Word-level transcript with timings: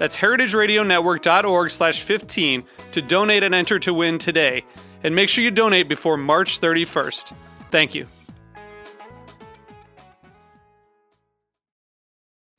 That's 0.00 0.16
heritageradionetwork.org 0.16 1.70
slash 1.70 2.00
15 2.00 2.64
to 2.92 3.02
donate 3.02 3.42
and 3.42 3.54
enter 3.54 3.78
to 3.80 3.92
win 3.92 4.16
today. 4.16 4.64
And 5.04 5.14
make 5.14 5.28
sure 5.28 5.44
you 5.44 5.50
donate 5.50 5.90
before 5.90 6.16
March 6.16 6.58
31st. 6.58 7.34
Thank 7.70 7.94
you. 7.94 8.06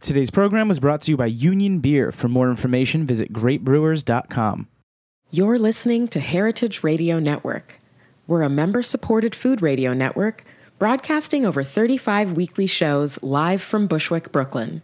Today's 0.02 0.30
program 0.30 0.68
was 0.68 0.80
brought 0.80 1.02
to 1.04 1.12
you 1.12 1.18
by 1.18 1.26
Union 1.26 1.80
Beer. 1.80 2.12
For 2.12 2.28
more 2.28 2.52
information, 2.52 3.08
visit 3.08 3.34
greatbrewers.com. 3.34 4.68
You're 5.32 5.58
listening 5.58 6.10
to 6.10 6.20
Heritage 6.20 6.84
Radio 6.84 7.18
Network. 7.20 7.80
We're 8.28 8.44
a 8.44 8.50
member 8.50 8.84
supported 8.84 9.34
food 9.34 9.64
radio 9.64 9.94
network 9.94 10.44
broadcasting 10.78 11.48
over 11.48 11.64
35 11.64 12.34
weekly 12.34 12.68
shows 12.68 13.22
live 13.24 13.64
from 13.64 13.88
Bushwick, 13.88 14.32
Brooklyn. 14.32 14.84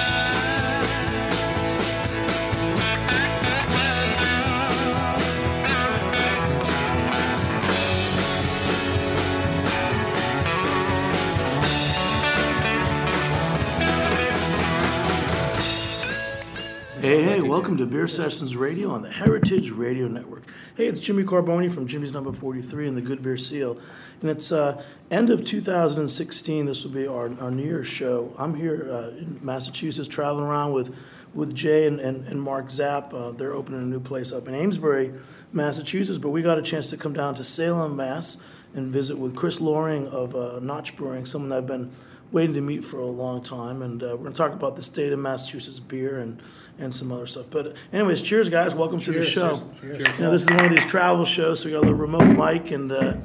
Hey, 17.11 17.23
hey, 17.23 17.41
welcome 17.41 17.75
to 17.75 17.85
Beer 17.85 18.07
Sessions 18.07 18.55
Radio 18.55 18.89
on 18.91 19.01
the 19.01 19.11
Heritage 19.11 19.69
Radio 19.69 20.07
Network. 20.07 20.43
Hey, 20.77 20.87
it's 20.87 21.01
Jimmy 21.01 21.23
Carbone 21.23 21.69
from 21.69 21.85
Jimmy's 21.85 22.13
Number 22.13 22.31
43 22.31 22.87
and 22.87 22.95
the 22.95 23.01
Good 23.01 23.21
Beer 23.21 23.35
Seal. 23.35 23.77
And 24.21 24.29
it's 24.29 24.49
uh, 24.49 24.81
end 25.11 25.29
of 25.29 25.43
2016. 25.43 26.65
This 26.67 26.85
will 26.85 26.91
be 26.91 27.05
our, 27.05 27.29
our 27.41 27.51
New 27.51 27.65
Year's 27.65 27.89
show. 27.89 28.33
I'm 28.37 28.55
here 28.55 28.89
uh, 28.89 29.09
in 29.09 29.41
Massachusetts 29.41 30.07
traveling 30.07 30.45
around 30.45 30.71
with, 30.71 30.95
with 31.33 31.53
Jay 31.53 31.85
and, 31.85 31.99
and, 31.99 32.25
and 32.29 32.41
Mark 32.41 32.69
Zapp. 32.69 33.13
Uh, 33.13 33.31
they're 33.31 33.51
opening 33.51 33.81
a 33.81 33.85
new 33.85 33.99
place 33.99 34.31
up 34.31 34.47
in 34.47 34.55
Amesbury, 34.55 35.13
Massachusetts. 35.51 36.17
But 36.17 36.29
we 36.29 36.41
got 36.41 36.59
a 36.59 36.63
chance 36.63 36.89
to 36.91 36.97
come 36.97 37.11
down 37.11 37.35
to 37.35 37.43
Salem, 37.43 37.97
Mass. 37.97 38.37
and 38.73 38.89
visit 38.89 39.17
with 39.17 39.35
Chris 39.35 39.59
Lohring 39.59 40.07
of 40.07 40.33
uh, 40.33 40.59
Notch 40.61 40.95
Brewing, 40.95 41.25
someone 41.25 41.49
that 41.49 41.57
I've 41.57 41.67
been 41.67 41.91
waiting 42.31 42.53
to 42.53 42.61
meet 42.61 42.85
for 42.85 42.99
a 42.99 43.05
long 43.05 43.43
time. 43.43 43.81
And 43.81 44.01
uh, 44.01 44.11
we're 44.11 44.17
going 44.19 44.31
to 44.31 44.37
talk 44.37 44.53
about 44.53 44.77
the 44.77 44.81
state 44.81 45.11
of 45.11 45.19
Massachusetts 45.19 45.81
beer 45.81 46.17
and 46.17 46.41
and 46.79 46.93
some 46.93 47.11
other 47.11 47.27
stuff. 47.27 47.45
But 47.49 47.75
anyways, 47.93 48.21
cheers, 48.21 48.49
guys. 48.49 48.75
Welcome 48.75 48.99
to 49.01 49.11
the 49.11 49.23
show. 49.23 49.61
You 49.83 49.97
know, 50.19 50.31
this 50.31 50.43
is 50.43 50.49
one 50.49 50.65
of 50.65 50.71
these 50.71 50.85
travel 50.85 51.25
shows, 51.25 51.61
so 51.61 51.65
we 51.65 51.71
got 51.71 51.79
a 51.79 51.81
little 51.81 51.97
remote 51.97 52.37
mic, 52.37 52.71
and 52.71 52.91
uh, 52.91 53.15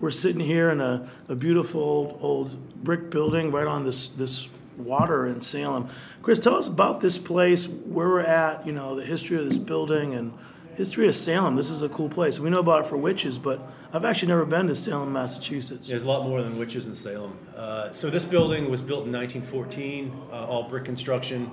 we're 0.00 0.10
sitting 0.10 0.40
here 0.40 0.70
in 0.70 0.80
a, 0.80 1.08
a 1.28 1.34
beautiful 1.34 1.80
old, 1.80 2.18
old 2.20 2.84
brick 2.84 3.10
building 3.10 3.50
right 3.50 3.66
on 3.66 3.84
this 3.84 4.08
this 4.08 4.48
water 4.76 5.26
in 5.26 5.40
Salem. 5.40 5.88
Chris, 6.22 6.38
tell 6.38 6.56
us 6.56 6.68
about 6.68 7.00
this 7.00 7.18
place, 7.18 7.68
where 7.68 8.08
we're 8.08 8.20
at. 8.20 8.66
You 8.66 8.72
know, 8.72 8.96
the 8.96 9.04
history 9.04 9.38
of 9.38 9.44
this 9.44 9.58
building 9.58 10.14
and 10.14 10.32
history 10.76 11.08
of 11.08 11.16
Salem. 11.16 11.56
This 11.56 11.70
is 11.70 11.82
a 11.82 11.88
cool 11.88 12.08
place. 12.08 12.38
We 12.38 12.50
know 12.50 12.60
about 12.60 12.86
it 12.86 12.88
for 12.88 12.96
witches, 12.96 13.38
but 13.38 13.60
I've 13.92 14.04
actually 14.04 14.28
never 14.28 14.46
been 14.46 14.68
to 14.68 14.76
Salem, 14.76 15.12
Massachusetts. 15.12 15.86
There's 15.86 16.04
a 16.04 16.08
lot 16.08 16.26
more 16.26 16.42
than 16.42 16.58
witches 16.58 16.86
in 16.86 16.94
Salem. 16.94 17.38
Uh, 17.54 17.90
so 17.92 18.08
this 18.08 18.24
building 18.24 18.70
was 18.70 18.80
built 18.80 19.04
in 19.04 19.12
1914, 19.12 20.12
uh, 20.32 20.46
all 20.46 20.62
brick 20.68 20.84
construction. 20.84 21.50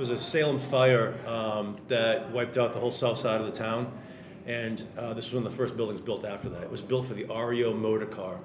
It 0.00 0.08
was 0.08 0.08
a 0.08 0.16
Salem 0.16 0.58
fire 0.58 1.14
um, 1.28 1.76
that 1.88 2.30
wiped 2.30 2.56
out 2.56 2.72
the 2.72 2.78
whole 2.80 2.90
south 2.90 3.18
side 3.18 3.38
of 3.38 3.46
the 3.46 3.52
town, 3.52 3.92
and 4.46 4.82
uh, 4.96 5.12
this 5.12 5.26
was 5.26 5.34
one 5.34 5.44
of 5.44 5.52
the 5.52 5.56
first 5.58 5.76
buildings 5.76 6.00
built 6.00 6.24
after 6.24 6.48
that. 6.48 6.62
It 6.62 6.70
was 6.70 6.80
built 6.80 7.04
for 7.04 7.12
the 7.12 7.26
REO 7.26 7.74
Motor 7.74 8.06
Car 8.06 8.38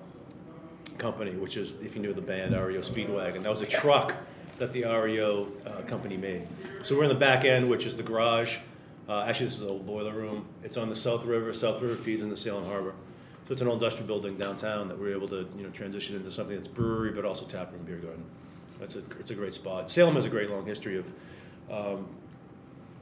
Company, 0.97 1.31
which 1.31 1.55
is, 1.55 1.75
if 1.81 1.95
you 1.95 2.01
knew 2.01 2.11
the 2.11 2.21
band, 2.21 2.51
REO 2.51 2.81
Speedwagon. 2.81 3.41
That 3.41 3.49
was 3.49 3.61
a 3.61 3.65
truck 3.65 4.17
that 4.57 4.73
the 4.73 4.83
REO 4.83 5.47
uh, 5.65 5.81
company 5.83 6.17
made. 6.17 6.45
So 6.83 6.97
we're 6.97 7.03
in 7.03 7.09
the 7.09 7.15
back 7.15 7.45
end, 7.45 7.69
which 7.69 7.85
is 7.85 7.95
the 7.95 8.03
garage. 8.03 8.57
Uh, 9.07 9.21
actually, 9.21 9.45
this 9.45 9.55
is 9.55 9.61
an 9.61 9.69
old 9.69 9.87
boiler 9.87 10.11
room. 10.11 10.45
It's 10.61 10.75
on 10.75 10.89
the 10.89 10.95
South 10.97 11.23
River. 11.23 11.53
South 11.53 11.81
River 11.81 11.95
feeds 11.95 12.21
into 12.21 12.35
Salem 12.35 12.65
Harbor. 12.65 12.95
So 13.47 13.53
it's 13.53 13.61
an 13.61 13.69
old 13.69 13.81
industrial 13.81 14.07
building 14.07 14.35
downtown 14.35 14.89
that 14.89 14.99
we're 14.99 15.15
able 15.15 15.29
to 15.29 15.47
you 15.55 15.63
know 15.63 15.69
transition 15.69 16.17
into 16.17 16.31
something 16.31 16.57
that's 16.57 16.67
brewery, 16.67 17.11
but 17.11 17.23
also 17.23 17.45
tap 17.45 17.71
room, 17.71 17.83
beer 17.85 17.95
garden. 17.95 18.25
That's 18.77 18.97
a 18.97 19.03
it's 19.21 19.31
a 19.31 19.35
great 19.35 19.53
spot. 19.53 19.89
Salem 19.89 20.15
has 20.15 20.25
a 20.25 20.29
great 20.29 20.49
long 20.49 20.65
history 20.65 20.97
of 20.97 21.05
um, 21.71 22.07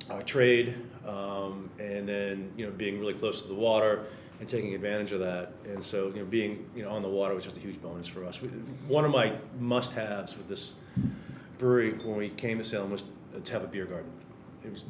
uh, 0.10 0.22
trade, 0.22 0.76
um, 1.08 1.70
and 1.80 2.08
then 2.08 2.52
you 2.58 2.66
know 2.66 2.72
being 2.72 3.00
really 3.00 3.14
close 3.14 3.42
to 3.42 3.48
the 3.48 3.54
water 3.54 4.06
and 4.40 4.50
taking 4.50 4.74
advantage 4.74 5.12
of 5.12 5.20
that. 5.20 5.54
And 5.66 5.84
so 5.84 6.08
you 6.10 6.20
know 6.20 6.26
being 6.26 6.70
you 6.76 6.84
know 6.84 6.92
on 6.92 7.02
the 7.02 7.10
water 7.10 7.36
was 7.36 7.44
just 7.44 7.58
a 7.58 7.60
huge 7.60 7.82
bonus 7.82 8.08
for 8.08 8.26
us. 8.26 8.42
We, 8.42 8.50
one 8.88 9.06
of 9.06 9.12
my 9.12 9.34
must-haves 9.60 10.38
with 10.38 10.48
this 10.48 10.74
brewery 11.58 11.94
when 11.94 12.18
we 12.18 12.30
came 12.30 12.58
to 12.58 12.64
Salem 12.64 12.92
was 12.92 13.06
to 13.44 13.54
have 13.54 13.64
a 13.64 13.68
beer 13.68 13.86
garden. 13.86 14.12
It 14.66 14.72
was 14.72 14.86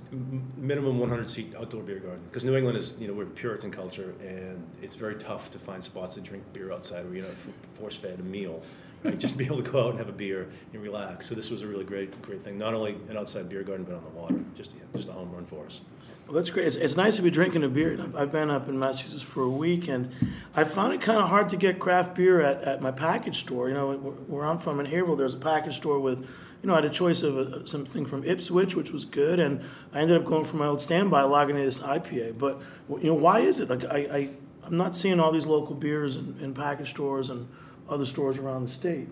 minimum 0.57 0.99
100 0.99 1.29
seat 1.29 1.53
outdoor 1.59 1.81
beer 1.83 1.99
garden 1.99 2.21
because 2.29 2.43
New 2.43 2.55
England 2.55 2.77
is 2.77 2.93
you 2.99 3.07
know 3.07 3.13
we're 3.13 3.25
Puritan 3.25 3.71
culture 3.71 4.13
and 4.21 4.63
it's 4.81 4.95
very 4.95 5.15
tough 5.15 5.49
to 5.51 5.59
find 5.59 5.83
spots 5.83 6.15
to 6.15 6.21
drink 6.21 6.43
beer 6.53 6.71
outside 6.71 7.05
where 7.05 7.15
you 7.15 7.21
know 7.23 7.31
force 7.79 7.97
fed 7.97 8.19
a 8.19 8.23
meal. 8.23 8.61
Right? 9.03 9.17
Just 9.19 9.37
be 9.37 9.45
able 9.45 9.61
to 9.61 9.69
go 9.69 9.83
out 9.83 9.89
and 9.91 9.97
have 9.99 10.09
a 10.09 10.13
beer 10.13 10.47
and 10.71 10.81
relax. 10.81 11.25
So 11.25 11.35
this 11.35 11.49
was 11.49 11.61
a 11.63 11.67
really 11.67 11.83
great 11.85 12.21
great 12.21 12.41
thing. 12.43 12.57
Not 12.57 12.73
only 12.73 12.95
an 13.09 13.17
outside 13.17 13.49
beer 13.49 13.63
garden 13.63 13.85
but 13.85 13.95
on 13.95 14.03
the 14.03 14.09
water. 14.11 14.35
Just 14.55 14.75
just 14.95 15.09
a 15.09 15.11
home 15.11 15.31
run 15.31 15.45
for 15.45 15.65
us. 15.65 15.81
Well, 16.25 16.35
that's 16.35 16.49
great. 16.51 16.67
It's, 16.67 16.77
it's 16.77 16.95
nice 16.95 17.17
to 17.17 17.21
be 17.21 17.29
drinking 17.29 17.65
a 17.65 17.67
beer. 17.67 17.99
I've- 18.15 18.31
been 18.31 18.49
up 18.49 18.69
in 18.69 18.79
Massachusetts 18.79 19.21
for 19.21 19.43
a 19.43 19.49
week, 19.49 19.89
and 19.89 20.09
I 20.55 20.63
found 20.63 20.93
it 20.93 21.01
kind 21.01 21.19
of 21.19 21.27
hard 21.27 21.49
to 21.49 21.57
get 21.57 21.79
craft 21.79 22.15
beer 22.15 22.39
at, 22.39 22.61
at 22.61 22.81
my 22.81 22.91
package 22.91 23.41
store. 23.41 23.67
You 23.67 23.73
know, 23.73 23.91
wh- 23.97 24.29
where 24.29 24.45
I'm 24.45 24.57
from 24.57 24.79
in 24.79 24.85
Haverhill, 24.85 25.17
there's 25.17 25.33
a 25.33 25.37
package 25.37 25.75
store 25.75 25.99
with, 25.99 26.25
you 26.63 26.67
know, 26.67 26.73
I 26.73 26.77
had 26.77 26.85
a 26.85 26.89
choice 26.89 27.23
of 27.23 27.37
a, 27.37 27.67
something 27.67 28.05
from 28.05 28.23
Ipswich, 28.23 28.73
which 28.73 28.91
was 28.91 29.03
good, 29.03 29.37
and 29.37 29.61
I 29.93 29.99
ended 29.99 30.15
up 30.15 30.25
going 30.25 30.45
for 30.45 30.55
my 30.55 30.65
old 30.65 30.81
standby 30.81 31.23
Lagunitas 31.23 31.83
IPA. 31.83 32.37
But 32.39 32.61
you 33.01 33.09
know, 33.09 33.15
why 33.15 33.41
is 33.41 33.59
it? 33.59 33.69
Like 33.69 33.83
I, 33.85 33.97
I 33.97 34.29
I'm 34.65 34.77
not 34.77 34.95
seeing 34.95 35.19
all 35.19 35.33
these 35.33 35.45
local 35.45 35.75
beers 35.75 36.15
in, 36.15 36.37
in 36.39 36.53
package 36.53 36.89
stores 36.89 37.29
and 37.29 37.49
other 37.89 38.05
stores 38.05 38.37
around 38.37 38.63
the 38.63 38.69
state. 38.71 39.09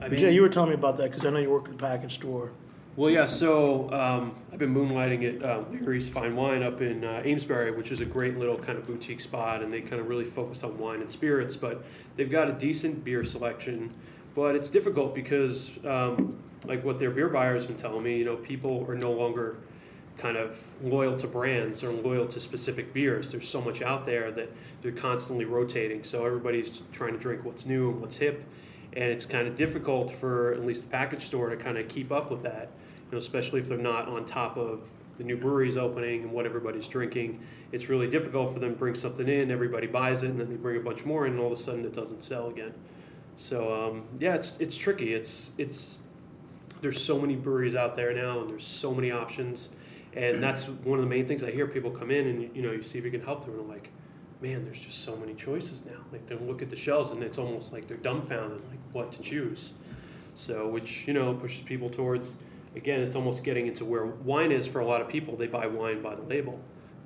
I 0.00 0.08
mean, 0.08 0.18
Jay, 0.18 0.32
you 0.32 0.40
were 0.40 0.48
telling 0.48 0.70
me 0.70 0.74
about 0.74 0.96
that 0.96 1.10
because 1.10 1.26
I 1.26 1.30
know 1.30 1.40
you 1.40 1.50
work 1.50 1.68
at 1.68 1.74
a 1.74 1.76
package 1.76 2.14
store. 2.14 2.52
well, 2.96 3.10
yeah. 3.10 3.26
So 3.26 3.92
um, 3.92 4.34
I've 4.50 4.58
been 4.58 4.74
moonlighting 4.74 5.36
at 5.36 5.44
uh, 5.44 5.64
Larry's 5.70 6.08
Fine 6.08 6.34
Wine 6.36 6.62
up 6.62 6.80
in 6.80 7.04
uh, 7.04 7.20
Amesbury, 7.22 7.70
which 7.72 7.92
is 7.92 8.00
a 8.00 8.06
great 8.06 8.38
little 8.38 8.56
kind 8.56 8.78
of 8.78 8.86
boutique 8.86 9.20
spot, 9.20 9.62
and 9.62 9.70
they 9.70 9.82
kind 9.82 10.00
of 10.00 10.08
really 10.08 10.24
focus 10.24 10.64
on 10.64 10.78
wine 10.78 11.02
and 11.02 11.10
spirits. 11.10 11.54
But 11.54 11.84
they've 12.16 12.30
got 12.30 12.48
a 12.48 12.52
decent 12.52 13.04
beer 13.04 13.24
selection, 13.24 13.92
but 14.34 14.54
it's 14.54 14.70
difficult 14.70 15.14
because, 15.14 15.70
um, 15.84 16.36
like 16.66 16.84
what 16.84 16.98
their 16.98 17.10
beer 17.10 17.28
buyers 17.28 17.66
been 17.66 17.76
telling 17.76 18.02
me, 18.02 18.18
you 18.18 18.24
know, 18.24 18.36
people 18.36 18.84
are 18.88 18.94
no 18.94 19.12
longer 19.12 19.56
kind 20.20 20.36
of 20.36 20.62
loyal 20.82 21.16
to 21.18 21.26
brands 21.26 21.82
or 21.82 21.90
loyal 21.90 22.26
to 22.26 22.38
specific 22.38 22.92
beers. 22.92 23.30
There's 23.30 23.48
so 23.48 23.60
much 23.60 23.80
out 23.80 24.04
there 24.04 24.30
that 24.32 24.50
they're 24.82 24.92
constantly 24.92 25.46
rotating. 25.46 26.04
So 26.04 26.26
everybody's 26.26 26.82
trying 26.92 27.14
to 27.14 27.18
drink 27.18 27.44
what's 27.44 27.64
new 27.64 27.90
and 27.90 28.00
what's 28.00 28.16
hip, 28.16 28.44
and 28.92 29.04
it's 29.04 29.24
kind 29.24 29.48
of 29.48 29.56
difficult 29.56 30.10
for 30.10 30.52
at 30.52 30.64
least 30.64 30.82
the 30.82 30.88
package 30.88 31.22
store 31.22 31.48
to 31.48 31.56
kind 31.56 31.78
of 31.78 31.88
keep 31.88 32.12
up 32.12 32.30
with 32.30 32.42
that. 32.42 32.68
You 33.06 33.12
know, 33.12 33.18
especially 33.18 33.60
if 33.60 33.68
they're 33.68 33.78
not 33.78 34.08
on 34.08 34.26
top 34.26 34.56
of 34.58 34.90
the 35.16 35.24
new 35.24 35.36
breweries 35.36 35.76
opening 35.76 36.22
and 36.22 36.32
what 36.32 36.46
everybody's 36.46 36.86
drinking, 36.86 37.40
it's 37.72 37.88
really 37.88 38.08
difficult 38.08 38.52
for 38.52 38.58
them 38.58 38.72
to 38.72 38.78
bring 38.78 38.94
something 38.94 39.28
in. 39.28 39.50
Everybody 39.50 39.86
buys 39.86 40.22
it, 40.22 40.30
and 40.30 40.38
then 40.38 40.50
they 40.50 40.56
bring 40.56 40.76
a 40.76 40.80
bunch 40.80 41.04
more 41.04 41.26
in, 41.26 41.32
and 41.32 41.40
all 41.40 41.52
of 41.52 41.58
a 41.58 41.62
sudden 41.62 41.84
it 41.84 41.94
doesn't 41.94 42.22
sell 42.22 42.48
again. 42.48 42.74
So 43.40 43.72
um, 43.72 44.04
yeah, 44.18 44.34
it's 44.34 44.58
it's 44.58 44.76
tricky. 44.76 45.14
It's 45.14 45.52
it's 45.56 45.96
there's 46.82 47.02
so 47.02 47.18
many 47.18 47.36
breweries 47.36 47.74
out 47.74 47.96
there 47.96 48.12
now, 48.12 48.40
and 48.40 48.50
there's 48.50 48.66
so 48.66 48.94
many 48.94 49.10
options, 49.10 49.70
and 50.12 50.42
that's 50.42 50.64
one 50.68 50.98
of 50.98 51.04
the 51.04 51.08
main 51.08 51.26
things 51.26 51.42
I 51.42 51.50
hear 51.50 51.66
people 51.66 51.90
come 51.90 52.10
in 52.10 52.26
and 52.26 52.54
you 52.54 52.60
know 52.60 52.70
you 52.72 52.82
see 52.82 52.98
if 52.98 53.04
you 53.04 53.10
can 53.10 53.22
help 53.22 53.46
them, 53.46 53.54
and 53.54 53.62
I'm 53.62 53.68
like, 53.68 53.88
man, 54.42 54.62
there's 54.66 54.78
just 54.78 55.04
so 55.04 55.16
many 55.16 55.32
choices 55.32 55.82
now. 55.86 55.96
Like 56.12 56.26
they 56.26 56.34
look 56.34 56.60
at 56.60 56.68
the 56.68 56.76
shelves, 56.76 57.12
and 57.12 57.22
it's 57.22 57.38
almost 57.38 57.72
like 57.72 57.88
they're 57.88 57.96
dumbfounded, 57.96 58.60
like 58.68 58.78
what 58.92 59.10
to 59.12 59.22
choose. 59.22 59.72
So 60.34 60.68
which 60.68 61.08
you 61.08 61.14
know 61.14 61.32
pushes 61.32 61.62
people 61.62 61.88
towards 61.88 62.34
again, 62.76 63.00
it's 63.00 63.16
almost 63.16 63.42
getting 63.42 63.68
into 63.68 63.86
where 63.86 64.04
wine 64.04 64.52
is 64.52 64.66
for 64.66 64.80
a 64.80 64.86
lot 64.86 65.00
of 65.00 65.08
people. 65.08 65.34
They 65.34 65.46
buy 65.46 65.66
wine 65.66 66.02
by 66.02 66.14
the 66.14 66.22
label. 66.24 66.60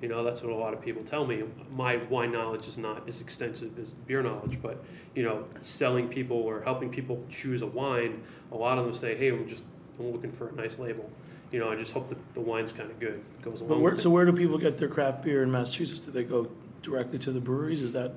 You 0.05 0.11
know, 0.11 0.23
that's 0.23 0.43
what 0.43 0.53
a 0.53 0.55
lot 0.55 0.75
of 0.75 0.83
people 0.83 1.03
tell 1.03 1.25
me. 1.25 1.45
My 1.75 1.97
wine 2.11 2.31
knowledge 2.31 2.69
is 2.69 2.77
not 2.77 3.09
as 3.09 3.23
extensive 3.23 3.79
as 3.79 3.95
beer 3.95 4.23
knowledge, 4.23 4.61
but 4.61 4.85
you 5.15 5.23
know, 5.23 5.47
selling 5.63 6.09
people 6.09 6.37
or 6.37 6.61
helping 6.61 6.91
people 6.91 7.25
choose 7.31 7.63
a 7.63 7.67
wine, 7.67 8.23
a 8.53 8.55
lot 8.55 8.77
of 8.77 8.85
them 8.85 8.93
say, 8.93 9.17
"Hey, 9.17 9.31
I'm 9.31 9.49
just 9.49 9.65
I'm 9.99 10.13
looking 10.13 10.31
for 10.31 10.51
a 10.51 10.53
nice 10.53 10.79
label." 10.79 11.09
You 11.53 11.61
know, 11.61 11.71
I 11.71 11.77
just 11.77 11.95
hope 11.95 12.11
that 12.11 12.19
the 12.35 12.43
wine's 12.43 12.71
kind 12.71 12.91
of 12.91 13.01
good. 13.01 13.25
Goes 13.41 13.63
along. 13.63 13.71
But 13.71 13.81
where, 13.81 13.93
with 13.93 14.03
so 14.03 14.11
where 14.11 14.27
do 14.27 14.35
people 14.35 14.59
get 14.59 14.77
their 14.77 14.89
craft 14.89 15.23
beer 15.23 15.43
in 15.43 15.51
Massachusetts? 15.51 16.01
Do 16.01 16.11
they 16.11 16.25
go 16.25 16.51
directly 16.83 17.19
to 17.21 17.33
the 17.33 17.41
breweries? 17.41 17.81
Is 17.81 17.93
that? 17.93 18.13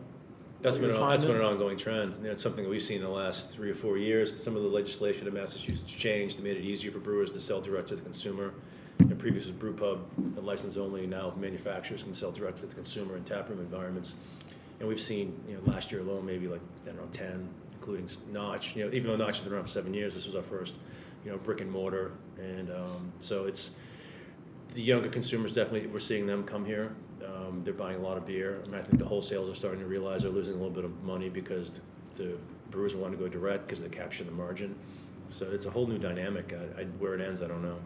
That's 0.61 0.75
where 0.75 0.89
been, 0.89 0.97
you 0.97 1.01
an, 1.01 1.09
that's 1.09 1.23
find 1.23 1.35
been 1.35 1.41
an 1.41 1.47
ongoing 1.47 1.77
trend. 1.77 2.15
You 2.17 2.23
know, 2.23 2.31
it's 2.31 2.43
something 2.43 2.65
that 2.65 2.69
we've 2.69 2.81
seen 2.81 2.97
in 2.97 3.03
the 3.03 3.09
last 3.09 3.51
three 3.51 3.71
or 3.71 3.75
four 3.75 3.97
years. 3.97 4.43
Some 4.43 4.57
of 4.57 4.63
the 4.63 4.67
legislation 4.67 5.25
in 5.25 5.33
Massachusetts 5.33 5.95
changed, 5.95 6.37
it 6.37 6.43
made 6.43 6.57
it 6.57 6.65
easier 6.65 6.91
for 6.91 6.99
brewers 6.99 7.31
to 7.31 7.39
sell 7.39 7.61
direct 7.61 7.87
to 7.89 7.95
the 7.95 8.01
consumer. 8.01 8.51
And 8.99 9.17
previous 9.17 9.45
was 9.45 9.53
brew 9.53 9.73
pub, 9.73 10.05
a 10.37 10.41
license 10.41 10.77
only. 10.77 11.05
Now 11.05 11.33
manufacturers 11.37 12.03
can 12.03 12.13
sell 12.13 12.31
direct 12.31 12.57
to 12.57 12.65
the 12.65 12.75
consumer 12.75 13.15
in 13.15 13.23
taproom 13.23 13.59
environments. 13.59 14.15
And 14.79 14.87
we've 14.87 15.01
seen, 15.01 15.39
you 15.47 15.55
know, 15.55 15.71
last 15.71 15.91
year 15.91 16.01
alone, 16.01 16.25
maybe 16.25 16.47
like 16.47 16.61
I 16.83 16.87
don't 16.87 16.97
know, 16.97 17.07
ten, 17.11 17.49
including 17.73 18.09
Notch. 18.31 18.75
You 18.75 18.85
know, 18.85 18.93
even 18.93 19.07
though 19.11 19.15
Notch 19.15 19.37
has 19.37 19.45
been 19.45 19.53
around 19.53 19.63
for 19.63 19.69
seven 19.69 19.93
years, 19.93 20.13
this 20.13 20.25
was 20.25 20.35
our 20.35 20.43
first, 20.43 20.75
you 21.23 21.31
know, 21.31 21.37
brick 21.37 21.61
and 21.61 21.71
mortar. 21.71 22.11
And 22.37 22.69
um, 22.69 23.11
so 23.21 23.45
it's 23.45 23.71
the 24.73 24.81
younger 24.81 25.09
consumers 25.09 25.53
definitely 25.53 25.87
we're 25.87 25.99
seeing 25.99 26.27
them 26.27 26.43
come 26.43 26.65
here. 26.65 26.95
Um, 27.25 27.61
they're 27.63 27.73
buying 27.73 27.97
a 27.97 28.01
lot 28.01 28.17
of 28.17 28.25
beer. 28.25 28.61
I, 28.63 28.67
mean, 28.67 28.79
I 28.79 28.81
think 28.83 28.99
the 28.99 29.05
wholesalers 29.05 29.49
are 29.49 29.55
starting 29.55 29.79
to 29.79 29.87
realize 29.87 30.21
they're 30.21 30.31
losing 30.31 30.53
a 30.53 30.57
little 30.57 30.71
bit 30.71 30.85
of 30.85 31.03
money 31.03 31.29
because 31.29 31.81
the 32.15 32.37
brewers 32.71 32.95
want 32.95 33.11
to 33.13 33.17
go 33.17 33.27
direct 33.27 33.67
because 33.67 33.81
they 33.81 33.89
capture 33.89 34.23
the 34.23 34.31
margin. 34.31 34.75
So 35.29 35.49
it's 35.51 35.65
a 35.65 35.69
whole 35.69 35.87
new 35.87 35.97
dynamic. 35.97 36.53
I, 36.53 36.81
I, 36.81 36.85
where 36.99 37.15
it 37.15 37.21
ends, 37.21 37.41
I 37.41 37.47
don't 37.47 37.63
know. 37.63 37.77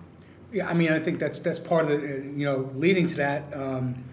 Yeah, 0.51 0.67
I 0.67 0.73
mean, 0.73 0.91
I 0.91 0.99
think 0.99 1.19
that's 1.19 1.39
that's 1.39 1.59
part 1.59 1.89
of 1.89 1.89
the 1.89 1.97
uh, 1.97 2.15
you 2.35 2.45
know 2.45 2.69
leading 2.75 3.07
to 3.07 3.15
that. 3.15 3.55
Um, 3.55 4.03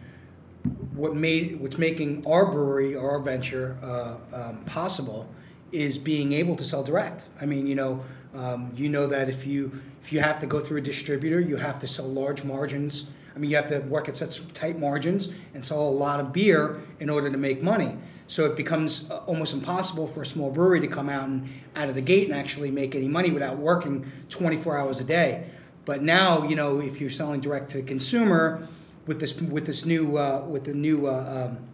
what 0.94 1.14
made 1.14 1.60
what's 1.60 1.78
making 1.78 2.24
our 2.26 2.46
brewery 2.46 2.94
our 2.94 3.18
venture 3.18 3.76
uh, 3.82 4.16
um, 4.32 4.64
possible 4.64 5.28
is 5.72 5.98
being 5.98 6.32
able 6.32 6.54
to 6.56 6.64
sell 6.64 6.84
direct. 6.84 7.28
I 7.40 7.46
mean, 7.46 7.66
you 7.66 7.74
know, 7.74 8.04
um, 8.34 8.72
you 8.76 8.88
know 8.88 9.06
that 9.08 9.28
if 9.28 9.46
you 9.46 9.80
if 10.02 10.12
you 10.12 10.20
have 10.20 10.38
to 10.38 10.46
go 10.46 10.60
through 10.60 10.78
a 10.78 10.82
distributor, 10.82 11.40
you 11.40 11.56
have 11.56 11.80
to 11.80 11.88
sell 11.88 12.06
large 12.06 12.44
margins. 12.44 13.06
I 13.34 13.40
mean, 13.40 13.50
you 13.50 13.56
have 13.56 13.68
to 13.68 13.80
work 13.80 14.08
at 14.08 14.16
such 14.16 14.52
tight 14.52 14.78
margins 14.78 15.28
and 15.54 15.64
sell 15.64 15.82
a 15.82 15.90
lot 15.90 16.18
of 16.18 16.32
beer 16.32 16.80
in 16.98 17.08
order 17.08 17.30
to 17.30 17.38
make 17.38 17.62
money. 17.62 17.96
So 18.26 18.46
it 18.46 18.56
becomes 18.56 19.08
uh, 19.10 19.18
almost 19.26 19.54
impossible 19.54 20.06
for 20.08 20.22
a 20.22 20.26
small 20.26 20.50
brewery 20.50 20.80
to 20.80 20.88
come 20.88 21.08
out 21.08 21.28
and 21.28 21.48
out 21.76 21.88
of 21.88 21.94
the 21.94 22.00
gate 22.00 22.28
and 22.28 22.36
actually 22.36 22.70
make 22.70 22.94
any 22.94 23.06
money 23.08 23.30
without 23.30 23.56
working 23.56 24.10
24 24.28 24.78
hours 24.78 25.00
a 25.00 25.04
day. 25.04 25.50
But 25.88 26.02
now, 26.02 26.46
you 26.46 26.54
know, 26.54 26.82
if 26.82 27.00
you're 27.00 27.08
selling 27.08 27.40
direct 27.40 27.70
to 27.70 27.80
consumer 27.80 28.68
with 29.06 29.20
this 29.20 29.34
with 29.40 29.64
this 29.64 29.86
new 29.86 30.18
uh, 30.18 30.44
with 30.46 30.64
the 30.64 30.74
new 30.74 31.06
uh, 31.06 31.48
um, 31.48 31.66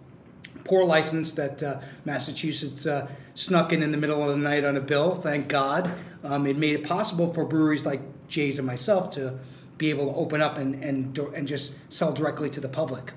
pour 0.62 0.84
license 0.84 1.32
that 1.32 1.60
uh, 1.60 1.80
Massachusetts 2.04 2.86
uh, 2.86 3.08
snuck 3.34 3.72
in 3.72 3.82
in 3.82 3.90
the 3.90 3.98
middle 3.98 4.22
of 4.22 4.28
the 4.28 4.36
night 4.36 4.62
on 4.64 4.76
a 4.76 4.80
bill, 4.80 5.14
thank 5.14 5.48
God, 5.48 5.90
um, 6.22 6.46
it 6.46 6.56
made 6.56 6.76
it 6.76 6.84
possible 6.84 7.32
for 7.34 7.44
breweries 7.44 7.84
like 7.84 8.02
Jay's 8.28 8.58
and 8.58 8.66
myself 8.68 9.10
to 9.10 9.36
be 9.78 9.90
able 9.90 10.06
to 10.12 10.16
open 10.16 10.40
up 10.40 10.58
and 10.58 10.76
and 10.84 11.18
and 11.18 11.48
just 11.48 11.74
sell 11.88 12.12
directly 12.12 12.48
to 12.50 12.60
the 12.60 12.68
public. 12.68 13.14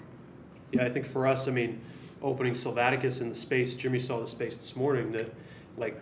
Yeah, 0.72 0.84
I 0.84 0.90
think 0.90 1.06
for 1.06 1.28
us, 1.28 1.48
I 1.48 1.52
mean, 1.52 1.80
opening 2.24 2.56
Silvaticus 2.56 3.22
in 3.22 3.30
the 3.30 3.36
space, 3.36 3.76
Jimmy 3.76 4.00
saw 4.00 4.20
the 4.20 4.26
space 4.26 4.58
this 4.58 4.76
morning 4.76 5.12
that, 5.12 5.32
like, 5.78 6.02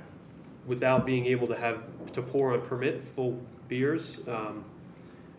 without 0.66 1.06
being 1.06 1.26
able 1.26 1.48
to 1.48 1.58
have 1.58 1.84
to 2.14 2.22
pour 2.22 2.54
on 2.54 2.62
permit 2.62 3.04
full 3.04 3.38
beers, 3.68 4.22
um, 4.30 4.64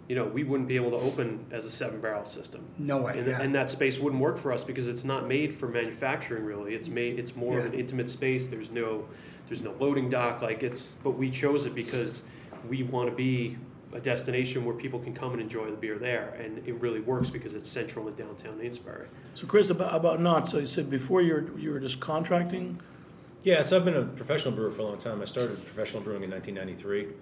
you 0.09 0.15
know, 0.15 0.25
we 0.25 0.45
wouldn't 0.45 0.69
be 0.69 0.77
able 0.77 0.91
to 0.91 0.97
open 0.99 1.45
as 1.51 1.65
a 1.65 1.71
seven 1.71 2.01
barrel 2.01 2.25
system. 2.25 2.65
No 2.79 3.03
way. 3.03 3.19
And, 3.19 3.27
yeah. 3.27 3.41
and 3.41 3.55
that 3.55 3.71
space 3.71 3.99
wouldn't 3.99 4.23
work 4.23 4.39
for 4.39 4.53
us 4.53 4.63
because 4.63 4.87
it's 4.89 5.05
not 5.05 5.27
made 5.27 5.53
for 5.53 5.69
manufacturing 5.69 6.45
really. 6.45 6.75
It's 6.75 6.89
made 6.89 7.19
it's 7.19 7.35
more 7.35 7.59
of 7.59 7.67
an 7.67 7.75
intimate 7.75 8.09
space. 8.09 8.49
There's 8.49 8.71
no 8.71 9.07
there's 9.49 9.63
no 9.63 9.75
loading 9.81 10.09
dock 10.09 10.43
like 10.43 10.63
it's 10.63 10.97
but 11.03 11.13
we 11.13 11.31
chose 11.31 11.67
it 11.67 11.75
because 11.75 12.23
we 12.69 12.83
want 12.85 13.11
to 13.11 13.15
be 13.15 13.57
a 13.93 14.01
destination 14.01 14.65
where 14.65 14.75
people 14.75 14.99
can 14.99 15.15
come 15.15 15.33
and 15.33 15.41
enjoy 15.41 15.71
the 15.71 15.77
beer 15.77 15.99
there 15.99 16.37
and 16.41 16.67
it 16.67 16.75
really 16.81 17.01
works 17.01 17.31
because 17.31 17.55
it's 17.55 17.69
central 17.69 18.07
in 18.09 18.15
downtown 18.15 18.61
Amesbury. 18.61 19.09
So 19.35 19.47
Chris, 19.47 19.71
about, 19.71 19.95
about 19.95 20.21
not, 20.21 20.49
so 20.49 20.59
you 20.59 20.67
said 20.67 20.91
before 20.91 21.23
you 21.23 21.35
were, 21.35 21.59
you 21.59 21.71
were 21.71 21.81
just 21.81 22.01
contracting? 22.01 22.81
Yeah, 23.43 23.63
so 23.63 23.77
I've 23.77 23.85
been 23.85 23.95
a 23.95 24.03
professional 24.03 24.55
brewer 24.55 24.73
for 24.73 24.83
a 24.83 24.85
long 24.85 24.99
time. 24.99 25.23
I 25.23 25.25
started 25.25 25.65
professional 25.65 26.03
brewing 26.03 26.25
in 26.25 26.31
1993 26.31 27.15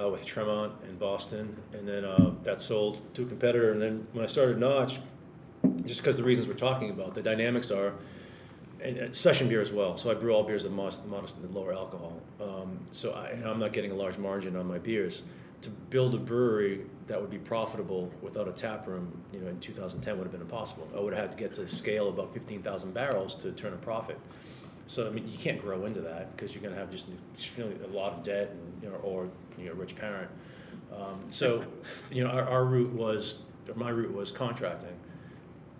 uh, 0.00 0.08
with 0.08 0.24
Tremont 0.24 0.72
in 0.88 0.96
Boston, 0.96 1.56
and 1.72 1.86
then 1.86 2.04
uh, 2.04 2.32
that 2.44 2.60
sold 2.60 3.00
to 3.14 3.22
a 3.22 3.26
competitor. 3.26 3.72
And 3.72 3.80
then 3.80 4.06
when 4.12 4.24
I 4.24 4.28
started 4.28 4.58
Notch, 4.58 5.00
just 5.84 6.00
because 6.00 6.16
the 6.16 6.22
reasons 6.22 6.48
we're 6.48 6.54
talking 6.54 6.90
about, 6.90 7.14
the 7.14 7.22
dynamics 7.22 7.70
are, 7.70 7.94
and, 8.82 8.96
and 8.96 9.14
session 9.14 9.48
beer 9.48 9.60
as 9.60 9.72
well. 9.72 9.96
So 9.96 10.10
I 10.10 10.14
brew 10.14 10.32
all 10.32 10.42
beers 10.42 10.64
at 10.64 10.70
modest, 10.70 11.04
modest 11.06 11.36
and 11.36 11.54
lower 11.54 11.72
alcohol. 11.72 12.20
Um, 12.40 12.78
so 12.90 13.12
I, 13.12 13.28
and 13.28 13.44
I'm 13.44 13.58
not 13.58 13.72
getting 13.72 13.92
a 13.92 13.94
large 13.94 14.16
margin 14.16 14.56
on 14.56 14.66
my 14.66 14.78
beers. 14.78 15.22
To 15.62 15.68
build 15.68 16.14
a 16.14 16.18
brewery 16.18 16.86
that 17.06 17.20
would 17.20 17.28
be 17.28 17.36
profitable 17.36 18.10
without 18.22 18.48
a 18.48 18.52
tap 18.52 18.86
room, 18.86 19.12
you 19.30 19.40
know, 19.40 19.48
in 19.48 19.60
2010 19.60 20.16
would 20.16 20.24
have 20.24 20.32
been 20.32 20.40
impossible. 20.40 20.88
I 20.96 21.00
would 21.00 21.12
have 21.12 21.28
had 21.28 21.32
to 21.32 21.36
get 21.36 21.52
to 21.54 21.68
scale 21.68 22.08
about 22.08 22.32
15,000 22.32 22.94
barrels 22.94 23.34
to 23.36 23.52
turn 23.52 23.74
a 23.74 23.76
profit. 23.76 24.18
So 24.90 25.06
I 25.06 25.10
mean, 25.10 25.28
you 25.28 25.38
can't 25.38 25.62
grow 25.62 25.84
into 25.84 26.00
that 26.00 26.34
because 26.34 26.52
you're 26.52 26.62
going 26.62 26.74
to 26.74 26.80
have 26.80 26.90
just 26.90 27.06
extremely- 27.32 27.76
a 27.84 27.96
lot 27.96 28.12
of 28.12 28.24
debt, 28.24 28.50
and, 28.50 28.82
you 28.82 28.88
know, 28.88 28.96
or 28.96 29.28
you 29.56 29.66
know, 29.66 29.70
a 29.70 29.74
rich 29.76 29.94
parent. 29.94 30.28
Um, 30.92 31.20
so, 31.30 31.64
you 32.10 32.24
know, 32.24 32.30
our, 32.30 32.42
our 32.42 32.64
route 32.64 32.90
was, 32.92 33.38
or 33.68 33.74
my 33.76 33.90
route 33.90 34.12
was 34.12 34.32
contracting. 34.32 34.96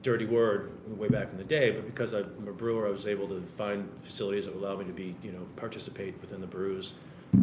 Dirty 0.03 0.27
word 0.27 0.71
way 0.97 1.09
back 1.09 1.33
in 1.33 1.39
the 1.39 1.45
day, 1.45 1.73
but 1.73 1.87
because 1.87 2.13
I'm 2.13 2.47
a 2.47 2.53
brewer, 2.53 2.87
I 2.87 2.91
was 2.91 3.05
able 3.09 3.27
to 3.31 3.41
find 3.43 3.89
facilities 4.01 4.45
that 4.45 4.55
would 4.55 4.63
allow 4.63 4.77
me 4.77 4.85
to 4.85 4.93
be, 4.93 5.17
you 5.25 5.33
know, 5.33 5.45
participate 5.57 6.15
within 6.21 6.41
the 6.41 6.47
brews 6.47 6.93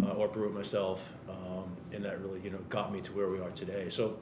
uh, 0.03 0.11
or 0.11 0.29
brew 0.29 0.45
it 0.45 0.53
myself, 0.53 1.13
um, 1.29 1.65
and 1.91 2.05
that 2.05 2.21
really, 2.21 2.39
you 2.39 2.49
know, 2.49 2.59
got 2.69 2.93
me 2.93 3.01
to 3.01 3.11
where 3.11 3.27
we 3.27 3.41
are 3.41 3.49
today. 3.49 3.89
So, 3.89 4.17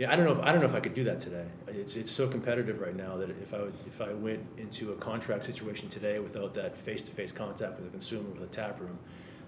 yeah, 0.00 0.10
I 0.10 0.16
don't 0.16 0.24
know 0.24 0.32
if 0.32 0.40
I 0.40 0.50
don't 0.50 0.62
know 0.62 0.66
if 0.66 0.74
I 0.74 0.80
could 0.80 0.94
do 0.94 1.04
that 1.04 1.20
today. 1.20 1.44
It's 1.68 1.94
it's 1.94 2.10
so 2.10 2.26
competitive 2.26 2.80
right 2.80 2.96
now 2.96 3.18
that 3.18 3.28
if 3.28 3.52
I 3.52 3.58
would, 3.58 3.74
if 3.86 4.00
I 4.00 4.14
went 4.14 4.46
into 4.56 4.92
a 4.92 4.96
contract 4.96 5.44
situation 5.44 5.90
today 5.90 6.18
without 6.18 6.54
that 6.54 6.74
face 6.74 7.02
to 7.02 7.12
face 7.12 7.32
contact 7.32 7.78
with 7.78 7.86
a 7.86 7.90
consumer 7.90 8.30
with 8.30 8.42
a 8.42 8.46
tap 8.46 8.80
room, 8.80 8.98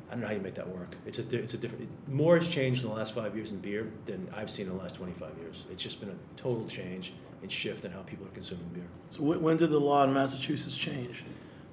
I 0.08 0.12
don't 0.12 0.20
know 0.20 0.26
how 0.26 0.34
you 0.34 0.40
make 0.40 0.56
that 0.56 0.68
work. 0.68 0.94
It's 1.06 1.18
a 1.18 1.38
it's 1.38 1.54
a 1.54 1.56
different. 1.56 1.88
More 2.06 2.36
has 2.36 2.48
changed 2.48 2.82
in 2.82 2.90
the 2.90 2.94
last 2.94 3.14
five 3.14 3.34
years 3.34 3.50
in 3.50 3.60
beer 3.60 3.90
than 4.04 4.28
I've 4.36 4.50
seen 4.50 4.66
in 4.66 4.76
the 4.76 4.78
last 4.78 4.96
twenty 4.96 5.14
five 5.14 5.38
years. 5.40 5.64
It's 5.70 5.82
just 5.82 6.00
been 6.00 6.10
a 6.10 6.18
total 6.36 6.66
change 6.66 7.14
and 7.40 7.50
shift 7.50 7.86
in 7.86 7.92
how 7.92 8.02
people 8.02 8.26
are 8.26 8.30
consuming 8.30 8.68
beer. 8.74 8.88
So 9.08 9.22
when, 9.22 9.40
when 9.40 9.56
did 9.56 9.70
the 9.70 9.80
law 9.80 10.04
in 10.04 10.12
Massachusetts 10.12 10.76
change? 10.76 11.24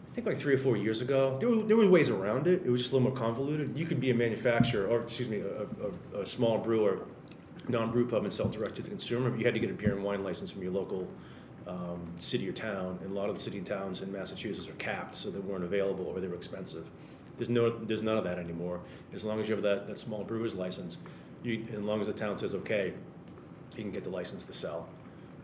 I 0.10 0.16
think 0.16 0.26
like 0.26 0.38
three 0.38 0.54
or 0.54 0.58
four 0.58 0.78
years 0.78 1.02
ago, 1.02 1.38
there 1.40 1.50
were, 1.50 1.64
there 1.64 1.78
were 1.78 1.88
ways 1.88 2.10
around 2.10 2.48
it. 2.48 2.64
It 2.66 2.70
was 2.70 2.82
just 2.82 2.94
a 2.94 2.96
little 2.96 3.10
more 3.10 3.18
convoluted. 3.18 3.78
You 3.78 3.86
could 3.86 4.00
be 4.00 4.10
a 4.10 4.16
manufacturer, 4.16 4.88
or 4.88 5.02
excuse 5.02 5.30
me, 5.30 5.42
a, 5.42 6.18
a, 6.18 6.22
a 6.22 6.26
small 6.26 6.58
brewer, 6.58 7.00
non-brew 7.70 8.08
pub, 8.08 8.24
and 8.24 8.34
sell 8.34 8.48
direct 8.48 8.76
to 8.76 8.82
the 8.82 8.90
consumer. 8.90 9.36
You 9.36 9.46
had 9.46 9.54
to 9.54 9.60
get 9.60 9.70
a 9.70 9.74
beer 9.74 9.96
and 9.96 10.04
wine 10.04 10.24
license 10.24 10.52
from 10.52 10.64
your 10.64 10.72
local 10.72 11.08
um, 11.68 12.12
city 12.18 12.50
or 12.50 12.52
town. 12.52 13.00
And 13.02 13.12
a 13.12 13.14
lot 13.14 13.30
of 13.30 13.36
the 13.36 13.42
city 13.42 13.58
and 13.58 13.68
towns 13.68 14.02
in 14.02 14.12
Massachusetts 14.12 14.68
are 14.68 14.74
capped, 14.74 15.16
so 15.16 15.30
they 15.30 15.40
weren't 15.40 15.64
available 15.64 16.06
or 16.06 16.20
they 16.20 16.28
were 16.28 16.36
expensive. 16.36 16.90
There's 17.38 17.50
no, 17.50 17.70
there's 17.70 18.04
none 18.04 18.18
of 18.18 18.24
that 18.26 18.38
anymore. 18.38 18.82
As 19.14 19.24
long 19.24 19.40
as 19.40 19.48
you 19.48 19.56
have 19.56 19.64
that, 19.64 19.88
that 19.88 20.00
small 20.00 20.24
brewer's 20.24 20.56
license, 20.56 20.98
you, 21.44 21.66
as 21.72 21.80
long 21.80 22.02
as 22.02 22.08
the 22.08 22.14
town 22.14 22.38
says 22.38 22.54
okay, 22.54 22.94
you 23.76 23.84
can 23.84 23.92
get 23.92 24.04
the 24.04 24.10
license 24.10 24.46
to 24.46 24.54
sell. 24.54 24.90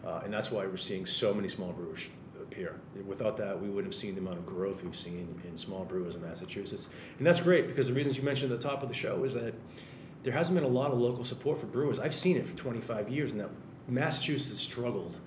Uh, 0.06 0.22
and 0.24 0.34
that's 0.34 0.52
why 0.52 0.66
we're 0.66 0.78
seeing 0.78 1.06
so 1.06 1.34
many 1.34 1.48
small 1.48 1.72
brewers 1.72 2.10
appear. 2.42 2.80
Without 3.08 3.38
that, 3.38 3.60
we 3.60 3.68
wouldn't 3.68 3.94
have 3.94 4.00
seen 4.00 4.14
the 4.14 4.22
amount 4.22 4.38
of 4.38 4.46
growth 4.46 4.84
we've 4.84 4.96
seen 4.96 5.42
in 5.48 5.58
small 5.58 5.86
brewers 5.86 6.16
in 6.16 6.22
Massachusetts. 6.22 6.90
And 7.18 7.26
that's 7.26 7.40
great 7.40 7.68
because 7.68 7.88
the 7.88 7.94
reasons 7.94 8.18
you 8.18 8.24
mentioned 8.24 8.52
at 8.52 8.62
the 8.62 8.68
top 8.68 8.84
of 8.84 8.90
the 8.90 8.96
show 8.96 9.24
is 9.24 9.34
that 9.34 9.54
there 10.26 10.34
hasn't 10.34 10.56
been 10.56 10.66
a 10.66 10.68
lot 10.68 10.92
of 10.92 11.00
local 11.00 11.24
support 11.24 11.60
for 11.60 11.68
brewers. 11.68 12.00
I've 12.00 12.16
seen 12.16 12.36
it 12.36 12.48
for 12.48 12.58
25 12.58 13.10
years, 13.10 13.32
and 13.32 13.42
that 13.42 13.50
Massachusetts 13.88 14.60
struggled 14.60 15.20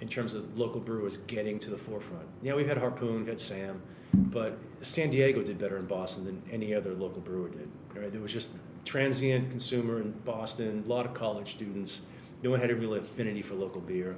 in 0.00 0.08
terms 0.08 0.34
of 0.34 0.58
local 0.58 0.80
brewers 0.80 1.18
getting 1.28 1.60
to 1.60 1.70
the 1.70 1.78
forefront. 1.78 2.26
Yeah, 2.42 2.54
we've 2.54 2.66
had 2.66 2.76
Harpoon, 2.76 3.18
we've 3.18 3.28
had 3.28 3.38
Sam, 3.38 3.80
but 4.12 4.58
San 4.82 5.10
Diego 5.10 5.44
did 5.44 5.58
better 5.58 5.78
in 5.78 5.86
Boston 5.86 6.24
than 6.24 6.42
any 6.50 6.74
other 6.74 6.92
local 6.92 7.20
brewer 7.20 7.48
did. 7.48 7.68
Right? 7.94 8.10
There 8.10 8.20
was 8.20 8.32
just 8.32 8.50
transient 8.84 9.48
consumer 9.50 10.00
in 10.00 10.10
Boston, 10.24 10.82
a 10.84 10.88
lot 10.88 11.06
of 11.06 11.14
college 11.14 11.52
students, 11.52 12.02
No 12.42 12.50
one 12.50 12.60
had 12.60 12.72
a 12.72 12.74
real 12.74 12.94
affinity 12.94 13.42
for 13.42 13.54
local 13.54 13.80
beer, 13.80 14.16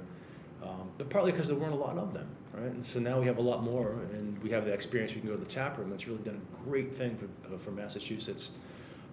um, 0.63 0.89
but 0.97 1.11
partly 1.11 1.31
because 1.31 1.47
there 1.47 1.55
weren't 1.55 1.73
a 1.73 1.77
lot 1.77 1.99
of 1.99 2.13
them, 2.13 2.27
right? 2.53 2.71
And 2.71 2.83
so 2.83 2.99
now 2.99 3.19
we 3.19 3.27
have 3.27 3.37
a 3.37 3.41
lot 3.41 3.63
more, 3.63 3.91
and 4.13 4.41
we 4.41 4.49
have 4.49 4.65
the 4.65 4.73
experience. 4.73 5.13
We 5.13 5.21
can 5.21 5.29
go 5.29 5.35
to 5.35 5.43
the 5.43 5.49
tap 5.49 5.77
room. 5.77 5.91
That's 5.91 6.07
really 6.07 6.23
done 6.23 6.41
a 6.41 6.67
great 6.67 6.97
thing 6.97 7.15
for, 7.15 7.53
uh, 7.53 7.59
for 7.59 7.69
Massachusetts 7.69 8.51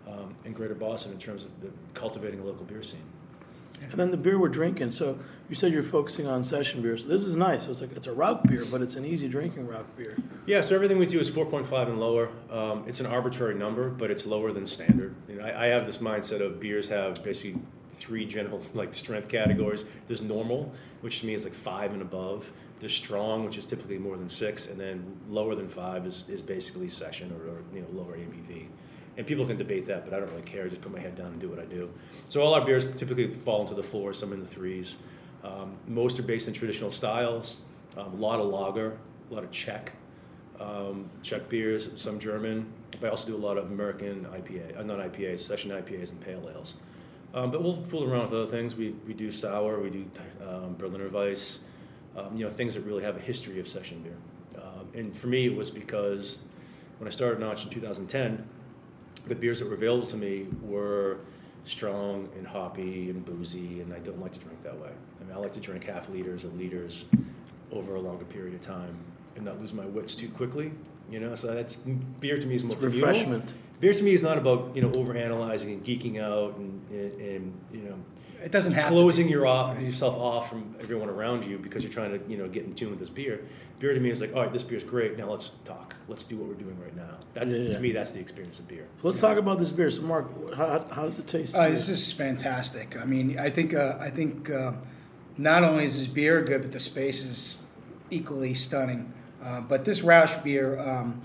um, 0.07 0.35
and 0.45 0.55
Greater 0.55 0.75
Boston 0.75 1.13
in 1.13 1.19
terms 1.19 1.45
of 1.45 1.61
the, 1.61 1.71
cultivating 1.95 2.41
a 2.41 2.45
local 2.45 2.65
beer 2.65 2.83
scene. 2.83 3.03
And 3.83 3.93
then 3.93 4.11
the 4.11 4.17
beer 4.17 4.39
we're 4.39 4.49
drinking. 4.49 4.93
So 4.93 5.19
you 5.49 5.55
said 5.55 5.73
you're 5.73 5.83
focusing 5.83 6.27
on 6.27 6.45
session 6.45 6.81
beers. 6.81 7.05
This 7.05 7.25
is 7.25 7.37
nice. 7.37 7.67
It's 7.69 7.81
like 7.81 7.93
it's 7.93 8.07
a 8.07 8.13
Rauch 8.13 8.43
beer, 8.45 8.65
but 8.71 8.81
it's 8.81 8.97
an 8.97 9.05
easy 9.05 9.29
drinking 9.29 9.67
Rauch 9.67 9.87
beer. 9.97 10.17
Yeah, 10.47 10.63
so 10.63 10.75
everything 10.75 10.99
we 10.99 11.07
do 11.07 11.21
is 11.21 11.31
4.5 11.31 11.89
and 11.89 12.01
lower. 12.01 12.31
Um, 12.51 12.85
it's 12.87 13.01
an 13.01 13.07
arbitrary 13.07 13.55
number, 13.55 13.91
but 13.91 14.11
it's 14.11 14.27
lower 14.27 14.53
than 14.53 14.67
standard. 14.67 15.15
You 15.29 15.37
know, 15.37 15.45
I, 15.45 15.65
I 15.65 15.67
have 15.67 15.87
this 15.87 15.99
mindset 15.99 16.41
of 16.41 16.59
beers 16.59 16.89
have 16.89 17.23
basically 17.23 17.61
three 17.91 18.25
general 18.25 18.61
like 18.75 18.95
strength 18.95 19.29
categories. 19.29 19.85
There's 20.07 20.23
normal, 20.23 20.73
which 21.01 21.21
to 21.21 21.27
me 21.27 21.35
is 21.35 21.45
like 21.45 21.55
five 21.55 21.93
and 21.93 22.03
above. 22.03 22.51
There's 22.79 22.95
strong, 22.95 23.45
which 23.45 23.57
is 23.57 23.67
typically 23.67 23.99
more 23.99 24.17
than 24.17 24.29
six, 24.29 24.67
and 24.67 24.79
then 24.79 25.17
lower 25.29 25.55
than 25.55 25.69
five 25.69 26.07
is, 26.07 26.27
is 26.29 26.43
basically 26.43 26.89
session 26.89 27.33
or, 27.33 27.51
or 27.51 27.59
you 27.75 27.81
know 27.81 27.89
lower 27.93 28.17
ABV. 28.17 28.67
And 29.17 29.27
people 29.27 29.47
can 29.47 29.57
debate 29.57 29.87
that, 29.87 30.05
but 30.05 30.13
I 30.13 30.21
don't 30.21 30.31
really 30.31 30.43
care. 30.43 30.65
I 30.65 30.69
just 30.69 30.83
put 30.83 30.93
my 30.93 31.01
head 31.01 31.17
down 31.17 31.29
and 31.29 31.41
do 31.41 31.49
what 31.49 31.59
I 31.59 31.65
do. 31.65 31.91
So 32.29 32.43
all 32.43 32.55
our 32.55 32.65
beers 32.65 32.85
typically 32.97 33.29
fall 33.29 33.63
into 33.63 33.75
the 33.75 33.83
fours, 33.83 34.19
some 34.19 34.33
in 34.33 34.41
the 34.41 34.47
threes. 34.47 34.97
Um, 35.43 35.77
most 35.87 36.19
are 36.19 36.23
based 36.23 36.49
in 36.49 36.55
traditional 36.55 36.91
styles. 36.91 37.59
Um, 37.97 38.13
a 38.13 38.17
lot 38.17 38.41
of 38.41 38.47
lager, 38.47 38.99
a 39.31 39.35
lot 39.35 39.43
of 39.43 39.51
Czech, 39.51 39.93
um, 40.61 41.09
Czech 41.23 41.49
beers, 41.49 41.89
some 41.97 42.19
German. 42.19 42.71
But 43.01 43.07
I 43.07 43.11
also 43.11 43.27
do 43.27 43.37
a 43.37 43.39
lot 43.39 43.57
of 43.57 43.71
American 43.71 44.27
IPA, 44.27 44.79
uh, 44.79 44.83
not 44.83 44.99
IPAs, 44.99 45.41
session 45.41 45.71
IPAs 45.71 46.11
and 46.11 46.21
pale 46.21 46.51
ales. 46.55 46.77
Um, 47.33 47.51
but 47.51 47.63
we'll 47.63 47.83
fool 47.83 48.05
around 48.11 48.25
with 48.25 48.33
other 48.33 48.47
things. 48.47 48.77
We, 48.77 48.91
we 49.07 49.15
do 49.15 49.31
sour, 49.31 49.81
we 49.81 49.91
do 49.91 50.11
um, 50.47 50.75
Berliner 50.77 51.09
Weiss, 51.09 51.61
um, 52.17 52.37
you 52.37 52.45
know, 52.45 52.51
things 52.51 52.75
that 52.75 52.83
really 52.83 53.03
have 53.03 53.17
a 53.17 53.21
history 53.21 53.61
of 53.61 53.69
session 53.69 54.01
beer. 54.01 54.17
And 54.97 55.15
for 55.15 55.27
me, 55.27 55.47
it 55.47 55.55
was 55.55 55.71
because 55.71 56.39
when 56.99 57.07
I 57.07 57.11
started 57.11 57.39
Notch 57.39 57.65
in 57.65 57.71
2010, 57.71 58.43
the 59.27 59.35
beers 59.35 59.59
that 59.61 59.69
were 59.69 59.75
available 59.75 60.07
to 60.09 60.17
me 60.17 60.47
were 60.63 61.19
strong 61.65 62.29
and 62.37 62.47
hoppy 62.47 63.11
and 63.11 63.25
boozy, 63.25 63.81
and 63.81 63.93
I 63.93 63.99
don't 63.99 64.21
like 64.21 64.33
to 64.33 64.39
drink 64.39 64.63
that 64.63 64.79
way. 64.79 64.91
I 65.21 65.25
mean, 65.25 65.37
I 65.37 65.39
like 65.39 65.53
to 65.55 65.61
drink 65.61 65.85
half 65.85 66.09
liters 66.09 66.45
or 66.45 66.49
liters 66.49 67.05
over 67.73 67.97
a 67.97 68.01
longer 68.01 68.25
period 68.25 68.55
of 68.55 68.61
time 68.61 68.97
and 69.35 69.45
not 69.45 69.61
lose 69.61 69.73
my 69.73 69.85
wits 69.85 70.15
too 70.15 70.29
quickly. 70.29 70.73
You 71.11 71.21
know, 71.21 71.35
so 71.35 71.55
that's 71.55 71.77
beer 71.77 72.39
to 72.39 72.47
me 72.47 72.55
is 72.57 72.65
more 72.65 72.77
refreshment. 72.77 73.53
Beer 73.79 73.93
to 73.93 74.03
me 74.03 74.15
is 74.15 74.23
not 74.23 74.39
about 74.39 74.75
you 74.75 74.83
know 74.83 74.91
overanalyzing 74.91 75.67
and 75.67 75.85
geeking 75.85 76.21
out 76.21 76.57
and, 76.57 76.89
and, 76.91 77.21
and 77.21 77.61
you 77.73 77.81
know 77.83 77.95
It 78.47 78.53
doesn't 78.53 78.75
have 78.75 78.85
to 78.85 78.91
closing 78.93 79.29
your 79.29 79.45
off, 79.45 79.81
yourself 79.83 80.17
off 80.17 80.49
from 80.49 80.77
everyone 80.79 81.09
around 81.09 81.45
you 81.45 81.59
because 81.59 81.83
you're 81.83 81.93
trying 81.93 82.17
to 82.17 82.31
you 82.31 82.37
know 82.39 82.47
get 82.47 82.63
in 82.65 82.73
tune 82.75 82.91
with 82.91 83.01
this 83.01 83.09
beer. 83.09 83.41
Beer 83.81 83.93
to 83.93 83.99
me 83.99 84.09
is 84.09 84.21
like, 84.21 84.33
all 84.37 84.43
right, 84.43 84.53
this 84.53 84.63
beer's 84.63 84.85
great. 84.85 85.19
Now 85.19 85.29
let's 85.29 85.51
talk. 85.65 85.97
Let's 86.07 86.23
do 86.23 86.37
what 86.37 86.47
we're 86.47 86.55
doing 86.55 86.79
right 86.81 86.95
now. 86.95 87.19
That's 87.35 87.53
Yeah, 87.53 87.63
yeah. 87.63 87.71
to 87.73 87.81
me, 87.81 87.91
that's 87.91 88.13
the 88.13 88.21
experience 88.21 88.61
of 88.61 88.69
beer. 88.69 88.87
So 89.03 89.09
let's 89.09 89.21
talk 89.21 89.37
about 89.37 89.59
this 89.59 89.73
beer. 89.73 89.91
So 89.91 90.03
Mark, 90.03 90.55
how, 90.55 90.65
how- 90.69 90.95
how 90.95 91.07
does 91.07 91.19
it 91.19 91.27
taste? 91.27 91.57
Uh, 91.57 91.69
this 91.71 91.89
is 91.89 92.13
fantastic. 92.13 92.97
I 92.97 93.05
mean, 93.05 93.37
I 93.37 93.51
think 93.51 93.75
uh, 93.75 93.97
I 93.99 94.11
think 94.11 94.49
uh, 94.49 94.75
not 95.37 95.65
only 95.65 95.85
is 95.85 95.99
this 95.99 96.07
beer 96.07 96.41
good, 96.43 96.63
but 96.63 96.71
the 96.71 96.79
space 96.79 97.25
is 97.25 97.57
equally 98.11 98.55
stunning. 98.55 99.13
Uh, 99.43 99.61
but 99.61 99.85
this 99.85 100.03
Rauch 100.03 100.41
beer, 100.45 100.79
um, 100.79 101.21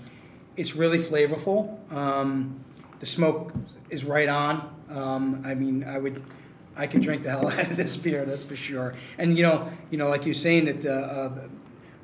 it's 0.56 0.74
really 0.74 0.98
flavorful. 0.98 1.78
Um, 1.92 2.64
the 2.98 3.06
smoke 3.06 3.52
is 3.90 4.04
right 4.04 4.28
on. 4.28 4.74
Um, 4.90 5.42
I 5.46 5.54
mean, 5.54 5.84
I 5.84 5.98
would, 5.98 6.20
I 6.76 6.86
could 6.86 7.02
drink 7.02 7.22
the 7.22 7.30
hell 7.30 7.48
out 7.48 7.70
of 7.70 7.76
this 7.76 7.96
beer. 7.96 8.24
That's 8.24 8.44
for 8.44 8.56
sure. 8.56 8.94
And 9.18 9.36
you 9.36 9.42
know, 9.44 9.70
you 9.90 9.98
know, 9.98 10.08
like 10.08 10.24
you're 10.24 10.34
saying 10.34 10.64
that 10.66 10.86
uh, 10.86 10.90
uh, 10.90 11.48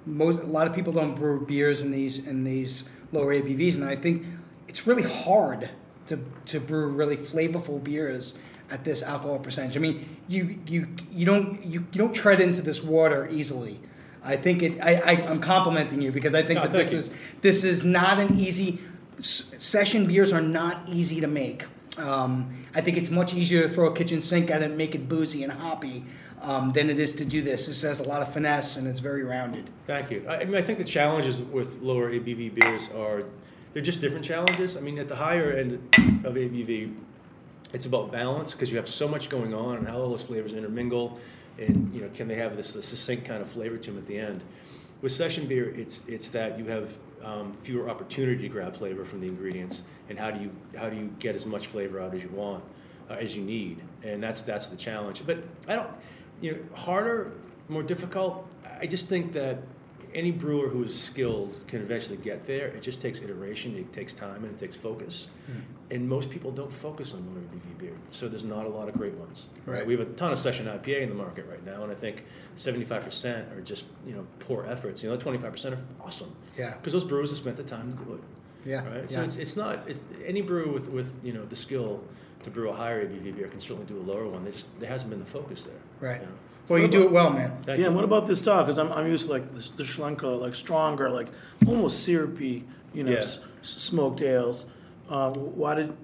most 0.06 0.40
a 0.40 0.46
lot 0.46 0.66
of 0.66 0.74
people 0.74 0.92
don't 0.92 1.14
brew 1.14 1.44
beers 1.44 1.82
in 1.82 1.90
these 1.90 2.26
in 2.26 2.44
these 2.44 2.84
lower 3.12 3.32
ABVs, 3.34 3.74
and 3.76 3.84
I 3.84 3.96
think 3.96 4.24
it's 4.68 4.86
really 4.86 5.02
hard 5.02 5.70
to 6.08 6.18
to 6.46 6.60
brew 6.60 6.88
really 6.88 7.16
flavorful 7.16 7.82
beers 7.82 8.34
at 8.70 8.84
this 8.84 9.02
alcohol 9.02 9.38
percentage. 9.38 9.76
I 9.76 9.80
mean, 9.80 10.16
you 10.28 10.58
you 10.66 10.88
you 11.10 11.24
don't 11.26 11.64
you, 11.64 11.86
you 11.92 11.98
don't 11.98 12.14
tread 12.14 12.40
into 12.40 12.62
this 12.62 12.82
water 12.82 13.28
easily. 13.30 13.80
I 14.22 14.36
think 14.36 14.62
it. 14.62 14.80
I, 14.82 14.96
I 14.96 15.10
I'm 15.30 15.40
complimenting 15.40 16.02
you 16.02 16.12
because 16.12 16.34
I 16.34 16.42
think 16.42 16.58
No, 16.58 16.64
that 16.66 16.72
this 16.72 16.92
you. 16.92 16.98
is 16.98 17.10
this 17.40 17.64
is 17.64 17.84
not 17.84 18.18
an 18.18 18.38
easy. 18.38 18.80
Session 19.20 20.06
beers 20.06 20.32
are 20.32 20.40
not 20.40 20.88
easy 20.88 21.20
to 21.20 21.26
make. 21.26 21.64
Um, 21.96 22.64
I 22.78 22.80
think 22.80 22.96
it's 22.96 23.10
much 23.10 23.34
easier 23.34 23.62
to 23.62 23.68
throw 23.68 23.88
a 23.88 23.92
kitchen 23.92 24.22
sink 24.22 24.52
at 24.52 24.62
it 24.62 24.66
and 24.66 24.78
make 24.78 24.94
it 24.94 25.08
boozy 25.08 25.42
and 25.42 25.50
hoppy 25.52 26.04
um, 26.40 26.72
than 26.72 26.88
it 26.90 27.00
is 27.00 27.12
to 27.16 27.24
do 27.24 27.42
this. 27.42 27.66
This 27.66 27.82
has 27.82 27.98
a 27.98 28.04
lot 28.04 28.22
of 28.22 28.32
finesse 28.32 28.76
and 28.76 28.86
it's 28.86 29.00
very 29.00 29.24
rounded. 29.24 29.68
Thank 29.84 30.12
you. 30.12 30.24
I, 30.28 30.36
I 30.36 30.44
mean, 30.44 30.54
I 30.54 30.62
think 30.62 30.78
the 30.78 30.84
challenges 30.84 31.42
with 31.42 31.82
lower 31.82 32.12
ABV 32.12 32.54
beers 32.54 32.88
are 32.90 33.24
they're 33.72 33.82
just 33.82 34.00
different 34.00 34.24
challenges. 34.24 34.76
I 34.76 34.80
mean, 34.80 34.96
at 35.00 35.08
the 35.08 35.16
higher 35.16 35.50
end 35.50 35.72
of 36.24 36.34
ABV, 36.34 36.94
it's 37.72 37.86
about 37.86 38.12
balance 38.12 38.54
because 38.54 38.70
you 38.70 38.76
have 38.76 38.88
so 38.88 39.08
much 39.08 39.28
going 39.28 39.54
on 39.54 39.78
and 39.78 39.88
how 39.88 39.98
all 39.98 40.10
those 40.10 40.22
flavors 40.22 40.52
intermingle, 40.52 41.18
and 41.58 41.92
you 41.92 42.00
know, 42.00 42.08
can 42.14 42.28
they 42.28 42.36
have 42.36 42.56
this, 42.56 42.74
this 42.74 42.86
succinct 42.86 43.24
kind 43.24 43.42
of 43.42 43.48
flavor 43.48 43.76
to 43.76 43.90
them 43.90 43.98
at 43.98 44.06
the 44.06 44.16
end? 44.16 44.40
With 45.02 45.10
session 45.10 45.48
beer, 45.48 45.68
it's 45.70 46.06
it's 46.06 46.30
that 46.30 46.60
you 46.60 46.66
have 46.66 46.96
um, 47.28 47.52
fewer 47.52 47.90
opportunity 47.90 48.42
to 48.42 48.48
grab 48.48 48.76
flavor 48.76 49.04
from 49.04 49.20
the 49.20 49.26
ingredients, 49.26 49.82
and 50.08 50.18
how 50.18 50.30
do 50.30 50.40
you 50.40 50.50
how 50.76 50.88
do 50.88 50.96
you 50.96 51.12
get 51.18 51.34
as 51.34 51.44
much 51.44 51.66
flavor 51.66 52.00
out 52.00 52.14
as 52.14 52.22
you 52.22 52.30
want, 52.30 52.64
uh, 53.10 53.14
as 53.14 53.36
you 53.36 53.42
need, 53.42 53.82
and 54.02 54.22
that's 54.22 54.42
that's 54.42 54.68
the 54.68 54.76
challenge. 54.76 55.22
But 55.26 55.38
I 55.66 55.76
don't, 55.76 55.90
you 56.40 56.52
know, 56.52 56.58
harder, 56.74 57.32
more 57.68 57.82
difficult. 57.82 58.46
I 58.80 58.86
just 58.86 59.08
think 59.08 59.32
that 59.32 59.58
any 60.14 60.30
brewer 60.30 60.68
who 60.68 60.84
is 60.84 60.98
skilled 60.98 61.64
can 61.66 61.80
eventually 61.80 62.16
get 62.16 62.46
there. 62.46 62.68
It 62.68 62.82
just 62.82 63.00
takes 63.00 63.20
iteration, 63.20 63.76
it 63.76 63.92
takes 63.92 64.12
time, 64.12 64.44
and 64.44 64.54
it 64.54 64.58
takes 64.58 64.76
focus. 64.76 65.28
Hmm. 65.46 65.60
And 65.90 66.08
most 66.08 66.30
people 66.30 66.50
don't 66.50 66.72
focus 66.72 67.14
on 67.14 67.26
lower 67.26 67.42
ABV 67.42 67.78
beer, 67.78 67.96
so 68.10 68.28
there's 68.28 68.44
not 68.44 68.66
a 68.66 68.68
lot 68.68 68.88
of 68.88 68.94
great 68.94 69.14
ones. 69.14 69.48
Right. 69.64 69.86
We 69.86 69.96
have 69.96 70.06
a 70.06 70.12
ton 70.12 70.32
of 70.32 70.38
session 70.38 70.66
IPA 70.66 71.02
in 71.02 71.08
the 71.08 71.14
market 71.14 71.46
right 71.48 71.64
now, 71.64 71.82
and 71.82 71.90
I 71.90 71.94
think 71.94 72.24
75% 72.56 73.56
are 73.56 73.60
just 73.62 73.86
you 74.06 74.14
know 74.14 74.26
poor 74.38 74.66
efforts. 74.66 75.02
You 75.02 75.10
know, 75.10 75.16
25% 75.16 75.72
are 75.72 75.78
awesome. 76.00 76.34
Yeah. 76.58 76.74
Because 76.74 76.92
those 76.92 77.04
brewers 77.04 77.30
have 77.30 77.38
spent 77.38 77.56
the 77.56 77.64
time 77.64 77.96
to 77.96 78.04
do 78.04 78.14
it. 78.14 78.20
Yeah. 78.68 78.86
Right. 78.86 79.10
So 79.10 79.20
yeah. 79.20 79.26
it's, 79.26 79.36
it's 79.36 79.56
not 79.56 79.88
it's, 79.88 80.00
any 80.26 80.42
brewer 80.42 80.70
with, 80.70 80.90
with 80.90 81.18
you 81.24 81.32
know 81.32 81.44
the 81.46 81.56
skill 81.56 82.04
to 82.42 82.50
brew 82.50 82.68
a 82.70 82.74
higher 82.74 83.06
ABV 83.06 83.36
beer 83.36 83.48
can 83.48 83.60
certainly 83.60 83.86
do 83.86 83.98
a 83.98 84.04
lower 84.04 84.28
one. 84.28 84.44
They 84.44 84.50
just 84.50 84.78
there 84.78 84.90
hasn't 84.90 85.10
been 85.10 85.20
the 85.20 85.26
focus 85.26 85.62
there. 85.62 85.80
Right. 86.00 86.20
you 86.20 86.26
know. 86.26 86.32
Well, 86.68 86.78
you 86.78 86.88
do 86.88 87.02
it 87.04 87.10
well, 87.10 87.30
man. 87.30 87.50
Thank 87.62 87.66
yeah, 87.66 87.74
you. 87.76 87.86
and 87.86 87.94
what 87.94 88.04
about 88.04 88.26
this 88.26 88.40
style? 88.40 88.62
Because 88.62 88.78
I'm, 88.78 88.92
I'm 88.92 89.06
used 89.06 89.26
to 89.26 89.32
like 89.32 89.54
the, 89.54 89.68
the 89.78 89.84
Schlenker, 89.84 90.40
like 90.40 90.54
stronger, 90.54 91.10
like 91.10 91.28
almost 91.66 92.02
syrupy, 92.04 92.64
you 92.94 93.04
know, 93.04 93.12
Yeah. 93.12 93.18
s- 93.18 93.40
s- 93.62 93.68
smoked 93.82 94.20
ales. 94.22 94.66
Uh, 95.08 95.30
why 95.30 95.74
did? 95.74 95.96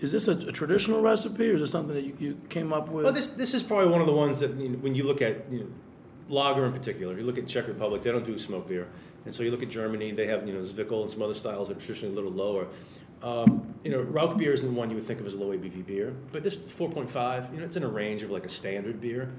Is 0.00 0.10
this 0.12 0.26
a, 0.28 0.32
a 0.32 0.52
traditional 0.52 1.00
recipe, 1.00 1.48
or 1.50 1.54
is 1.54 1.60
this 1.60 1.70
something 1.70 1.94
that 1.94 2.04
you, 2.04 2.16
you 2.18 2.40
came 2.48 2.72
up 2.72 2.88
with? 2.88 3.04
Well, 3.04 3.12
this 3.12 3.28
this 3.28 3.54
is 3.54 3.62
probably 3.62 3.88
one 3.88 4.00
of 4.00 4.06
the 4.06 4.12
ones 4.12 4.40
that 4.40 4.54
you 4.56 4.68
know, 4.70 4.78
when 4.78 4.94
you 4.94 5.04
look 5.04 5.22
at 5.22 5.50
you 5.50 5.60
know, 5.60 5.66
lager 6.28 6.64
in 6.66 6.72
particular, 6.72 7.16
you 7.16 7.24
look 7.24 7.38
at 7.38 7.46
Czech 7.46 7.68
Republic, 7.68 8.02
they 8.02 8.10
don't 8.10 8.24
do 8.24 8.36
smoke 8.38 8.66
beer, 8.68 8.88
and 9.24 9.34
so 9.34 9.42
you 9.42 9.50
look 9.50 9.62
at 9.62 9.70
Germany, 9.70 10.10
they 10.12 10.26
have 10.26 10.46
you 10.46 10.52
know 10.54 10.60
Zwickel 10.62 11.02
and 11.02 11.10
some 11.10 11.22
other 11.22 11.34
styles 11.34 11.68
that 11.68 11.76
are 11.76 11.80
traditionally 11.80 12.12
a 12.12 12.16
little 12.16 12.32
lower. 12.32 12.66
Um, 13.22 13.74
you 13.84 13.92
know, 13.92 14.00
Rauch 14.02 14.36
beer 14.36 14.52
isn't 14.52 14.74
one 14.74 14.90
you 14.90 14.96
would 14.96 15.04
think 15.04 15.20
of 15.20 15.26
as 15.26 15.34
a 15.34 15.38
low 15.38 15.56
ABV 15.56 15.86
beer, 15.86 16.12
but 16.32 16.42
this 16.42 16.56
4.5, 16.56 17.52
you 17.52 17.58
know, 17.60 17.64
it's 17.64 17.76
in 17.76 17.84
a 17.84 17.88
range 17.88 18.24
of 18.24 18.30
like 18.32 18.44
a 18.44 18.48
standard 18.48 19.00
beer. 19.00 19.30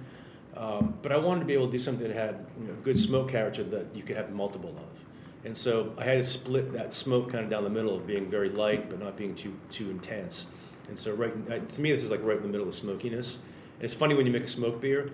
Um, 0.56 0.94
but 1.02 1.12
I 1.12 1.18
wanted 1.18 1.42
to 1.42 1.46
be 1.46 1.54
able 1.54 1.66
to 1.66 1.72
do 1.72 1.80
something 1.80 2.08
that 2.08 2.16
had 2.16 2.46
you 2.62 2.68
know, 2.68 2.74
good 2.84 2.98
smoke 3.00 3.30
character 3.30 3.64
that 3.64 3.88
you 3.96 4.04
could 4.04 4.16
have 4.18 4.32
multiple 4.32 4.70
of. 4.70 5.46
And 5.46 5.58
so 5.58 5.94
I 5.98 6.04
had 6.04 6.20
to 6.20 6.24
split 6.24 6.72
that 6.74 6.94
smoke 6.94 7.32
kind 7.32 7.44
of 7.44 7.50
down 7.50 7.64
the 7.64 7.70
middle 7.70 7.96
of 7.96 8.06
being 8.08 8.30
very 8.30 8.50
light 8.50 8.90
but 8.90 9.00
not 9.00 9.18
being 9.18 9.36
too 9.36 9.54
too 9.70 9.90
intense. 9.90 10.48
And 10.88 10.98
so 10.98 11.12
right 11.14 11.70
to 11.70 11.82
me 11.82 11.92
this 11.92 12.04
is 12.04 12.12
like 12.12 12.22
right 12.24 12.38
in 12.38 12.44
the 12.44 12.50
middle 12.50 12.68
of 12.68 12.74
smokiness. 12.76 13.36
And 13.78 13.84
it's 13.84 13.94
funny 13.94 14.14
when 14.16 14.26
you 14.26 14.32
make 14.32 14.44
a 14.44 14.48
smoke 14.48 14.80
beer, 14.80 15.12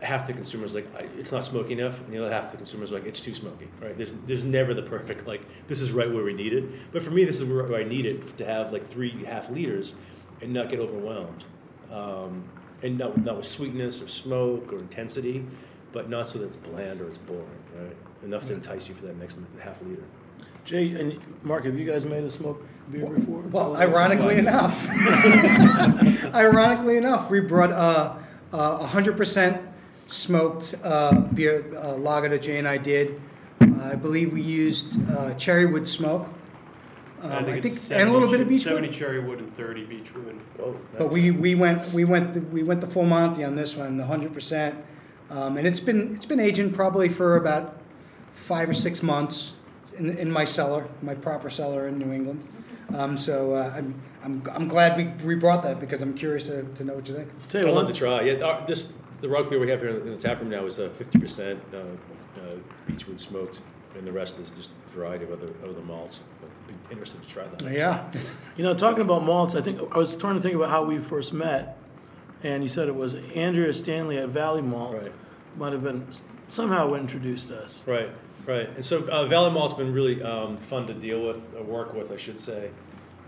half 0.00 0.26
the 0.28 0.32
consumers 0.32 0.74
like 0.74 0.86
"I- 0.96 1.08
it's 1.18 1.32
not 1.32 1.44
smoky 1.44 1.72
enough, 1.72 2.00
and 2.02 2.12
the 2.12 2.18
other 2.24 2.32
half 2.32 2.50
the 2.52 2.56
consumers 2.56 2.92
like 2.92 3.04
it's 3.04 3.20
too 3.20 3.34
smoky. 3.34 3.68
Right? 3.82 3.96
There's 3.96 4.14
there's 4.26 4.44
never 4.44 4.72
the 4.74 4.82
perfect 4.82 5.26
like 5.26 5.42
this 5.66 5.80
is 5.80 5.90
right 5.92 6.10
where 6.10 6.22
we 6.24 6.34
need 6.34 6.52
it. 6.54 6.92
But 6.92 7.02
for 7.02 7.10
me 7.10 7.24
this 7.24 7.36
is 7.40 7.44
where 7.44 7.74
I 7.74 7.82
need 7.82 8.06
it 8.06 8.38
to 8.38 8.44
have 8.46 8.72
like 8.72 8.86
three 8.86 9.24
half 9.24 9.50
liters 9.50 9.96
and 10.40 10.52
not 10.52 10.70
get 10.70 10.78
overwhelmed. 10.78 11.44
Um, 11.92 12.44
and 12.82 12.98
not, 12.98 13.16
not 13.18 13.36
with 13.36 13.46
sweetness 13.46 14.02
or 14.02 14.08
smoke 14.08 14.72
or 14.72 14.78
intensity, 14.78 15.44
but 15.92 16.08
not 16.08 16.26
so 16.26 16.38
that 16.38 16.46
it's 16.46 16.56
bland 16.56 17.00
or 17.00 17.08
it's 17.08 17.18
boring, 17.18 17.46
right? 17.76 17.96
Enough 18.24 18.46
to 18.46 18.54
entice 18.54 18.88
you 18.88 18.94
for 18.94 19.06
that 19.06 19.16
next 19.16 19.38
half 19.60 19.80
liter. 19.82 20.02
Jay 20.64 20.90
and 20.92 21.18
Mark, 21.42 21.64
have 21.64 21.78
you 21.78 21.86
guys 21.86 22.04
made 22.04 22.24
a 22.24 22.30
smoked 22.30 22.62
beer 22.92 23.06
before? 23.06 23.40
Well, 23.40 23.74
Tell 23.74 23.76
us 23.76 23.80
ironically 23.80 24.36
enough, 24.38 24.88
ironically 26.34 26.98
enough, 26.98 27.30
we 27.30 27.40
brought 27.40 27.72
uh, 27.72 28.16
uh, 28.52 28.86
100% 28.86 29.62
smoked 30.08 30.74
uh, 30.84 31.20
beer 31.20 31.64
uh, 31.76 31.96
lager 31.96 32.28
that 32.28 32.42
Jay 32.42 32.58
and 32.58 32.68
I 32.68 32.76
did. 32.76 33.20
I 33.60 33.94
believe 33.94 34.32
we 34.32 34.42
used 34.42 34.98
uh, 35.10 35.34
cherry 35.34 35.66
wood 35.66 35.86
smoke, 35.88 36.28
Um, 37.22 37.32
I 37.32 37.42
think, 37.42 37.48
I 37.58 37.60
think- 37.60 37.90
and 38.00 38.08
a 38.08 38.12
little 38.12 38.30
bit 38.30 38.40
of 38.40 38.46
70 38.60 38.88
Beechwood. 38.88 38.92
cherry 38.92 39.20
wood 39.20 39.38
and 39.40 39.54
30 39.56 39.84
beechwood. 39.84 40.38
Oh, 40.60 40.76
But 40.96 41.10
we, 41.10 41.30
we 41.30 41.54
went 41.54 41.92
we 41.92 42.04
went 42.04 42.34
the, 42.34 42.40
we 42.40 42.62
went 42.62 42.80
the 42.80 42.86
full 42.86 43.04
Monty 43.04 43.44
on 43.44 43.54
this 43.56 43.74
one, 43.76 43.96
the 43.96 44.04
hundred 44.06 44.32
percent, 44.32 44.76
um, 45.30 45.56
and 45.56 45.66
it's 45.66 45.80
been 45.80 46.14
it's 46.14 46.26
been 46.26 46.40
aging 46.40 46.72
probably 46.72 47.08
for 47.08 47.36
about 47.36 47.80
five 48.32 48.68
or 48.68 48.74
six 48.74 49.02
months 49.02 49.52
in, 49.96 50.16
in 50.16 50.30
my 50.30 50.44
cellar, 50.44 50.86
my 51.02 51.14
proper 51.14 51.50
cellar 51.50 51.88
in 51.88 51.98
New 51.98 52.12
England. 52.12 52.46
Um, 52.94 53.18
so 53.18 53.52
uh, 53.54 53.72
I'm, 53.76 54.00
I'm 54.24 54.42
I'm 54.52 54.68
glad 54.68 54.96
we, 54.96 55.26
we 55.26 55.34
brought 55.34 55.62
that 55.64 55.78
because 55.80 56.00
I'm 56.02 56.14
curious 56.14 56.46
to, 56.46 56.62
to 56.62 56.84
know 56.84 56.94
what 56.94 57.08
you 57.08 57.14
think. 57.16 57.28
Tell 57.48 57.60
I'd 57.62 57.66
you 57.68 57.72
love 57.74 57.84
what, 57.86 57.94
to 57.94 57.98
try. 57.98 58.22
Yeah, 58.22 58.44
our, 58.44 58.66
this 58.66 58.92
the 59.20 59.28
Rauch 59.28 59.50
beer 59.50 59.58
we 59.58 59.68
have 59.70 59.80
here 59.80 59.90
in 59.90 60.06
the 60.08 60.16
tap 60.16 60.40
room 60.40 60.50
now 60.50 60.64
is 60.66 60.78
uh, 60.78 60.88
fifty 60.96 61.18
percent 61.18 61.60
uh, 61.74 61.78
uh, 61.78 62.54
beechwood 62.86 63.20
smoked, 63.20 63.60
and 63.96 64.06
the 64.06 64.12
rest 64.12 64.38
is 64.38 64.50
just 64.50 64.70
a 64.86 64.90
variety 64.96 65.24
of 65.24 65.32
other 65.32 65.48
other 65.64 65.82
malts. 65.82 66.20
I'd 66.42 66.48
be 66.48 66.54
interested 66.90 67.22
to 67.22 67.28
try 67.28 67.44
that. 67.46 67.72
Yeah, 67.72 68.10
you 68.56 68.64
know, 68.64 68.74
talking 68.74 69.02
about 69.02 69.24
malts, 69.24 69.54
I 69.54 69.60
think 69.60 69.80
I 69.92 69.98
was 69.98 70.16
trying 70.16 70.36
to 70.36 70.40
think 70.40 70.54
about 70.54 70.70
how 70.70 70.84
we 70.84 70.98
first 70.98 71.32
met, 71.32 71.76
and 72.42 72.62
you 72.62 72.68
said 72.68 72.88
it 72.88 72.96
was 72.96 73.14
Andrea 73.34 73.72
Stanley 73.74 74.18
at 74.18 74.28
Valley 74.28 74.62
Malt. 74.62 74.94
Right. 74.94 75.12
Might 75.56 75.72
have 75.72 75.82
been 75.82 76.06
somehow 76.46 76.94
introduced 76.94 77.50
us. 77.50 77.82
Right, 77.86 78.10
right. 78.46 78.68
And 78.68 78.84
so 78.84 79.08
uh, 79.08 79.26
Valley 79.26 79.50
Malt's 79.50 79.74
been 79.74 79.92
really 79.92 80.22
um, 80.22 80.56
fun 80.58 80.86
to 80.86 80.94
deal 80.94 81.26
with, 81.26 81.52
or 81.56 81.64
work 81.64 81.94
with, 81.94 82.12
I 82.12 82.16
should 82.16 82.38
say. 82.38 82.70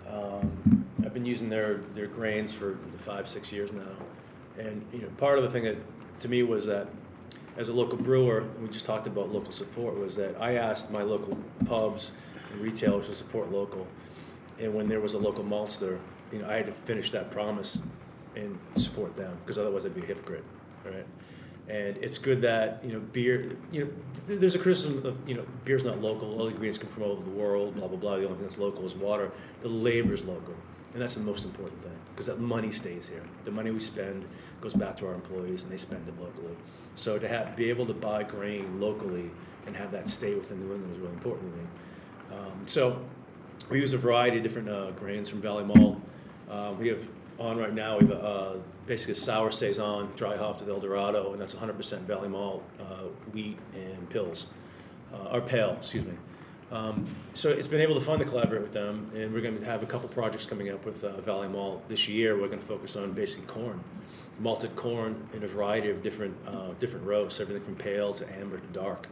Um, 0.08 0.86
I've 1.04 1.14
been 1.14 1.26
using 1.26 1.48
their, 1.48 1.78
their 1.94 2.06
grains 2.06 2.52
for 2.52 2.78
five, 2.98 3.26
six 3.26 3.50
years 3.50 3.72
now. 3.72 3.82
And, 4.58 4.84
you 4.92 5.00
know, 5.00 5.08
part 5.16 5.38
of 5.38 5.44
the 5.44 5.50
thing 5.50 5.64
that, 5.64 5.76
to 6.20 6.28
me, 6.28 6.42
was 6.42 6.66
that 6.66 6.88
as 7.56 7.68
a 7.68 7.72
local 7.72 7.98
brewer, 7.98 8.44
we 8.60 8.68
just 8.68 8.84
talked 8.84 9.06
about 9.06 9.32
local 9.32 9.50
support, 9.52 9.98
was 9.98 10.16
that 10.16 10.40
I 10.40 10.54
asked 10.54 10.90
my 10.90 11.02
local 11.02 11.38
pubs 11.66 12.12
and 12.52 12.60
retailers 12.60 13.06
to 13.06 13.14
support 13.14 13.50
local. 13.50 13.86
And 14.58 14.74
when 14.74 14.88
there 14.88 15.00
was 15.00 15.14
a 15.14 15.18
local 15.18 15.44
maltster, 15.44 15.98
you 16.32 16.40
know, 16.40 16.48
I 16.48 16.54
had 16.54 16.66
to 16.66 16.72
finish 16.72 17.10
that 17.12 17.30
promise 17.30 17.82
and 18.36 18.58
support 18.74 19.16
them, 19.16 19.36
because 19.40 19.58
otherwise 19.58 19.84
I'd 19.84 19.94
be 19.94 20.02
a 20.02 20.06
hypocrite, 20.06 20.44
right? 20.84 21.06
And 21.68 21.96
it's 21.98 22.18
good 22.18 22.42
that 22.42 22.82
you 22.84 22.92
know 22.92 23.00
beer. 23.00 23.56
You 23.70 23.84
know, 23.84 23.90
th- 24.26 24.40
there's 24.40 24.54
a 24.54 24.58
criticism 24.58 25.04
of 25.06 25.16
you 25.28 25.36
know 25.36 25.44
beer's 25.64 25.84
not 25.84 26.00
local. 26.00 26.32
All 26.32 26.46
the 26.46 26.50
ingredients 26.50 26.78
come 26.78 26.88
from 26.88 27.04
all 27.04 27.12
over 27.12 27.22
the 27.22 27.30
world. 27.30 27.76
Blah 27.76 27.86
blah 27.88 27.96
blah. 27.96 28.16
The 28.16 28.24
only 28.24 28.36
thing 28.36 28.42
that's 28.42 28.58
local 28.58 28.84
is 28.84 28.94
water. 28.94 29.30
The 29.60 29.68
labor 29.68 30.12
is 30.12 30.24
local, 30.24 30.54
and 30.92 31.02
that's 31.02 31.14
the 31.14 31.22
most 31.22 31.44
important 31.44 31.80
thing 31.82 31.96
because 32.12 32.26
that 32.26 32.40
money 32.40 32.72
stays 32.72 33.08
here. 33.08 33.22
The 33.44 33.52
money 33.52 33.70
we 33.70 33.78
spend 33.78 34.24
goes 34.60 34.74
back 34.74 34.96
to 34.98 35.06
our 35.06 35.14
employees, 35.14 35.62
and 35.62 35.72
they 35.72 35.76
spend 35.76 36.08
it 36.08 36.20
locally. 36.20 36.56
So 36.96 37.18
to 37.18 37.28
have 37.28 37.54
be 37.56 37.70
able 37.70 37.86
to 37.86 37.94
buy 37.94 38.24
grain 38.24 38.80
locally 38.80 39.30
and 39.66 39.76
have 39.76 39.92
that 39.92 40.08
stay 40.08 40.34
within 40.34 40.58
New 40.58 40.74
England 40.74 40.94
is 40.94 40.98
really 40.98 41.14
important 41.14 41.52
to 41.52 41.58
me. 41.58 41.64
Um, 42.30 42.62
so 42.66 43.00
we 43.68 43.80
use 43.80 43.92
a 43.92 43.98
variety 43.98 44.38
of 44.38 44.42
different 44.42 44.68
uh, 44.68 44.90
grains 44.92 45.28
from 45.28 45.40
Valley 45.40 45.64
Malt. 45.64 46.00
Uh, 46.50 46.74
we 46.78 46.88
have 46.88 47.08
on 47.38 47.56
right 47.56 47.72
now, 47.72 47.98
we 47.98 48.06
have 48.06 48.22
uh, 48.22 48.52
basically 48.86 49.12
a 49.12 49.16
sour 49.16 49.50
saison, 49.50 50.10
dry 50.14 50.36
hopped 50.36 50.60
with 50.60 50.68
El 50.68 50.78
Dorado, 50.78 51.32
and 51.32 51.40
that's 51.40 51.54
100% 51.54 52.00
Valley 52.00 52.28
Malt, 52.28 52.62
uh, 52.78 53.04
wheat, 53.32 53.58
and 53.72 54.10
Pils, 54.10 54.44
uh, 55.12 55.32
or 55.32 55.40
pale, 55.40 55.76
excuse 55.78 56.04
me. 56.04 56.12
Um, 56.70 57.06
so 57.34 57.50
it's 57.50 57.66
been 57.66 57.80
able 57.80 57.94
to 57.94 58.00
fun 58.00 58.20
to 58.20 58.24
collaborate 58.24 58.62
with 58.62 58.72
them, 58.72 59.10
and 59.14 59.32
we're 59.32 59.40
going 59.40 59.58
to 59.58 59.64
have 59.64 59.82
a 59.82 59.86
couple 59.86 60.08
projects 60.08 60.46
coming 60.46 60.70
up 60.70 60.84
with 60.84 61.02
uh, 61.02 61.20
Valley 61.22 61.48
Malt 61.48 61.88
this 61.88 62.08
year. 62.08 62.38
We're 62.38 62.46
going 62.46 62.60
to 62.60 62.66
focus 62.66 62.94
on 62.94 63.12
basically 63.12 63.46
corn, 63.46 63.82
malted 64.38 64.76
corn 64.76 65.28
in 65.34 65.42
a 65.42 65.48
variety 65.48 65.90
of 65.90 66.02
different 66.02 66.36
uh, 66.46 66.68
different 66.78 67.06
roasts, 67.06 67.40
everything 67.40 67.64
from 67.64 67.74
pale 67.74 68.14
to 68.14 68.38
amber 68.38 68.58
to 68.58 68.66
dark, 68.68 69.08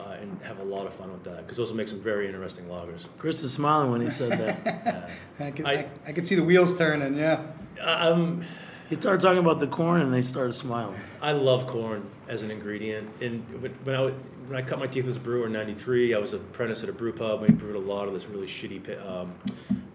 uh, 0.00 0.16
and 0.20 0.40
have 0.42 0.58
a 0.58 0.64
lot 0.64 0.86
of 0.86 0.94
fun 0.94 1.10
with 1.12 1.24
that 1.24 1.38
because 1.38 1.56
those 1.56 1.70
will 1.70 1.76
make 1.76 1.88
some 1.88 2.00
very 2.00 2.26
interesting 2.26 2.64
lagers. 2.66 3.06
Chris 3.18 3.42
is 3.42 3.52
smiling 3.52 3.90
when 3.90 4.00
he 4.00 4.10
said 4.10 4.32
that. 4.38 5.10
I 5.40 5.50
could 5.50 5.66
I- 5.66 5.72
I, 5.72 5.86
I 6.06 6.12
could 6.12 6.26
see 6.26 6.34
the 6.34 6.44
wheels 6.44 6.76
turning. 6.76 7.16
Yeah, 7.16 7.42
Um, 7.80 8.42
he 8.88 8.96
started 8.96 9.22
talking 9.22 9.38
about 9.38 9.58
the 9.58 9.66
corn, 9.66 10.02
and 10.02 10.12
they 10.12 10.20
started 10.22 10.52
smiling. 10.52 10.98
I 11.22 11.32
love 11.32 11.66
corn 11.66 12.04
as 12.28 12.42
an 12.42 12.50
ingredient. 12.50 13.08
And 13.22 13.42
when 13.62 13.72
when 13.84 13.94
I, 13.96 14.02
when 14.48 14.56
I 14.56 14.62
cut 14.62 14.78
my 14.78 14.86
teeth 14.86 15.06
as 15.06 15.16
a 15.16 15.20
brewer 15.20 15.46
in 15.46 15.52
'93, 15.52 16.14
I 16.14 16.18
was 16.18 16.32
an 16.34 16.40
apprentice 16.40 16.82
at 16.82 16.88
a 16.88 16.92
brew 16.92 17.12
pub. 17.12 17.40
We 17.40 17.48
brewed 17.48 17.76
a 17.76 17.78
lot 17.78 18.06
of 18.06 18.12
this 18.12 18.26
really 18.26 18.46
shitty 18.46 18.84
pi- 18.84 18.96
um, 19.06 19.32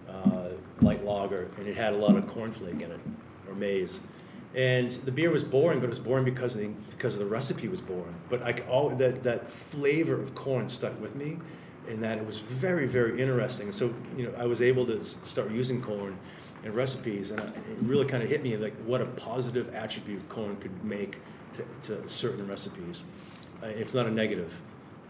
uh, 0.09 0.49
light 0.81 1.03
lager, 1.05 1.47
and 1.57 1.67
it 1.67 1.75
had 1.77 1.93
a 1.93 1.97
lot 1.97 2.15
of 2.15 2.25
cornflake 2.25 2.81
in 2.81 2.91
it 2.91 2.99
or 3.47 3.53
maize. 3.55 3.99
And 4.57 4.89
the 4.89 5.11
beer 5.11 5.29
was 5.29 5.43
boring, 5.43 5.79
but 5.79 5.85
it 5.85 5.89
was 5.89 5.99
boring 5.99 6.25
because 6.25 6.55
of 6.55 6.61
the, 6.61 6.69
because 6.89 7.13
of 7.13 7.19
the 7.19 7.27
recipe 7.27 7.67
was 7.67 7.79
boring. 7.79 8.15
But 8.27 8.41
I 8.41 8.53
all 8.67 8.89
that 8.89 9.21
that 9.21 9.51
flavor 9.51 10.19
of 10.19 10.33
corn 10.33 10.67
stuck 10.67 10.99
with 10.99 11.15
me, 11.15 11.37
and 11.87 12.03
that 12.03 12.17
it 12.17 12.25
was 12.25 12.39
very 12.39 12.87
very 12.87 13.21
interesting. 13.21 13.71
So 13.71 13.93
you 14.17 14.23
know 14.23 14.33
I 14.35 14.47
was 14.47 14.63
able 14.63 14.83
to 14.87 15.03
start 15.03 15.51
using 15.51 15.79
corn 15.79 16.17
in 16.63 16.73
recipes, 16.73 17.29
and 17.29 17.39
it 17.39 17.77
really 17.83 18.07
kind 18.07 18.23
of 18.23 18.29
hit 18.29 18.41
me 18.41 18.57
like 18.57 18.75
what 18.77 18.99
a 18.99 19.05
positive 19.05 19.73
attribute 19.75 20.27
corn 20.27 20.55
could 20.55 20.83
make 20.83 21.19
to, 21.53 21.63
to 21.83 22.07
certain 22.07 22.47
recipes. 22.47 23.03
Uh, 23.61 23.67
it's 23.67 23.93
not 23.93 24.07
a 24.07 24.11
negative. 24.11 24.59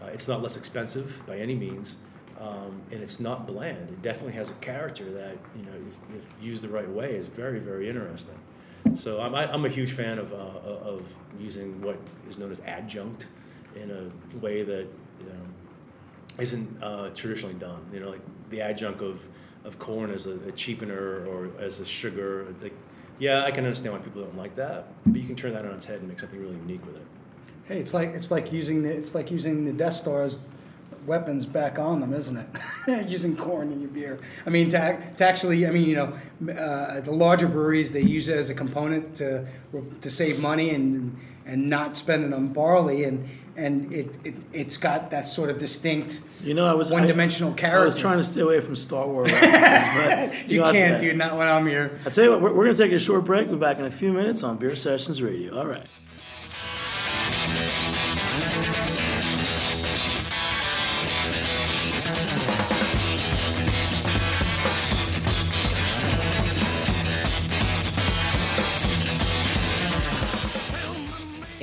Uh, 0.02 0.06
it's 0.06 0.28
not 0.28 0.42
less 0.42 0.58
expensive 0.58 1.22
by 1.26 1.38
any 1.38 1.54
means, 1.54 1.96
um, 2.38 2.82
and 2.90 3.02
it's 3.02 3.18
not 3.18 3.46
bland. 3.46 3.88
It 3.88 4.02
definitely 4.02 4.34
has 4.34 4.50
a 4.50 4.54
character 4.54 5.10
that 5.12 5.38
you 5.56 5.62
know, 5.62 5.72
if, 6.10 6.18
if 6.18 6.44
used 6.44 6.62
the 6.62 6.68
right 6.68 6.88
way, 6.88 7.14
is 7.16 7.28
very 7.28 7.60
very 7.60 7.88
interesting. 7.88 8.38
So 8.94 9.20
I'm, 9.20 9.34
I- 9.34 9.50
I'm 9.52 9.64
a 9.64 9.68
huge 9.68 9.92
fan 9.92 10.18
of, 10.18 10.32
uh, 10.32 10.36
of 10.36 11.02
using 11.38 11.80
what 11.82 11.98
is 12.28 12.38
known 12.38 12.50
as 12.50 12.60
adjunct 12.60 13.26
in 13.76 13.90
a 13.90 14.36
way 14.38 14.62
that 14.62 14.86
you 15.20 15.26
know, 15.26 15.40
isn't 16.38 16.82
uh, 16.82 17.10
traditionally 17.10 17.54
done. 17.54 17.80
You 17.92 18.00
know, 18.00 18.10
like 18.10 18.20
the 18.50 18.60
adjunct 18.60 19.02
of, 19.02 19.24
of 19.64 19.78
corn 19.78 20.10
as 20.10 20.26
a, 20.26 20.34
a 20.34 20.52
cheapener 20.52 21.26
or 21.26 21.50
as 21.60 21.80
a 21.80 21.84
sugar. 21.84 22.54
Like, 22.62 22.74
yeah, 23.18 23.44
I 23.44 23.50
can 23.50 23.64
understand 23.64 23.94
why 23.94 24.00
people 24.00 24.22
don't 24.22 24.36
like 24.36 24.54
that, 24.56 24.86
but 25.06 25.20
you 25.20 25.26
can 25.26 25.36
turn 25.36 25.52
that 25.54 25.64
on 25.64 25.72
its 25.74 25.84
head 25.86 25.98
and 26.00 26.08
make 26.08 26.18
something 26.20 26.40
really 26.40 26.56
unique 26.56 26.84
with 26.86 26.96
it. 26.96 27.02
hey, 27.66 27.78
it's 27.78 27.92
like 27.92 28.10
it's 28.10 28.30
like 28.30 28.52
using 28.52 28.82
the 28.82 28.90
it's 28.90 29.14
like 29.14 29.30
using 29.30 29.64
the 29.64 29.72
Death 29.72 29.94
Star's 29.94 30.38
weapons 31.08 31.46
back 31.46 31.78
on 31.78 32.00
them, 32.00 32.12
isn't 32.12 32.36
it? 32.36 33.08
using 33.08 33.36
corn 33.36 33.72
in 33.72 33.80
your 33.80 33.90
beer. 33.90 34.20
I 34.46 34.50
mean, 34.50 34.70
to, 34.70 34.98
to 35.16 35.24
actually, 35.26 35.66
I 35.66 35.70
mean, 35.70 35.88
you 35.88 35.96
know, 35.96 36.52
uh, 36.52 37.00
the 37.00 37.10
larger 37.10 37.48
breweries 37.48 37.90
they 37.92 38.02
use 38.02 38.28
it 38.28 38.36
as 38.36 38.50
a 38.50 38.54
component 38.54 39.16
to 39.16 39.46
to 40.00 40.10
save 40.10 40.40
money 40.40 40.70
and 40.70 41.18
and 41.46 41.68
not 41.68 41.96
spend 41.96 42.24
it 42.24 42.32
on 42.32 42.48
barley 42.48 43.04
and. 43.04 43.28
And 43.58 43.92
it, 43.92 44.14
it, 44.22 44.34
it's 44.52 44.76
got 44.76 45.10
that 45.10 45.26
sort 45.26 45.50
of 45.50 45.58
distinct 45.58 46.20
You 46.44 46.54
know, 46.54 46.64
I 46.64 46.74
was 46.74 46.92
one-dimensional 46.92 47.54
I, 47.54 47.56
character. 47.56 47.82
I 47.82 47.84
was 47.86 47.96
trying 47.96 48.18
to 48.18 48.22
stay 48.22 48.40
away 48.40 48.60
from 48.60 48.76
Star 48.76 49.04
Wars. 49.04 49.32
but 49.32 50.48
you 50.48 50.60
got 50.60 50.74
can't, 50.74 51.00
dude, 51.00 51.16
not 51.16 51.36
when 51.36 51.48
I'm 51.48 51.66
here. 51.66 51.98
I 52.06 52.10
tell 52.10 52.22
you 52.22 52.30
what, 52.30 52.40
we're, 52.40 52.54
we're 52.54 52.64
going 52.66 52.76
to 52.76 52.80
take 52.84 52.92
a 52.92 53.00
short 53.00 53.24
break. 53.24 53.48
We'll 53.48 53.56
be 53.56 53.60
back 53.60 53.80
in 53.80 53.84
a 53.84 53.90
few 53.90 54.12
minutes 54.12 54.44
on 54.44 54.58
Beer 54.58 54.76
Sessions 54.76 55.20
Radio. 55.20 55.58
All 55.58 55.66
right. 55.66 55.84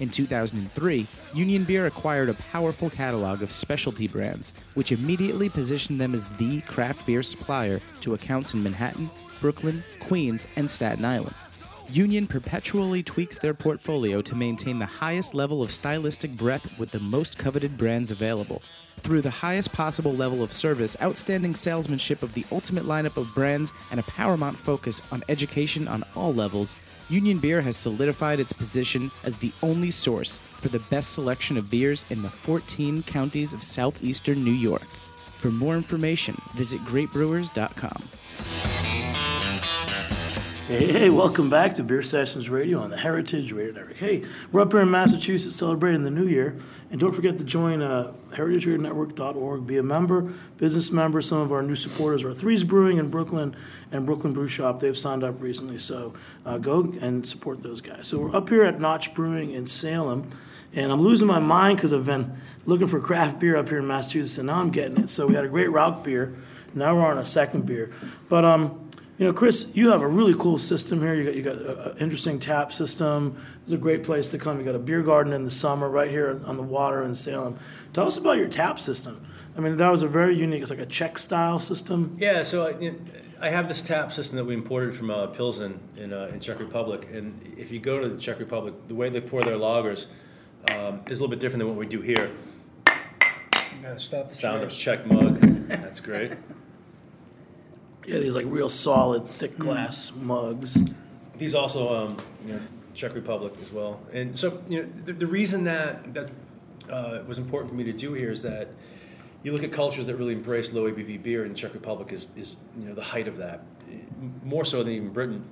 In 0.00 0.10
2003, 0.10 1.06
Union 1.34 1.64
Beer 1.64 1.86
acquired 1.86 2.28
a 2.28 2.34
powerful 2.34 2.90
catalog 2.90 3.42
of 3.42 3.52
specialty 3.52 4.08
brands, 4.08 4.52
which 4.74 4.90
immediately 4.92 5.48
positioned 5.48 6.00
them 6.00 6.14
as 6.14 6.24
the 6.38 6.60
craft 6.62 7.06
beer 7.06 7.22
supplier 7.22 7.80
to 8.00 8.14
accounts 8.14 8.54
in 8.54 8.62
Manhattan, 8.62 9.10
Brooklyn, 9.40 9.84
Queens, 10.00 10.46
and 10.56 10.70
Staten 10.70 11.04
Island. 11.04 11.34
Union 11.90 12.26
perpetually 12.26 13.02
tweaks 13.02 13.38
their 13.38 13.52
portfolio 13.52 14.22
to 14.22 14.34
maintain 14.34 14.78
the 14.78 14.86
highest 14.86 15.34
level 15.34 15.62
of 15.62 15.70
stylistic 15.70 16.36
breadth 16.36 16.66
with 16.78 16.90
the 16.90 17.00
most 17.00 17.36
coveted 17.36 17.76
brands 17.76 18.10
available. 18.10 18.62
Through 18.98 19.22
the 19.22 19.30
highest 19.30 19.72
possible 19.72 20.14
level 20.14 20.42
of 20.42 20.52
service, 20.52 20.96
outstanding 21.02 21.54
salesmanship 21.54 22.22
of 22.22 22.34
the 22.34 22.44
ultimate 22.52 22.84
lineup 22.84 23.16
of 23.16 23.34
brands, 23.34 23.72
and 23.90 23.98
a 23.98 24.04
paramount 24.04 24.58
focus 24.58 25.02
on 25.10 25.24
education 25.28 25.88
on 25.88 26.04
all 26.14 26.32
levels, 26.32 26.76
Union 27.08 27.38
Beer 27.38 27.60
has 27.60 27.76
solidified 27.76 28.40
its 28.40 28.52
position 28.52 29.10
as 29.24 29.36
the 29.36 29.52
only 29.62 29.90
source 29.90 30.40
for 30.60 30.68
the 30.68 30.78
best 30.78 31.12
selection 31.12 31.56
of 31.56 31.68
beers 31.68 32.04
in 32.10 32.22
the 32.22 32.30
14 32.30 33.02
counties 33.02 33.52
of 33.52 33.62
southeastern 33.62 34.44
New 34.44 34.52
York. 34.52 34.86
For 35.38 35.50
more 35.50 35.76
information, 35.76 36.40
visit 36.54 36.84
greatbrewers.com. 36.84 38.08
Hey, 40.68 40.92
hey, 40.92 41.10
welcome 41.10 41.50
back 41.50 41.74
to 41.74 41.82
Beer 41.82 42.04
Sessions 42.04 42.48
Radio 42.48 42.78
on 42.78 42.90
the 42.90 42.96
Heritage 42.96 43.50
Radio 43.50 43.72
Network. 43.72 43.96
Hey, 43.96 44.24
we're 44.52 44.60
up 44.60 44.70
here 44.70 44.82
in 44.82 44.92
Massachusetts 44.92 45.56
celebrating 45.56 46.04
the 46.04 46.10
new 46.10 46.28
year. 46.28 46.56
And 46.88 47.00
don't 47.00 47.12
forget 47.12 47.36
to 47.38 47.44
join 47.44 47.82
uh, 47.82 48.12
heritageradionetwork.org. 48.30 49.66
Be 49.66 49.78
a 49.78 49.82
member, 49.82 50.32
business 50.58 50.92
member. 50.92 51.20
Some 51.20 51.38
of 51.38 51.50
our 51.50 51.64
new 51.64 51.74
supporters 51.74 52.22
are 52.22 52.32
Threes 52.32 52.62
Brewing 52.62 52.98
in 52.98 53.08
Brooklyn 53.08 53.56
and 53.90 54.06
Brooklyn 54.06 54.32
Brew 54.32 54.46
Shop. 54.46 54.78
They've 54.78 54.96
signed 54.96 55.24
up 55.24 55.42
recently. 55.42 55.80
So 55.80 56.14
uh, 56.46 56.58
go 56.58 56.94
and 57.00 57.26
support 57.26 57.64
those 57.64 57.80
guys. 57.80 58.06
So 58.06 58.20
we're 58.20 58.36
up 58.36 58.48
here 58.48 58.62
at 58.62 58.78
Notch 58.78 59.14
Brewing 59.14 59.50
in 59.50 59.66
Salem. 59.66 60.30
And 60.72 60.92
I'm 60.92 61.02
losing 61.02 61.26
my 61.26 61.40
mind 61.40 61.78
because 61.78 61.92
I've 61.92 62.06
been 62.06 62.40
looking 62.66 62.86
for 62.86 63.00
craft 63.00 63.40
beer 63.40 63.56
up 63.56 63.68
here 63.68 63.78
in 63.78 63.86
Massachusetts, 63.88 64.38
and 64.38 64.46
now 64.46 64.60
I'm 64.60 64.70
getting 64.70 64.98
it. 64.98 65.10
So 65.10 65.26
we 65.26 65.34
had 65.34 65.44
a 65.44 65.48
great 65.48 65.72
Rauch 65.72 66.04
beer. 66.04 66.36
Now 66.72 66.94
we're 66.94 67.10
on 67.10 67.18
a 67.18 67.24
second 67.24 67.66
beer. 67.66 67.92
But 68.28 68.44
um, 68.44 68.81
you 69.22 69.28
know, 69.28 69.34
Chris, 69.34 69.70
you 69.74 69.92
have 69.92 70.02
a 70.02 70.08
really 70.08 70.34
cool 70.34 70.58
system 70.58 71.00
here. 71.00 71.14
You 71.14 71.24
got 71.24 71.34
you 71.36 71.42
got 71.42 71.92
an 71.92 71.98
interesting 71.98 72.40
tap 72.40 72.72
system. 72.72 73.40
It's 73.62 73.72
a 73.72 73.76
great 73.76 74.02
place 74.02 74.32
to 74.32 74.38
come. 74.38 74.58
You 74.58 74.64
got 74.64 74.74
a 74.74 74.80
beer 74.80 75.00
garden 75.00 75.32
in 75.32 75.44
the 75.44 75.50
summer 75.50 75.88
right 75.88 76.10
here 76.10 76.40
on 76.44 76.56
the 76.56 76.64
water 76.64 77.04
in 77.04 77.14
Salem. 77.14 77.56
Tell 77.92 78.08
us 78.08 78.16
about 78.16 78.38
your 78.38 78.48
tap 78.48 78.80
system. 78.80 79.24
I 79.56 79.60
mean, 79.60 79.76
that 79.76 79.92
was 79.92 80.02
a 80.02 80.08
very 80.08 80.36
unique. 80.36 80.62
It's 80.62 80.72
like 80.72 80.80
a 80.80 80.86
Czech 80.86 81.20
style 81.20 81.60
system. 81.60 82.16
Yeah, 82.18 82.42
so 82.42 82.66
I, 82.66 82.94
I 83.40 83.48
have 83.48 83.68
this 83.68 83.80
tap 83.80 84.12
system 84.12 84.38
that 84.38 84.44
we 84.44 84.54
imported 84.54 84.92
from 84.92 85.08
uh, 85.08 85.28
Pilsen 85.28 85.78
in, 85.96 86.12
uh, 86.12 86.32
in 86.32 86.40
Czech 86.40 86.58
Republic, 86.58 87.08
and 87.12 87.54
if 87.56 87.70
you 87.70 87.78
go 87.78 88.00
to 88.00 88.08
the 88.08 88.20
Czech 88.20 88.40
Republic, 88.40 88.74
the 88.88 88.96
way 88.96 89.08
they 89.08 89.20
pour 89.20 89.40
their 89.40 89.54
lagers 89.54 90.08
um, 90.74 91.02
is 91.06 91.20
a 91.20 91.22
little 91.22 91.28
bit 91.28 91.38
different 91.38 91.60
than 91.60 91.68
what 91.68 91.76
we 91.76 91.86
do 91.86 92.00
here. 92.00 92.32
You 92.88 93.82
gotta 93.84 94.00
stop 94.00 94.30
the 94.30 94.34
Sound 94.34 94.64
of 94.64 94.70
chairs. 94.70 94.78
Czech 94.78 95.06
mug. 95.06 95.38
That's 95.68 96.00
great. 96.00 96.32
Yeah, 98.06 98.18
these 98.18 98.34
like 98.34 98.46
real 98.48 98.68
solid, 98.68 99.28
thick 99.28 99.58
glass 99.58 100.12
mugs. 100.14 100.76
These 101.38 101.54
also, 101.54 101.94
um, 101.94 102.16
you 102.46 102.54
know, 102.54 102.60
Czech 102.94 103.14
Republic 103.14 103.54
as 103.62 103.72
well. 103.72 104.00
And 104.12 104.38
so, 104.38 104.62
you 104.68 104.82
know, 104.82 104.88
the, 105.04 105.12
the 105.12 105.26
reason 105.26 105.64
that 105.64 106.14
that 106.14 106.30
uh, 106.90 107.20
was 107.26 107.38
important 107.38 107.70
for 107.70 107.76
me 107.76 107.84
to 107.84 107.92
do 107.92 108.12
here 108.12 108.30
is 108.30 108.42
that 108.42 108.68
you 109.42 109.52
look 109.52 109.64
at 109.64 109.72
cultures 109.72 110.06
that 110.06 110.16
really 110.16 110.34
embrace 110.34 110.72
low 110.72 110.90
ABV 110.90 111.22
beer, 111.22 111.42
and 111.42 111.52
the 111.52 111.58
Czech 111.58 111.74
Republic 111.74 112.12
is, 112.12 112.28
is 112.36 112.56
you 112.78 112.88
know 112.88 112.94
the 112.94 113.02
height 113.02 113.28
of 113.28 113.36
that, 113.38 113.62
more 114.42 114.64
so 114.64 114.82
than 114.82 114.92
even 114.92 115.08
Britain, 115.10 115.44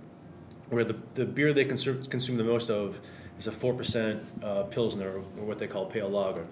where 0.69 0.85
the, 0.85 0.97
the 1.15 1.25
beer 1.25 1.53
they 1.53 1.65
consume, 1.65 2.05
consume 2.05 2.37
the 2.37 2.45
most 2.45 2.71
of 2.71 3.01
is 3.39 3.47
a 3.47 3.53
four 3.53 3.75
percent 3.75 4.23
uh, 4.43 4.65
pilsner 4.65 5.17
or 5.17 5.21
what 5.45 5.59
they 5.59 5.67
call 5.67 5.87
pale 5.87 6.09
lager. 6.09 6.47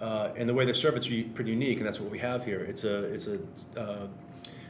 Uh, 0.00 0.32
and 0.36 0.48
the 0.48 0.54
way 0.54 0.64
they 0.64 0.72
serve 0.72 0.96
it's 0.96 1.06
pretty 1.06 1.50
unique, 1.50 1.78
and 1.78 1.86
that's 1.86 2.00
what 2.00 2.10
we 2.10 2.18
have 2.18 2.44
here. 2.44 2.60
It's 2.60 2.84
a 2.84 3.04
it's 3.04 3.28
a 3.28 3.38
uh, 3.78 4.06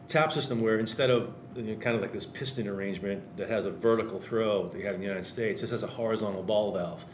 tap 0.09 0.33
system 0.33 0.61
where 0.61 0.79
instead 0.79 1.11
of 1.11 1.33
you 1.57 1.63
know, 1.63 1.75
kind 1.77 1.97
of 1.97 2.03
like 2.03 2.13
this 2.13 2.27
piston 2.27 2.69
arrangement 2.69 3.37
that 3.37 3.49
has 3.49 3.65
a 3.65 3.71
vertical 3.71 4.19
throw 4.19 4.69
that 4.69 4.79
you 4.79 4.85
have 4.85 4.95
in 4.95 5.01
the 5.01 5.07
United 5.07 5.25
States, 5.25 5.61
this 5.61 5.71
has 5.71 5.83
a 5.83 5.87
horizontal 5.87 6.43
ball 6.43 6.73
valve. 6.73 7.05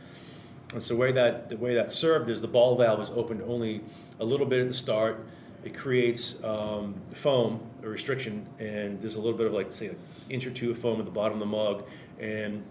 And 0.72 0.82
so 0.82 0.94
the 0.94 1.00
way 1.00 1.12
that 1.12 1.48
the 1.48 1.56
way 1.56 1.74
that's 1.74 1.94
served 1.94 2.30
is 2.30 2.40
the 2.40 2.48
ball 2.48 2.76
valve 2.76 3.00
is 3.00 3.10
opened 3.10 3.42
only 3.42 3.82
a 4.20 4.24
little 4.24 4.46
bit 4.46 4.60
at 4.60 4.68
the 4.68 4.74
start. 4.74 5.26
It 5.64 5.74
creates 5.76 6.42
um, 6.42 6.94
foam, 7.12 7.60
a 7.82 7.88
restriction, 7.88 8.46
and 8.58 9.00
there's 9.00 9.16
a 9.16 9.20
little 9.20 9.36
bit 9.36 9.46
of 9.46 9.52
like 9.52 9.72
say 9.72 9.88
an 9.88 9.96
inch 10.28 10.46
or 10.46 10.50
two 10.50 10.70
of 10.70 10.78
foam 10.78 10.98
at 11.00 11.04
the 11.04 11.10
bottom 11.10 11.34
of 11.34 11.40
the 11.40 11.46
mug, 11.46 11.84
and 12.18 12.64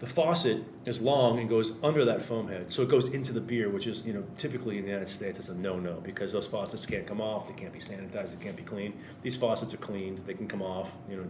the 0.00 0.06
faucet 0.06 0.64
is 0.86 1.00
long 1.00 1.38
and 1.38 1.48
goes 1.48 1.72
under 1.82 2.04
that 2.06 2.22
foam 2.22 2.48
head, 2.48 2.72
so 2.72 2.82
it 2.82 2.88
goes 2.88 3.08
into 3.08 3.32
the 3.32 3.40
beer, 3.40 3.68
which 3.68 3.86
is 3.86 4.04
you 4.04 4.12
know 4.12 4.24
typically 4.36 4.78
in 4.78 4.82
the 4.82 4.88
United 4.88 5.08
States 5.08 5.38
it's 5.38 5.48
a 5.48 5.54
no-no 5.54 6.00
because 6.00 6.32
those 6.32 6.46
faucets 6.46 6.86
can't 6.86 7.06
come 7.06 7.20
off, 7.20 7.46
they 7.46 7.54
can't 7.54 7.72
be 7.72 7.78
sanitized, 7.78 8.36
they 8.36 8.42
can't 8.42 8.56
be 8.56 8.62
cleaned. 8.62 8.94
These 9.22 9.36
faucets 9.36 9.72
are 9.74 9.78
cleaned, 9.78 10.18
they 10.26 10.34
can 10.34 10.48
come 10.48 10.62
off, 10.62 10.96
you 11.08 11.16
know, 11.16 11.24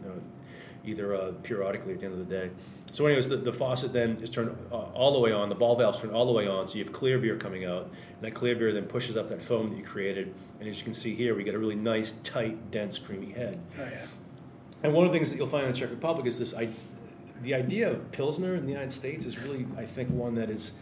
either 0.85 1.15
uh, 1.15 1.33
periodically 1.43 1.95
at 1.95 2.01
the 2.01 2.07
end 2.07 2.15
of 2.15 2.27
the 2.27 2.35
day. 2.35 2.51
So, 2.93 3.07
anyways, 3.07 3.29
the, 3.29 3.37
the 3.37 3.53
faucet 3.53 3.93
then 3.93 4.17
is 4.23 4.31
turned 4.31 4.57
uh, 4.73 4.77
all 4.77 5.13
the 5.13 5.19
way 5.19 5.33
on, 5.33 5.49
the 5.49 5.55
ball 5.55 5.77
valve's 5.77 6.01
turned 6.01 6.15
all 6.15 6.27
the 6.27 6.33
way 6.33 6.49
on, 6.49 6.67
so 6.67 6.79
you 6.79 6.85
have 6.85 6.93
clear 6.93 7.19
beer 7.19 7.37
coming 7.37 7.65
out, 7.65 7.83
and 7.83 8.23
that 8.23 8.33
clear 8.33 8.57
beer 8.57 8.73
then 8.73 8.85
pushes 8.85 9.17
up 9.17 9.29
that 9.29 9.43
foam 9.43 9.71
that 9.71 9.77
you 9.77 9.85
created, 9.85 10.35
and 10.59 10.69
as 10.69 10.79
you 10.79 10.85
can 10.85 10.95
see 10.95 11.15
here, 11.15 11.35
we 11.35 11.45
get 11.45 11.55
a 11.55 11.59
really 11.59 11.77
nice, 11.77 12.13
tight, 12.25 12.71
dense, 12.71 12.99
creamy 12.99 13.33
head. 13.33 13.61
Oh, 13.79 13.83
yeah. 13.83 14.07
And 14.83 14.95
one 14.95 15.05
of 15.05 15.13
the 15.13 15.19
things 15.19 15.31
that 15.31 15.37
you'll 15.37 15.47
find 15.47 15.67
in 15.67 15.73
the 15.73 15.79
Czech 15.79 15.91
Republic 15.91 16.27
is 16.27 16.39
this: 16.39 16.55
I, 16.55 16.71
the 17.43 17.55
idea 17.55 17.91
of 17.91 18.11
pilsner 18.13 18.55
in 18.55 18.65
the 18.65 18.73
United 18.73 18.93
States 18.93 19.27
is 19.27 19.39
really, 19.39 19.67
I 19.77 19.85
think, 19.85 20.11
one 20.11 20.35
that 20.35 20.51
is 20.51 20.73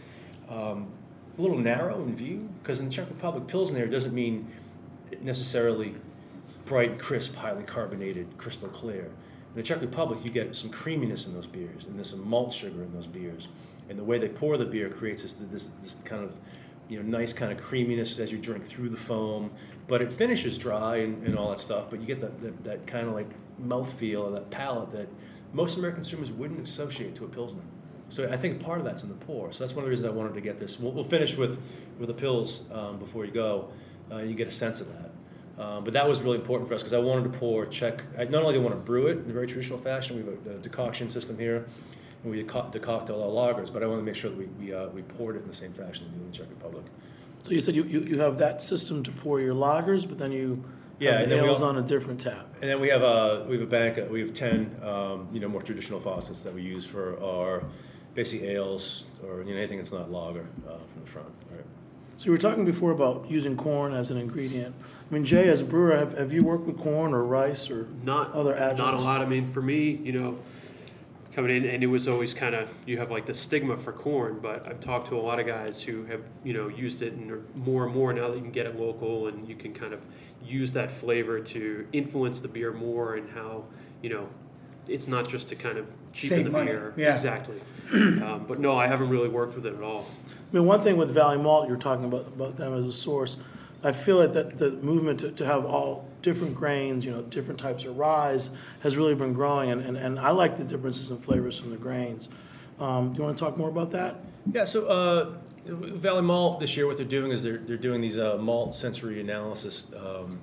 um, 0.49 0.91
a 1.37 1.41
little 1.41 1.57
narrow 1.57 2.01
in 2.03 2.15
view. 2.15 2.49
Because 2.61 2.79
in 2.79 2.85
the 2.85 2.91
Czech 2.91 3.09
Republic, 3.09 3.47
pilsner 3.47 3.87
doesn't 3.87 4.13
mean 4.13 4.47
necessarily 5.21 5.95
bright, 6.65 6.99
crisp, 6.99 7.35
highly 7.35 7.63
carbonated, 7.63 8.37
crystal 8.37 8.69
clear. 8.69 9.05
In 9.05 9.55
the 9.55 9.63
Czech 9.63 9.81
Republic, 9.81 10.23
you 10.23 10.31
get 10.31 10.55
some 10.55 10.69
creaminess 10.69 11.25
in 11.25 11.33
those 11.33 11.47
beers, 11.47 11.85
and 11.85 11.95
there's 11.95 12.09
some 12.09 12.27
malt 12.27 12.53
sugar 12.53 12.83
in 12.83 12.93
those 12.93 13.07
beers, 13.07 13.47
and 13.89 13.97
the 13.97 14.03
way 14.03 14.19
they 14.19 14.29
pour 14.29 14.57
the 14.57 14.65
beer 14.65 14.89
creates 14.89 15.23
this 15.23 15.33
this, 15.33 15.71
this 15.81 15.97
kind 16.05 16.23
of 16.23 16.37
you 16.87 17.01
know 17.01 17.17
nice 17.17 17.33
kind 17.33 17.51
of 17.51 17.57
creaminess 17.57 18.19
as 18.19 18.31
you 18.31 18.37
drink 18.37 18.65
through 18.65 18.89
the 18.89 18.97
foam, 18.97 19.49
but 19.87 20.01
it 20.01 20.11
finishes 20.11 20.57
dry 20.57 20.97
and, 20.97 21.25
and 21.25 21.35
all 21.37 21.49
that 21.49 21.59
stuff. 21.59 21.89
But 21.89 22.01
you 22.01 22.05
get 22.05 22.21
that 22.21 22.39
that, 22.41 22.63
that 22.63 22.87
kind 22.87 23.07
of 23.07 23.15
like 23.15 23.29
mouthfeel 23.59 24.21
or 24.21 24.31
that 24.31 24.51
palate 24.51 24.91
that 24.91 25.07
most 25.53 25.77
American 25.77 26.01
consumers 26.01 26.31
wouldn't 26.31 26.59
associate 26.61 27.15
to 27.15 27.25
a 27.25 27.27
pilsner. 27.27 27.61
So 28.09 28.27
I 28.31 28.37
think 28.37 28.59
part 28.59 28.79
of 28.79 28.85
that's 28.85 29.03
in 29.03 29.09
the 29.09 29.15
pour. 29.15 29.51
So 29.51 29.63
that's 29.63 29.73
one 29.73 29.83
of 29.83 29.85
the 29.85 29.89
reasons 29.91 30.07
I 30.07 30.15
wanted 30.15 30.33
to 30.33 30.41
get 30.41 30.57
this. 30.59 30.79
We'll, 30.79 30.91
we'll 30.91 31.03
finish 31.03 31.37
with 31.37 31.61
with 31.99 32.07
the 32.07 32.13
Pils 32.13 32.69
um, 32.75 32.97
before 32.97 33.25
you 33.25 33.31
go, 33.31 33.69
uh, 34.11 34.15
and 34.15 34.29
you 34.29 34.35
get 34.35 34.47
a 34.47 34.51
sense 34.51 34.81
of 34.81 34.87
that. 34.87 35.11
Um, 35.63 35.83
but 35.83 35.93
that 35.93 36.07
was 36.07 36.21
really 36.21 36.37
important 36.37 36.69
for 36.69 36.73
us 36.73 36.81
because 36.81 36.93
I 36.93 36.99
wanted 36.99 37.31
to 37.31 37.37
pour 37.37 37.65
Czech. 37.65 38.03
I 38.17 38.23
not 38.23 38.43
only 38.43 38.53
do 38.53 38.61
I 38.61 38.63
want 38.63 38.75
to 38.75 38.81
brew 38.81 39.07
it 39.07 39.17
in 39.17 39.29
a 39.29 39.33
very 39.33 39.45
traditional 39.45 39.77
fashion, 39.77 40.15
we 40.15 40.23
have 40.23 40.47
a, 40.47 40.57
a 40.57 40.61
decoction 40.61 41.09
system 41.09 41.37
here, 41.37 41.65
and 42.23 42.31
we 42.31 42.41
deco- 42.41 42.71
decoct 42.71 43.09
all 43.09 43.37
our 43.37 43.53
lagers, 43.53 43.71
but 43.71 43.83
I 43.83 43.85
want 43.87 43.99
to 43.99 44.05
make 44.05 44.15
sure 44.15 44.29
that 44.29 44.39
we, 44.39 44.45
we, 44.45 44.73
uh, 44.73 44.87
we 44.87 45.01
poured 45.01 45.35
it 45.35 45.41
in 45.41 45.47
the 45.47 45.53
same 45.53 45.73
fashion 45.73 46.05
we 46.05 46.17
do 46.17 46.23
in 46.23 46.31
the 46.31 46.37
Czech 46.37 46.47
Republic. 46.49 46.85
So 47.43 47.51
you 47.51 47.59
said 47.59 47.75
you, 47.75 47.83
you, 47.83 47.99
you 48.01 48.19
have 48.19 48.37
that 48.37 48.63
system 48.63 49.03
to 49.03 49.11
pour 49.11 49.41
your 49.41 49.53
lagers, 49.53 50.07
but 50.07 50.17
then 50.17 50.31
you 50.31 50.63
Yeah, 50.99 51.19
and 51.19 51.31
the 51.31 51.35
then 51.35 51.43
we 51.43 51.49
ales 51.49 51.61
al- 51.61 51.69
on 51.69 51.77
a 51.77 51.81
different 51.81 52.19
tap. 52.21 52.47
And 52.61 52.69
then 52.69 52.79
we 52.79 52.89
have 52.89 53.01
a 53.01 53.45
we 53.47 53.57
have 53.57 53.63
a 53.63 53.69
bank. 53.69 53.99
We 54.09 54.21
have 54.21 54.33
ten 54.33 54.75
um, 54.83 55.29
you 55.31 55.39
know 55.39 55.47
more 55.47 55.61
traditional 55.61 55.99
faucets 55.99 56.43
that 56.43 56.53
we 56.53 56.61
use 56.61 56.85
for 56.85 57.21
our 57.23 57.63
basically 58.15 58.47
ales 58.49 59.05
or 59.23 59.43
you 59.43 59.53
know 59.53 59.57
anything 59.57 59.77
that's 59.77 59.91
not 59.91 60.11
lager 60.11 60.47
uh, 60.67 60.77
from 60.91 61.01
the 61.03 61.09
front. 61.09 61.29
Right. 61.49 61.65
So 62.17 62.25
you 62.25 62.31
were 62.31 62.37
talking 62.37 62.65
before 62.65 62.91
about 62.91 63.29
using 63.29 63.55
corn 63.55 63.93
as 63.93 64.11
an 64.11 64.17
ingredient. 64.17 64.75
I 65.09 65.13
mean, 65.13 65.23
Jay, 65.23 65.47
as 65.47 65.61
a 65.61 65.65
brewer, 65.65 65.95
have, 65.95 66.17
have 66.17 66.33
you 66.33 66.43
worked 66.43 66.65
with 66.65 66.77
corn 66.77 67.13
or 67.13 67.23
rice 67.23 67.69
or 67.69 67.87
Not 68.03 68.33
other 68.33 68.53
adjuncts? 68.53 68.77
Not 68.77 68.93
a 68.93 68.97
lot. 68.97 69.21
I 69.21 69.25
mean, 69.25 69.47
for 69.47 69.61
me, 69.61 69.91
you 70.03 70.11
know, 70.11 70.37
coming 71.33 71.55
in, 71.55 71.65
and 71.65 71.81
it 71.81 71.87
was 71.87 72.09
always 72.09 72.33
kind 72.33 72.55
of 72.55 72.67
you 72.85 72.97
have 72.97 73.09
like 73.09 73.25
the 73.25 73.33
stigma 73.33 73.77
for 73.77 73.93
corn, 73.93 74.39
but 74.41 74.67
I've 74.67 74.81
talked 74.81 75.07
to 75.07 75.17
a 75.17 75.21
lot 75.21 75.39
of 75.39 75.47
guys 75.47 75.81
who 75.81 76.03
have 76.05 76.21
you 76.43 76.53
know 76.53 76.67
used 76.67 77.01
it 77.01 77.13
and 77.13 77.31
are 77.31 77.43
more 77.55 77.85
and 77.85 77.95
more 77.95 78.11
now 78.11 78.27
that 78.27 78.35
you 78.35 78.41
can 78.41 78.51
get 78.51 78.65
it 78.65 78.77
local 78.77 79.27
and 79.27 79.47
you 79.47 79.55
can 79.55 79.73
kind 79.73 79.93
of 79.93 80.01
use 80.45 80.73
that 80.73 80.91
flavor 80.91 81.39
to 81.39 81.87
influence 81.93 82.39
the 82.41 82.47
beer 82.47 82.71
more 82.71 83.15
and 83.15 83.29
how 83.31 83.65
you 84.01 84.09
know 84.09 84.27
it's 84.87 85.07
not 85.07 85.27
just 85.29 85.47
to 85.49 85.55
kind 85.55 85.77
of 85.77 85.85
cheapen 86.13 86.37
Save 86.37 86.45
the 86.45 86.51
money, 86.51 86.71
beer. 86.71 86.93
yeah. 86.97 87.13
Exactly. 87.13 87.59
um, 87.93 88.45
but 88.47 88.59
no, 88.59 88.77
I 88.77 88.87
haven't 88.87 89.09
really 89.09 89.29
worked 89.29 89.55
with 89.55 89.65
it 89.65 89.75
at 89.75 89.83
all. 89.83 90.05
I 90.51 90.55
mean, 90.55 90.65
one 90.65 90.81
thing 90.81 90.97
with 90.97 91.11
Valley 91.11 91.37
Malt, 91.37 91.67
you're 91.67 91.77
talking 91.77 92.05
about, 92.05 92.27
about 92.27 92.57
them 92.57 92.73
as 92.73 92.85
a 92.85 92.93
source. 92.93 93.37
I 93.83 93.91
feel 93.91 94.17
like 94.17 94.33
that 94.33 94.57
the 94.57 94.71
movement 94.71 95.19
to, 95.21 95.31
to 95.31 95.45
have 95.45 95.63
all 95.63 96.07
different 96.21 96.55
grains, 96.55 97.05
you 97.05 97.11
know, 97.11 97.21
different 97.21 97.59
types 97.59 97.83
of 97.85 97.97
rye 97.97 98.37
has 98.81 98.97
really 98.97 99.15
been 99.15 99.33
growing, 99.33 99.69
and, 99.71 99.81
and, 99.81 99.95
and 99.95 100.19
I 100.19 100.31
like 100.31 100.57
the 100.57 100.63
differences 100.63 101.11
in 101.11 101.17
flavors 101.19 101.59
from 101.59 101.69
the 101.69 101.77
grains. 101.77 102.29
Um, 102.79 103.13
do 103.13 103.19
you 103.19 103.23
want 103.23 103.37
to 103.37 103.43
talk 103.43 103.57
more 103.57 103.69
about 103.69 103.91
that? 103.91 104.15
Yeah. 104.51 104.65
So 104.65 104.85
uh, 104.87 105.33
Valley 105.69 106.21
Malt 106.21 106.59
this 106.59 106.75
year, 106.75 106.87
what 106.87 106.97
they're 106.97 107.05
doing 107.05 107.31
is 107.31 107.43
they're 107.43 107.57
they're 107.57 107.77
doing 107.77 108.01
these 108.01 108.19
uh, 108.19 108.37
malt 108.37 108.75
sensory 108.75 109.19
analysis. 109.19 109.87
Um, 109.95 110.39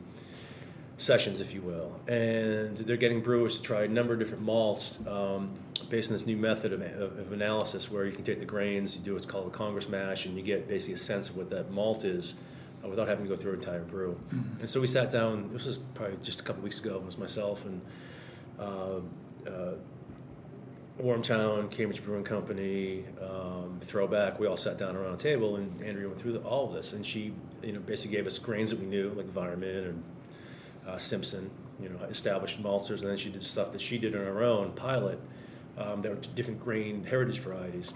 sessions, 0.98 1.42
if 1.42 1.52
you 1.52 1.60
will, 1.60 2.00
and 2.08 2.74
they're 2.74 2.96
getting 2.96 3.20
brewers 3.20 3.56
to 3.56 3.62
try 3.62 3.82
a 3.82 3.88
number 3.88 4.14
of 4.14 4.18
different 4.18 4.42
malts 4.42 4.98
um, 5.06 5.50
based 5.90 6.10
on 6.10 6.16
this 6.16 6.24
new 6.24 6.38
method 6.38 6.72
of, 6.72 6.80
of, 6.80 7.18
of 7.18 7.32
analysis, 7.32 7.90
where 7.90 8.06
you 8.06 8.12
can 8.12 8.24
take 8.24 8.38
the 8.38 8.46
grains, 8.46 8.96
you 8.96 9.02
do 9.02 9.12
what's 9.12 9.26
called 9.26 9.46
a 9.46 9.50
Congress 9.50 9.90
mash, 9.90 10.24
and 10.24 10.36
you 10.38 10.42
get 10.42 10.66
basically 10.66 10.94
a 10.94 10.96
sense 10.96 11.28
of 11.28 11.36
what 11.36 11.50
that 11.50 11.70
malt 11.70 12.02
is 12.04 12.32
uh, 12.82 12.88
without 12.88 13.08
having 13.08 13.26
to 13.26 13.28
go 13.28 13.36
through 13.36 13.52
an 13.52 13.58
entire 13.58 13.82
brew. 13.82 14.18
And 14.60 14.70
so 14.70 14.80
we 14.80 14.86
sat 14.86 15.10
down. 15.10 15.50
This 15.52 15.66
was 15.66 15.76
probably 15.76 16.16
just 16.22 16.40
a 16.40 16.42
couple 16.42 16.62
weeks 16.62 16.80
ago. 16.80 16.96
It 16.96 17.04
was 17.04 17.18
myself 17.18 17.66
and. 17.66 17.82
Uh, 18.58 19.00
Wormtown, 21.00 21.70
Cambridge 21.70 22.02
Brewing 22.02 22.24
Company, 22.24 23.04
um, 23.20 23.78
Throwback, 23.82 24.40
we 24.40 24.46
all 24.46 24.56
sat 24.56 24.78
down 24.78 24.96
around 24.96 25.14
a 25.14 25.18
table 25.18 25.56
and 25.56 25.82
Andrea 25.82 26.08
went 26.08 26.20
through 26.20 26.32
the, 26.32 26.40
all 26.40 26.68
of 26.68 26.74
this. 26.74 26.92
And 26.94 27.04
she, 27.04 27.34
you 27.62 27.72
know, 27.72 27.80
basically 27.80 28.16
gave 28.16 28.26
us 28.26 28.38
grains 28.38 28.70
that 28.70 28.80
we 28.80 28.86
knew, 28.86 29.10
like 29.10 29.26
Weyermann 29.26 29.90
and 29.90 30.04
uh, 30.86 30.96
Simpson, 30.96 31.50
you 31.80 31.90
know, 31.90 31.96
established 32.06 32.62
maltsters. 32.62 33.00
And 33.00 33.10
then 33.10 33.18
she 33.18 33.28
did 33.28 33.42
stuff 33.42 33.72
that 33.72 33.80
she 33.80 33.98
did 33.98 34.14
on 34.16 34.22
her 34.22 34.42
own, 34.42 34.72
pilot, 34.72 35.20
um, 35.76 36.00
that 36.00 36.10
were 36.10 36.16
different 36.34 36.60
grain 36.60 37.04
heritage 37.04 37.40
varieties. 37.40 37.92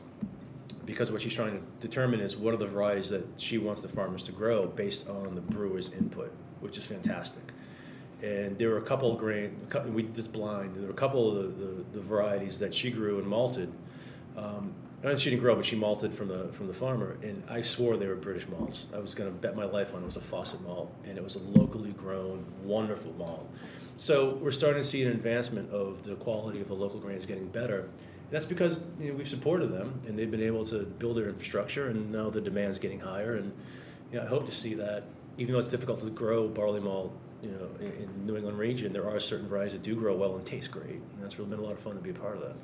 Because 0.84 1.10
what 1.10 1.22
she's 1.22 1.34
trying 1.34 1.52
to 1.52 1.62
determine 1.80 2.20
is 2.20 2.36
what 2.36 2.52
are 2.52 2.58
the 2.58 2.66
varieties 2.66 3.08
that 3.10 3.26
she 3.36 3.56
wants 3.56 3.80
the 3.80 3.88
farmers 3.88 4.24
to 4.24 4.32
grow 4.32 4.66
based 4.66 5.08
on 5.08 5.34
the 5.34 5.40
brewer's 5.40 5.90
input, 5.92 6.32
which 6.60 6.76
is 6.76 6.84
fantastic. 6.84 7.42
And 8.22 8.58
there 8.58 8.68
were 8.68 8.78
a 8.78 8.82
couple 8.82 9.10
of 9.10 9.18
grain, 9.18 9.56
we 9.86 10.02
just 10.02 10.32
blind. 10.32 10.76
There 10.76 10.84
were 10.84 10.90
a 10.90 10.94
couple 10.94 11.28
of 11.28 11.58
the, 11.58 11.64
the, 11.64 11.84
the 11.92 12.00
varieties 12.00 12.58
that 12.58 12.74
she 12.74 12.90
grew 12.90 13.18
and 13.18 13.26
malted. 13.26 13.72
Um, 14.36 14.74
and 15.02 15.18
she 15.18 15.30
didn't 15.30 15.40
grow, 15.40 15.56
but 15.56 15.64
she 15.64 15.76
malted 15.76 16.14
from 16.14 16.28
the 16.28 16.48
from 16.52 16.66
the 16.66 16.74
farmer, 16.74 17.16
and 17.22 17.42
I 17.48 17.62
swore 17.62 17.96
they 17.96 18.06
were 18.06 18.16
British 18.16 18.46
malts. 18.48 18.84
I 18.94 18.98
was 18.98 19.14
going 19.14 19.30
to 19.30 19.34
bet 19.34 19.56
my 19.56 19.64
life 19.64 19.94
on 19.94 20.02
it 20.02 20.06
was 20.06 20.16
a 20.16 20.20
Fawcett 20.20 20.60
malt, 20.62 20.92
and 21.04 21.16
it 21.16 21.24
was 21.24 21.36
a 21.36 21.38
locally 21.38 21.92
grown, 21.92 22.44
wonderful 22.62 23.12
malt. 23.14 23.48
So 23.96 24.34
we're 24.34 24.50
starting 24.50 24.82
to 24.82 24.88
see 24.88 25.02
an 25.02 25.10
advancement 25.10 25.70
of 25.70 26.02
the 26.02 26.16
quality 26.16 26.60
of 26.60 26.68
the 26.68 26.74
local 26.74 27.00
grains 27.00 27.24
getting 27.24 27.48
better. 27.48 27.80
And 27.80 28.30
that's 28.30 28.46
because 28.46 28.80
you 28.98 29.10
know, 29.10 29.14
we've 29.14 29.28
supported 29.28 29.72
them, 29.72 30.00
and 30.06 30.18
they've 30.18 30.30
been 30.30 30.42
able 30.42 30.64
to 30.66 30.80
build 30.84 31.16
their 31.16 31.28
infrastructure, 31.28 31.88
and 31.88 32.12
now 32.12 32.28
the 32.28 32.40
demand 32.40 32.72
is 32.72 32.78
getting 32.78 33.00
higher. 33.00 33.36
And 33.36 33.52
you 34.12 34.18
know, 34.18 34.24
I 34.24 34.28
hope 34.28 34.44
to 34.46 34.52
see 34.52 34.74
that, 34.74 35.04
even 35.38 35.54
though 35.54 35.60
it's 35.60 35.68
difficult 35.68 36.00
to 36.00 36.10
grow 36.10 36.46
barley 36.46 36.80
malt, 36.80 37.12
you 37.42 37.50
know, 37.50 37.68
in, 37.80 37.92
in 37.92 38.26
New 38.26 38.36
England 38.36 38.58
region, 38.58 38.92
there 38.92 39.08
are 39.08 39.18
certain 39.18 39.46
varieties 39.46 39.72
that 39.72 39.82
do 39.82 39.94
grow 39.94 40.16
well 40.16 40.36
and 40.36 40.44
taste 40.44 40.70
great, 40.70 40.96
and 40.96 41.22
that's 41.22 41.38
really 41.38 41.50
been 41.50 41.58
a 41.58 41.62
lot 41.62 41.72
of 41.72 41.80
fun 41.80 41.94
to 41.94 42.00
be 42.00 42.10
a 42.10 42.14
part 42.14 42.36
of 42.36 42.42
that. 42.42 42.54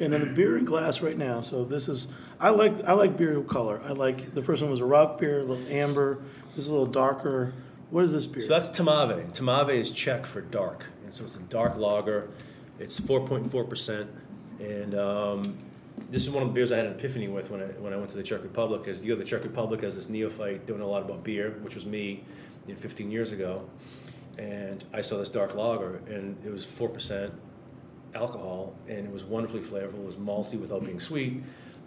And 0.00 0.12
then 0.12 0.20
the 0.20 0.26
beer 0.26 0.56
in 0.56 0.64
glass 0.64 1.00
right 1.00 1.16
now. 1.16 1.42
So 1.42 1.64
this 1.64 1.88
is 1.88 2.08
I 2.38 2.50
like 2.50 2.84
I 2.86 2.92
like 2.92 3.16
beer 3.16 3.40
color. 3.42 3.82
I 3.84 3.92
like 3.92 4.34
the 4.34 4.42
first 4.42 4.62
one 4.62 4.70
was 4.70 4.80
a 4.80 4.84
Rauch 4.84 5.18
beer, 5.18 5.40
a 5.40 5.44
little 5.44 5.72
amber. 5.72 6.22
This 6.54 6.64
is 6.64 6.70
a 6.70 6.72
little 6.72 6.86
darker. 6.86 7.52
What 7.90 8.04
is 8.04 8.12
this 8.12 8.26
beer? 8.26 8.42
So 8.42 8.48
that's 8.48 8.70
Tmavé. 8.70 9.32
Tmavé 9.32 9.74
is 9.74 9.90
Czech 9.90 10.26
for 10.26 10.40
dark, 10.40 10.86
and 11.04 11.12
so 11.12 11.24
it's 11.24 11.36
a 11.36 11.40
dark 11.40 11.76
lager. 11.76 12.30
It's 12.78 12.98
4.4 12.98 13.68
percent, 13.68 14.10
and 14.58 14.94
um, 14.94 15.58
this 16.08 16.22
is 16.22 16.30
one 16.30 16.42
of 16.42 16.48
the 16.48 16.54
beers 16.54 16.72
I 16.72 16.76
had 16.76 16.86
an 16.86 16.92
epiphany 16.92 17.28
with 17.28 17.50
when 17.50 17.60
I 17.60 17.66
when 17.66 17.92
I 17.92 17.96
went 17.96 18.08
to 18.10 18.16
the 18.16 18.22
Czech 18.22 18.42
Republic. 18.42 18.86
Is 18.88 19.02
you 19.02 19.08
go 19.08 19.14
to 19.14 19.18
the 19.18 19.28
Czech 19.28 19.42
Republic 19.42 19.82
as 19.82 19.96
this 19.96 20.08
neophyte 20.08 20.66
doing 20.66 20.80
a 20.80 20.86
lot 20.86 21.02
about 21.02 21.24
beer, 21.24 21.58
which 21.62 21.74
was 21.74 21.84
me, 21.84 22.24
you 22.66 22.74
know, 22.74 22.80
15 22.80 23.10
years 23.10 23.32
ago, 23.32 23.68
and 24.40 24.82
I 24.92 25.02
saw 25.02 25.18
this 25.18 25.28
dark 25.28 25.54
lager, 25.54 26.00
and 26.08 26.36
it 26.44 26.50
was 26.50 26.64
four 26.64 26.88
percent 26.88 27.32
alcohol, 28.14 28.74
and 28.88 29.06
it 29.06 29.12
was 29.12 29.22
wonderfully 29.24 29.60
flavorful. 29.60 29.94
It 30.00 30.06
was 30.06 30.16
malty 30.16 30.58
without 30.58 30.84
being 30.84 30.98
sweet. 31.00 31.42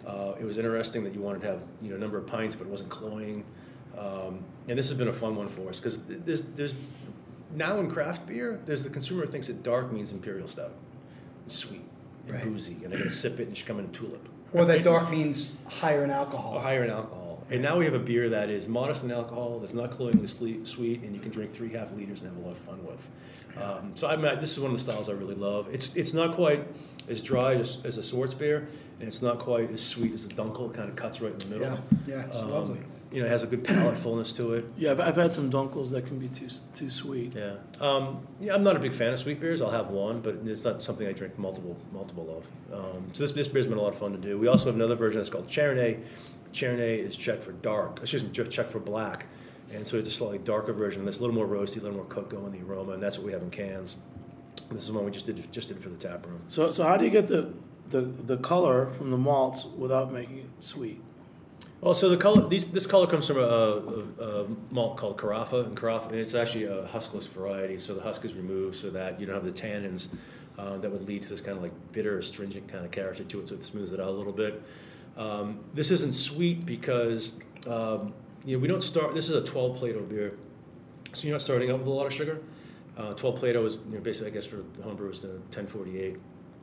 Uh, 0.06 0.34
it 0.38 0.44
was 0.44 0.58
interesting 0.58 1.02
that 1.04 1.14
you 1.14 1.20
wanted 1.20 1.42
to 1.42 1.48
have 1.48 1.62
you 1.82 1.90
know 1.90 1.96
a 1.96 1.98
number 1.98 2.16
of 2.18 2.26
pints, 2.26 2.54
but 2.54 2.66
it 2.66 2.70
wasn't 2.70 2.90
cloying. 2.90 3.44
Um, 3.98 4.44
and 4.68 4.78
this 4.78 4.88
has 4.88 4.98
been 4.98 5.08
a 5.08 5.12
fun 5.12 5.36
one 5.36 5.48
for 5.48 5.68
us 5.68 5.80
because 5.80 5.98
there's 6.06 6.42
there's 6.42 6.74
now 7.54 7.78
in 7.78 7.88
craft 7.90 8.26
beer, 8.26 8.60
there's 8.64 8.84
the 8.84 8.90
consumer 8.90 9.26
thinks 9.26 9.46
that 9.48 9.62
dark 9.62 9.92
means 9.92 10.12
imperial 10.12 10.48
stout, 10.48 10.72
it's 11.46 11.54
sweet 11.54 11.84
and 12.26 12.34
Right. 12.34 12.44
boozy, 12.44 12.78
and 12.84 12.94
I 12.94 12.96
gotta 12.98 13.10
sip 13.10 13.38
it 13.38 13.46
and 13.46 13.54
just 13.54 13.66
come 13.66 13.78
in 13.78 13.84
a 13.84 13.88
tulip. 13.88 14.28
Or 14.52 14.64
that 14.64 14.82
dark 14.92 15.10
means 15.10 15.52
higher 15.66 16.02
in 16.04 16.10
alcohol. 16.10 16.54
Or 16.54 16.60
higher 16.60 16.82
in 16.84 16.90
alcohol. 16.90 17.23
And 17.50 17.60
now 17.62 17.76
we 17.76 17.84
have 17.84 17.94
a 17.94 17.98
beer 17.98 18.30
that 18.30 18.48
is 18.48 18.66
modest 18.68 19.04
in 19.04 19.10
alcohol, 19.12 19.58
that's 19.60 19.74
not 19.74 19.90
cloyingly 19.90 20.26
sweet, 20.64 21.02
and 21.02 21.14
you 21.14 21.20
can 21.20 21.30
drink 21.30 21.50
three 21.52 21.70
half 21.70 21.92
liters 21.92 22.22
and 22.22 22.30
have 22.34 22.42
a 22.42 22.46
lot 22.46 22.52
of 22.52 22.58
fun 22.58 22.80
with. 22.86 23.06
Um, 23.62 23.92
so 23.94 24.08
I 24.08 24.16
mean, 24.16 24.40
this 24.40 24.52
is 24.52 24.60
one 24.60 24.70
of 24.70 24.76
the 24.76 24.82
styles 24.82 25.08
I 25.08 25.12
really 25.12 25.34
love. 25.34 25.68
It's 25.72 25.94
it's 25.94 26.12
not 26.14 26.34
quite 26.34 26.66
as 27.08 27.20
dry 27.20 27.54
as, 27.54 27.78
as 27.84 27.98
a 27.98 28.00
Schwarzbier, 28.00 28.66
and 28.98 29.06
it's 29.06 29.20
not 29.22 29.38
quite 29.38 29.70
as 29.70 29.82
sweet 29.84 30.12
as 30.12 30.24
a 30.24 30.28
Dunkel. 30.28 30.70
It 30.70 30.74
kind 30.76 30.88
of 30.88 30.96
cuts 30.96 31.20
right 31.20 31.32
in 31.32 31.38
the 31.38 31.44
middle. 31.46 31.66
Yeah, 31.68 31.78
yeah, 32.16 32.26
it's 32.26 32.36
Um, 32.42 32.50
lovely. 32.50 32.78
You 33.12 33.20
know, 33.20 33.26
it 33.26 33.30
has 33.30 33.44
a 33.44 33.46
good 33.46 33.62
palate 33.62 33.96
fullness 33.96 34.32
to 34.32 34.54
it. 34.54 34.64
yeah, 34.76 34.90
I've, 34.90 34.98
I've 35.00 35.14
had 35.16 35.30
some 35.30 35.48
dunkels 35.48 35.92
that 35.92 36.04
can 36.06 36.18
be 36.18 36.26
too 36.28 36.48
too 36.74 36.90
sweet. 36.90 37.34
Yeah. 37.36 37.56
Um, 37.80 38.26
yeah, 38.40 38.54
I'm 38.54 38.64
not 38.64 38.74
a 38.74 38.80
big 38.80 38.92
fan 38.92 39.12
of 39.12 39.18
sweet 39.20 39.38
beers. 39.38 39.62
I'll 39.62 39.70
have 39.70 39.88
one, 39.90 40.20
but 40.20 40.38
it's 40.46 40.64
not 40.64 40.82
something 40.82 41.06
I 41.06 41.12
drink 41.12 41.38
multiple 41.38 41.76
multiple 41.92 42.42
of. 42.72 42.74
Um, 42.76 43.10
so 43.12 43.22
this, 43.22 43.30
this 43.32 43.46
beer's 43.48 43.66
been 43.68 43.78
a 43.78 43.82
lot 43.82 43.92
of 43.92 43.98
fun 43.98 44.12
to 44.12 44.18
do. 44.18 44.36
We 44.38 44.48
also 44.48 44.66
have 44.66 44.74
another 44.74 44.96
version 44.96 45.20
that's 45.20 45.30
called 45.30 45.46
Chardonnay. 45.46 46.00
Chardonnay 46.54 47.04
is 47.06 47.16
Czech 47.16 47.42
for 47.42 47.52
dark. 47.52 47.98
Excuse 48.00 48.22
me, 48.24 48.30
Czech 48.30 48.70
for 48.70 48.80
black. 48.80 49.26
And 49.72 49.86
so 49.86 49.96
it's 49.96 50.08
a 50.08 50.12
slightly 50.12 50.38
darker 50.38 50.72
version. 50.72 51.04
That's 51.04 51.18
a 51.18 51.20
little 51.20 51.34
more 51.34 51.46
roasty, 51.46 51.78
a 51.78 51.80
little 51.80 51.96
more 51.96 52.06
cocoa 52.06 52.46
in 52.46 52.52
the 52.52 52.60
aroma, 52.60 52.92
and 52.92 53.02
that's 53.02 53.18
what 53.18 53.26
we 53.26 53.32
have 53.32 53.42
in 53.42 53.50
cans. 53.50 53.96
This 54.70 54.84
is 54.84 54.92
one 54.92 55.04
we 55.04 55.10
just 55.10 55.26
did 55.26 55.52
just 55.52 55.68
did 55.68 55.82
for 55.82 55.88
the 55.88 55.96
tap 55.96 56.24
room. 56.26 56.42
So 56.46 56.70
so 56.70 56.84
how 56.84 56.96
do 56.96 57.04
you 57.04 57.10
get 57.10 57.26
the 57.26 57.52
the, 57.90 58.00
the 58.00 58.36
color 58.38 58.90
from 58.90 59.10
the 59.10 59.18
malts 59.18 59.66
without 59.66 60.12
making 60.12 60.38
it 60.38 60.50
sweet? 60.60 61.00
Well, 61.80 61.92
so 61.92 62.08
the 62.08 62.16
color, 62.16 62.48
these, 62.48 62.66
this 62.68 62.86
color 62.86 63.06
comes 63.06 63.26
from 63.26 63.36
a, 63.36 63.42
a, 63.42 64.44
a 64.44 64.46
malt 64.70 64.96
called 64.96 65.18
Carafa, 65.18 65.66
and 65.66 65.76
Carafa, 65.76 66.06
and 66.06 66.18
it's 66.18 66.34
actually 66.34 66.64
a 66.64 66.84
huskless 66.84 67.28
variety. 67.28 67.76
So 67.76 67.94
the 67.94 68.00
husk 68.00 68.24
is 68.24 68.32
removed 68.32 68.76
so 68.76 68.88
that 68.88 69.20
you 69.20 69.26
don't 69.26 69.34
have 69.34 69.44
the 69.44 69.52
tannins 69.52 70.08
uh, 70.58 70.78
that 70.78 70.90
would 70.90 71.06
lead 71.06 71.20
to 71.22 71.28
this 71.28 71.42
kind 71.42 71.58
of 71.58 71.62
like 71.62 71.72
bitter, 71.92 72.18
astringent 72.18 72.68
kind 72.68 72.86
of 72.86 72.90
character 72.90 73.22
to 73.22 73.40
it. 73.40 73.48
So 73.48 73.56
it 73.56 73.62
smooths 73.62 73.92
it 73.92 74.00
out 74.00 74.08
a 74.08 74.12
little 74.12 74.32
bit. 74.32 74.62
Um, 75.16 75.60
this 75.74 75.90
isn't 75.90 76.12
sweet 76.12 76.66
because 76.66 77.34
um, 77.68 78.12
you 78.44 78.56
know 78.56 78.60
we 78.60 78.68
don't 78.68 78.82
start. 78.82 79.14
This 79.14 79.28
is 79.28 79.34
a 79.34 79.42
12 79.42 79.78
Plato 79.78 80.00
beer, 80.00 80.36
so 81.12 81.26
you're 81.26 81.34
not 81.34 81.42
starting 81.42 81.70
out 81.70 81.78
with 81.78 81.86
a 81.86 81.90
lot 81.90 82.06
of 82.06 82.12
sugar. 82.12 82.40
Uh, 82.96 83.12
12 83.14 83.36
Plato 83.36 83.64
is 83.66 83.78
you 83.88 83.96
know, 83.96 84.00
basically, 84.00 84.30
I 84.30 84.34
guess, 84.34 84.46
for 84.46 84.56
the 84.76 84.82
home 84.82 84.96
brewers, 84.96 85.20
the 85.20 85.28
1048. 85.28 86.16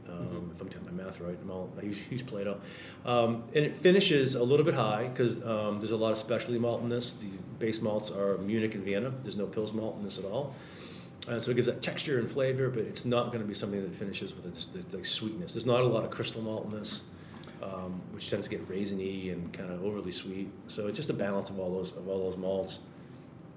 Um, 0.09 0.51
If 0.53 0.61
I'm 0.61 0.67
doing 0.67 0.85
my 0.85 1.03
math 1.03 1.19
right, 1.19 1.37
all, 1.49 1.69
I 1.77 1.83
use, 1.83 2.01
use 2.09 2.21
Plato. 2.21 2.59
Um, 3.05 3.43
and 3.55 3.65
it 3.65 3.77
finishes 3.77 4.35
a 4.35 4.43
little 4.43 4.65
bit 4.65 4.73
high 4.73 5.07
because 5.07 5.43
um, 5.43 5.79
there's 5.79 5.91
a 5.91 5.97
lot 5.97 6.11
of 6.11 6.17
specialty 6.17 6.57
malt 6.59 6.81
in 6.81 6.89
this. 6.89 7.13
The 7.13 7.27
base 7.59 7.81
malts 7.81 8.09
are 8.09 8.37
Munich 8.37 8.75
and 8.75 8.83
Vienna. 8.83 9.13
There's 9.21 9.35
no 9.37 9.45
Pils 9.45 9.73
malt 9.73 9.97
in 9.97 10.03
this 10.03 10.17
at 10.17 10.25
all. 10.25 10.55
Uh, 11.29 11.39
so 11.39 11.51
it 11.51 11.53
gives 11.53 11.67
that 11.67 11.81
texture 11.81 12.17
and 12.17 12.29
flavor, 12.29 12.69
but 12.69 12.83
it's 12.83 13.05
not 13.05 13.27
going 13.27 13.41
to 13.41 13.47
be 13.47 13.53
something 13.53 13.81
that 13.81 13.93
finishes 13.93 14.35
with 14.35 14.45
a, 14.45 14.49
this, 14.49 14.65
this, 14.65 14.91
like 14.93 15.05
sweetness. 15.05 15.53
There's 15.53 15.67
not 15.67 15.81
a 15.81 15.85
lot 15.85 16.03
of 16.03 16.09
crystal 16.09 16.41
malt 16.41 16.65
in 16.65 16.79
this, 16.79 17.01
um, 17.61 18.01
which 18.11 18.29
tends 18.29 18.47
to 18.47 18.49
get 18.49 18.67
raisiny 18.69 19.31
and 19.31 19.51
kind 19.53 19.71
of 19.71 19.83
overly 19.83 20.11
sweet. 20.11 20.49
So 20.67 20.87
it's 20.87 20.97
just 20.97 21.09
a 21.09 21.13
balance 21.13 21.49
of 21.49 21.59
all 21.59 21.71
those 21.71 21.91
of 21.91 22.07
all 22.07 22.19
those 22.29 22.37
malts. 22.37 22.79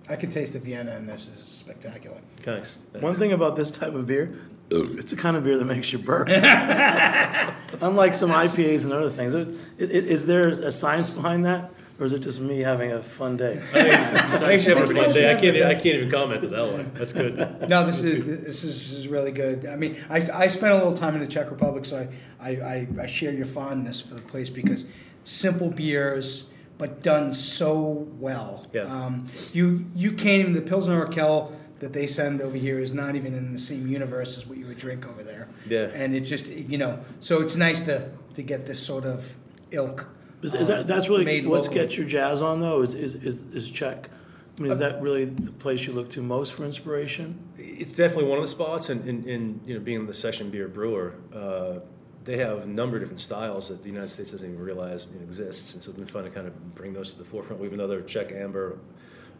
I 0.09 0.17
can 0.17 0.29
taste 0.31 0.53
the 0.53 0.59
Vienna, 0.59 0.93
and 0.93 1.09
this 1.09 1.27
is 1.29 1.39
spectacular. 1.43 2.19
Thanks. 2.37 2.79
One 3.01 3.15
thing 3.15 3.33
about 3.33 3.57
this 3.57 3.71
type 3.71 3.95
of 3.95 4.07
beer, 4.07 4.39
it's 4.71 5.11
the 5.13 5.17
kind 5.17 5.35
of 5.35 5.45
beer 5.45 5.57
that 5.57 5.65
makes 5.65 5.91
you 5.95 5.99
burp. 5.99 6.29
Unlike 7.81 8.13
some 8.15 8.31
IPAs 8.31 8.85
and 8.85 8.93
other 8.93 9.09
things, 9.11 9.35
Is- 9.35 9.57
is, 9.79 10.07
is 10.07 10.27
there 10.27 10.49
a 10.49 10.71
science 10.73 11.09
behind 11.11 11.45
that, 11.47 11.73
or 11.99 12.07
is 12.07 12.13
it 12.13 12.21
just 12.21 12.41
me 12.41 12.61
having 12.61 12.93
a 12.93 13.03
fun 13.03 13.37
day? 13.37 13.63
I 13.75 14.59
for 14.59 14.71
having 14.71 14.97
a 14.97 15.03
fun 15.05 15.15
day. 15.15 15.33
I 15.33 15.37
can't. 15.37 15.57
I 15.57 15.75
can't 15.75 15.87
even 15.97 16.11
comment 16.11 16.41
to 16.41 16.49
that 16.49 16.73
one. 16.73 16.91
That's 16.95 17.13
good. 17.13 17.69
No, 17.69 17.87
this 17.87 18.01
is 18.01 18.25
this 18.25 18.65
is, 18.65 18.91
this 18.91 18.99
is 18.99 19.09
really 19.09 19.31
good. 19.31 19.67
I 19.67 19.77
mean, 19.77 20.03
I, 20.11 20.17
I 20.33 20.47
spent 20.49 20.73
a 20.73 20.77
little 20.77 20.95
time 20.95 21.15
in 21.15 21.21
the 21.21 21.27
Czech 21.27 21.51
Republic, 21.51 21.85
so 21.85 22.09
I, 22.41 22.51
I, 22.51 22.51
I, 22.51 22.89
I 23.03 23.07
share 23.07 23.33
your 23.33 23.47
fondness 23.47 24.01
for 24.01 24.15
the 24.15 24.23
place 24.23 24.51
because 24.51 24.85
simple 25.23 25.71
beers, 25.71 26.49
but 26.79 27.03
done 27.03 27.33
so 27.33 28.09
well. 28.19 28.67
Yeah. 28.73 28.83
Um, 28.83 29.29
you 29.53 29.87
you 29.95 30.13
can't 30.13 30.41
even 30.41 30.53
the 30.53 30.63
Pilsner 30.63 31.07
Urquell 31.07 31.53
that 31.79 31.93
they 31.93 32.07
send 32.07 32.41
over 32.41 32.57
here 32.57 32.79
is 32.79 32.93
not 32.93 33.15
even 33.15 33.35
in 33.35 33.53
the 33.53 33.59
same 33.59 33.87
universe 33.87 34.37
as 34.37 34.47
what 34.47 34.59
you 34.59 34.67
would 34.67 34.79
drink 34.79 35.07
over 35.07 35.23
there. 35.23 35.49
Yeah. 35.69 35.91
And 35.95 36.15
it's 36.15 36.29
just 36.29 36.47
you 36.49 36.79
know, 36.79 36.99
so 37.21 37.41
it's 37.41 37.57
nice 37.57 37.83
to 37.83 38.11
to 38.35 38.43
get 38.43 38.67
this 38.67 38.85
sort 38.85 39.05
of 39.05 39.37
ilk. 39.71 40.09
Is, 40.43 40.55
is 40.55 40.69
that 40.69 40.87
that's 40.87 41.09
really 41.09 41.47
what's 41.47 41.67
locally. 41.67 41.87
get 41.87 41.97
your 41.97 42.07
jazz 42.07 42.43
on 42.43 42.61
though? 42.61 42.83
Is 42.83 42.95
is 42.95 43.15
is, 43.15 43.43
is 43.55 43.71
Czech? 43.71 44.11
I 44.57 44.63
mean, 44.63 44.71
is 44.71 44.79
that 44.79 45.03
really 45.03 45.25
the 45.25 45.51
place 45.51 45.85
you 45.85 45.93
look 45.93 46.11
to 46.11 46.23
most 46.23 46.53
for 46.53 46.65
inspiration? 46.65 47.41
It's 47.57 47.93
definitely 47.93 48.27
one 48.27 48.39
of 48.39 48.45
the 48.45 48.51
spots, 48.51 48.89
and 48.89 49.07
in, 49.09 49.25
in, 49.25 49.61
you 49.67 49.75
know, 49.75 49.81
being 49.81 50.07
the 50.07 50.15
session 50.15 50.51
beer 50.51 50.69
brewer, 50.69 51.17
uh, 51.35 51.81
they 52.23 52.37
have 52.37 52.63
a 52.63 52.67
number 52.67 52.97
of 52.97 53.03
different 53.03 53.21
styles 53.21 53.69
that 53.69 53.83
the 53.83 53.89
United 53.89 54.11
States 54.11 54.31
doesn't 54.31 54.49
even 54.49 54.61
realize 54.61 55.09
exists, 55.23 55.75
and 55.75 55.83
so 55.83 55.91
it's 55.91 55.99
been 55.99 56.07
fun 56.07 56.23
to 56.23 56.31
kind 56.31 56.47
of 56.47 56.75
bring 56.77 56.93
those 56.93 57.13
to 57.13 57.19
the 57.19 57.25
forefront. 57.25 57.61
We 57.61 57.67
have 57.67 57.75
another 57.75 58.01
Czech 58.03 58.31
amber 58.31 58.79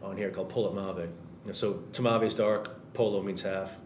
on 0.03 0.17
here 0.17 0.31
called 0.31 0.51
Polotmavé. 0.51 1.07
Know, 1.45 1.51
so 1.53 1.83
Tmavé 1.91 2.25
is 2.25 2.33
dark, 2.33 2.93
Polo 2.93 3.21
means 3.23 3.41
half, 3.41 3.77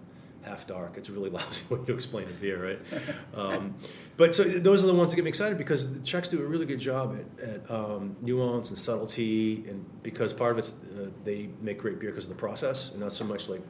half 0.43 0.67
dark. 0.67 0.95
It's 0.97 1.10
a 1.10 1.12
really 1.12 1.30
lousy 1.39 1.63
way 1.73 1.84
to 1.86 1.93
explain 1.93 2.28
a 2.28 2.34
beer, 2.34 2.69
right? 2.69 3.04
um, 3.34 3.75
but 4.17 4.34
so 4.34 4.43
those 4.43 4.84
are 4.84 4.88
the 4.88 4.93
ones 4.93 5.12
that 5.12 5.15
get 5.15 5.23
me 5.23 5.30
excited 5.30 5.58
because 5.58 5.91
the 5.91 5.99
Czechs 5.99 6.28
do 6.28 6.41
a 6.41 6.45
really 6.45 6.65
good 6.65 6.80
job 6.80 7.17
at, 7.19 7.49
at 7.49 7.71
um, 7.71 8.15
nuance 8.21 8.69
and 8.69 8.78
subtlety, 8.78 9.63
and 9.67 9.86
because 10.04 10.34
part 10.34 10.54
of 10.54 10.58
it's 10.60 10.71
uh, 10.71 11.08
they 11.23 11.49
make 11.62 11.80
great 11.80 11.99
beer 11.99 12.10
because 12.10 12.25
of 12.25 12.32
the 12.32 12.36
process, 12.36 12.91
and 12.91 12.99
not 12.99 13.13
so 13.13 13.25
much 13.25 13.49
like 13.49 13.62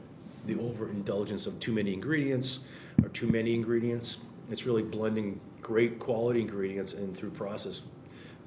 the 0.46 0.58
overindulgence 0.58 1.46
of 1.46 1.58
too 1.60 1.72
many 1.72 1.92
ingredients 1.92 2.60
or 3.02 3.08
too 3.10 3.26
many 3.26 3.54
ingredients. 3.54 4.18
It's 4.50 4.66
really 4.66 4.82
blending 4.82 5.40
great 5.62 5.98
quality 5.98 6.40
ingredients 6.40 6.92
and 6.92 7.16
through 7.16 7.30
process 7.30 7.82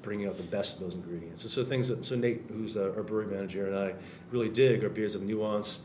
bringing 0.02 0.28
out 0.28 0.36
the 0.36 0.42
best 0.42 0.76
of 0.76 0.82
those 0.82 0.94
ingredients. 0.94 1.42
And 1.42 1.50
so 1.50 1.64
things 1.64 1.88
that 1.88 2.04
so 2.04 2.14
Nate, 2.14 2.42
who's 2.48 2.76
our 2.76 3.02
brewery 3.02 3.26
manager, 3.26 3.66
and 3.66 3.76
I 3.76 3.94
really 4.30 4.50
dig 4.50 4.84
are 4.84 4.90
beers 4.90 5.14
of 5.14 5.22
nuance, 5.22 5.80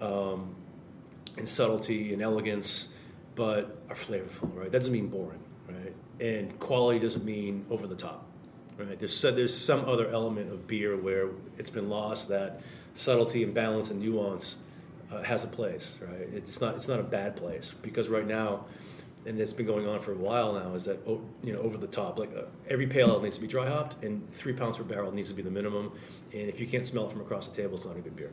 um, 0.00 0.54
and 1.36 1.48
subtlety 1.48 2.12
and 2.12 2.22
elegance, 2.22 2.88
but 3.34 3.82
are 3.88 3.96
flavorful. 3.96 4.54
Right? 4.54 4.70
That 4.70 4.78
doesn't 4.78 4.92
mean 4.92 5.08
boring. 5.08 5.40
Right? 5.68 5.94
And 6.20 6.58
quality 6.58 6.98
doesn't 6.98 7.24
mean 7.24 7.64
over 7.70 7.86
the 7.86 7.96
top. 7.96 8.26
Right? 8.76 8.98
There's 8.98 9.20
there's 9.22 9.56
some 9.56 9.84
other 9.86 10.08
element 10.08 10.52
of 10.52 10.66
beer 10.66 10.96
where 10.96 11.28
it's 11.58 11.70
been 11.70 11.88
lost 11.88 12.28
that 12.28 12.60
subtlety 12.94 13.42
and 13.42 13.54
balance 13.54 13.90
and 13.90 14.00
nuance 14.00 14.58
uh, 15.12 15.22
has 15.22 15.44
a 15.44 15.48
place. 15.48 15.98
Right? 16.02 16.28
It's 16.32 16.60
not 16.60 16.74
it's 16.74 16.88
not 16.88 17.00
a 17.00 17.04
bad 17.04 17.36
place 17.36 17.74
because 17.82 18.08
right 18.08 18.26
now 18.26 18.64
and 19.26 19.38
it's 19.38 19.52
been 19.52 19.66
going 19.66 19.86
on 19.86 20.00
for 20.00 20.12
a 20.12 20.16
while 20.16 20.54
now, 20.54 20.74
is 20.74 20.84
that 20.86 20.98
you 21.06 21.52
know 21.52 21.60
over 21.60 21.76
the 21.76 21.86
top. 21.86 22.18
Like 22.18 22.34
uh, 22.36 22.42
every 22.68 22.86
pale 22.86 23.08
ale 23.08 23.20
needs 23.20 23.36
to 23.36 23.40
be 23.40 23.46
dry 23.46 23.68
hopped, 23.68 24.02
and 24.02 24.30
three 24.32 24.52
pounds 24.52 24.78
per 24.78 24.84
barrel 24.84 25.12
needs 25.12 25.28
to 25.28 25.34
be 25.34 25.42
the 25.42 25.50
minimum. 25.50 25.92
And 26.32 26.48
if 26.48 26.60
you 26.60 26.66
can't 26.66 26.86
smell 26.86 27.06
it 27.06 27.12
from 27.12 27.20
across 27.20 27.48
the 27.48 27.54
table, 27.54 27.76
it's 27.76 27.86
not 27.86 27.96
a 27.96 28.00
good 28.00 28.16
beer. 28.16 28.30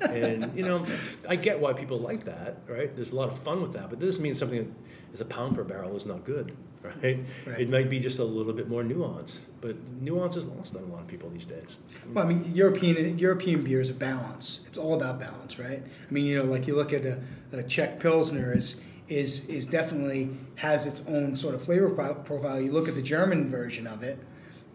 And 0.00 0.56
you 0.56 0.64
know, 0.64 0.86
I 1.28 1.36
get 1.36 1.60
why 1.60 1.72
people 1.72 1.98
like 1.98 2.24
that, 2.24 2.58
right? 2.68 2.94
There's 2.94 3.12
a 3.12 3.16
lot 3.16 3.28
of 3.28 3.38
fun 3.38 3.62
with 3.62 3.72
that, 3.74 3.90
but 3.90 4.00
this 4.00 4.18
means 4.18 4.38
something 4.38 4.58
that 4.58 5.14
is 5.14 5.20
a 5.20 5.24
pound 5.24 5.54
per 5.54 5.64
barrel 5.64 5.96
is 5.96 6.04
not 6.04 6.24
good, 6.24 6.56
right? 6.82 7.24
Right. 7.46 7.60
It 7.60 7.70
might 7.70 7.88
be 7.88 8.00
just 8.00 8.18
a 8.18 8.24
little 8.24 8.52
bit 8.52 8.68
more 8.68 8.82
nuanced, 8.82 9.50
but 9.60 9.76
nuance 10.00 10.36
is 10.36 10.46
lost 10.46 10.76
on 10.76 10.82
a 10.82 10.86
lot 10.86 11.02
of 11.02 11.06
people 11.06 11.30
these 11.30 11.46
days. 11.46 11.78
Well, 12.12 12.24
I 12.24 12.28
mean, 12.28 12.52
European 12.54 13.18
European 13.18 13.62
beer 13.62 13.80
is 13.80 13.90
a 13.90 13.94
balance. 13.94 14.60
It's 14.66 14.78
all 14.78 14.94
about 14.94 15.18
balance, 15.18 15.58
right? 15.58 15.82
I 15.82 16.12
mean, 16.12 16.26
you 16.26 16.38
know, 16.38 16.44
like 16.44 16.66
you 16.66 16.74
look 16.74 16.92
at 16.92 17.04
a, 17.04 17.20
a 17.52 17.62
Czech 17.62 18.00
Pilsner 18.00 18.52
is 18.52 18.76
is 19.08 19.46
is 19.46 19.66
definitely 19.66 20.30
has 20.56 20.86
its 20.86 21.02
own 21.06 21.36
sort 21.36 21.54
of 21.54 21.62
flavor 21.62 21.90
pro- 21.90 22.14
profile. 22.14 22.60
You 22.60 22.72
look 22.72 22.88
at 22.88 22.94
the 22.94 23.02
German 23.02 23.50
version 23.50 23.86
of 23.86 24.02
it, 24.02 24.18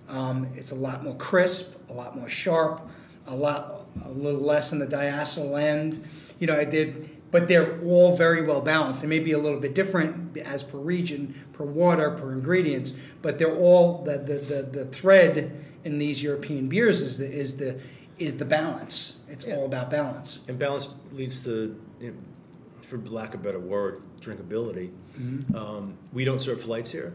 um, 0.07 0.47
it's 0.55 0.71
a 0.71 0.75
lot 0.75 1.03
more 1.03 1.15
crisp, 1.15 1.73
a 1.89 1.93
lot 1.93 2.15
more 2.15 2.29
sharp, 2.29 2.87
a 3.29 3.35
lot 3.35 3.85
a 4.03 4.09
little 4.11 4.41
less 4.41 4.71
on 4.73 4.79
the 4.79 4.87
diacetyl 4.87 5.59
end. 5.61 6.03
You 6.39 6.47
know, 6.47 6.55
I 6.57 6.65
did, 6.65 7.09
but 7.31 7.47
they're 7.47 7.79
all 7.81 8.15
very 8.15 8.41
well 8.45 8.61
balanced. 8.61 9.01
They 9.01 9.07
may 9.07 9.19
be 9.19 9.31
a 9.31 9.37
little 9.39 9.59
bit 9.59 9.73
different 9.75 10.37
as 10.37 10.63
per 10.63 10.77
region, 10.77 11.35
per 11.53 11.63
water, 11.65 12.11
per 12.11 12.31
ingredients, 12.31 12.93
but 13.21 13.37
they're 13.39 13.55
all 13.55 14.03
the 14.03 14.17
the, 14.17 14.35
the, 14.35 14.61
the 14.63 14.85
thread 14.85 15.65
in 15.83 15.97
these 15.99 16.21
European 16.23 16.67
beers 16.67 17.01
is 17.01 17.17
the 17.17 17.29
is 17.31 17.57
the 17.57 17.79
is 18.17 18.37
the 18.37 18.45
balance. 18.45 19.17
It's 19.29 19.45
Yeah. 19.45 19.55
all 19.55 19.65
about 19.65 19.89
balance. 19.89 20.39
And 20.47 20.59
balance 20.59 20.89
leads 21.13 21.43
to, 21.45 21.79
you 22.01 22.11
know, 22.11 22.17
for 22.81 22.97
lack 22.97 23.33
of 23.33 23.39
a 23.39 23.43
better 23.43 23.59
word, 23.59 24.01
drinkability. 24.19 24.89
Um, 25.55 25.97
we 26.11 26.25
don't 26.25 26.39
serve 26.41 26.61
flights 26.61 26.91
here. 26.91 27.13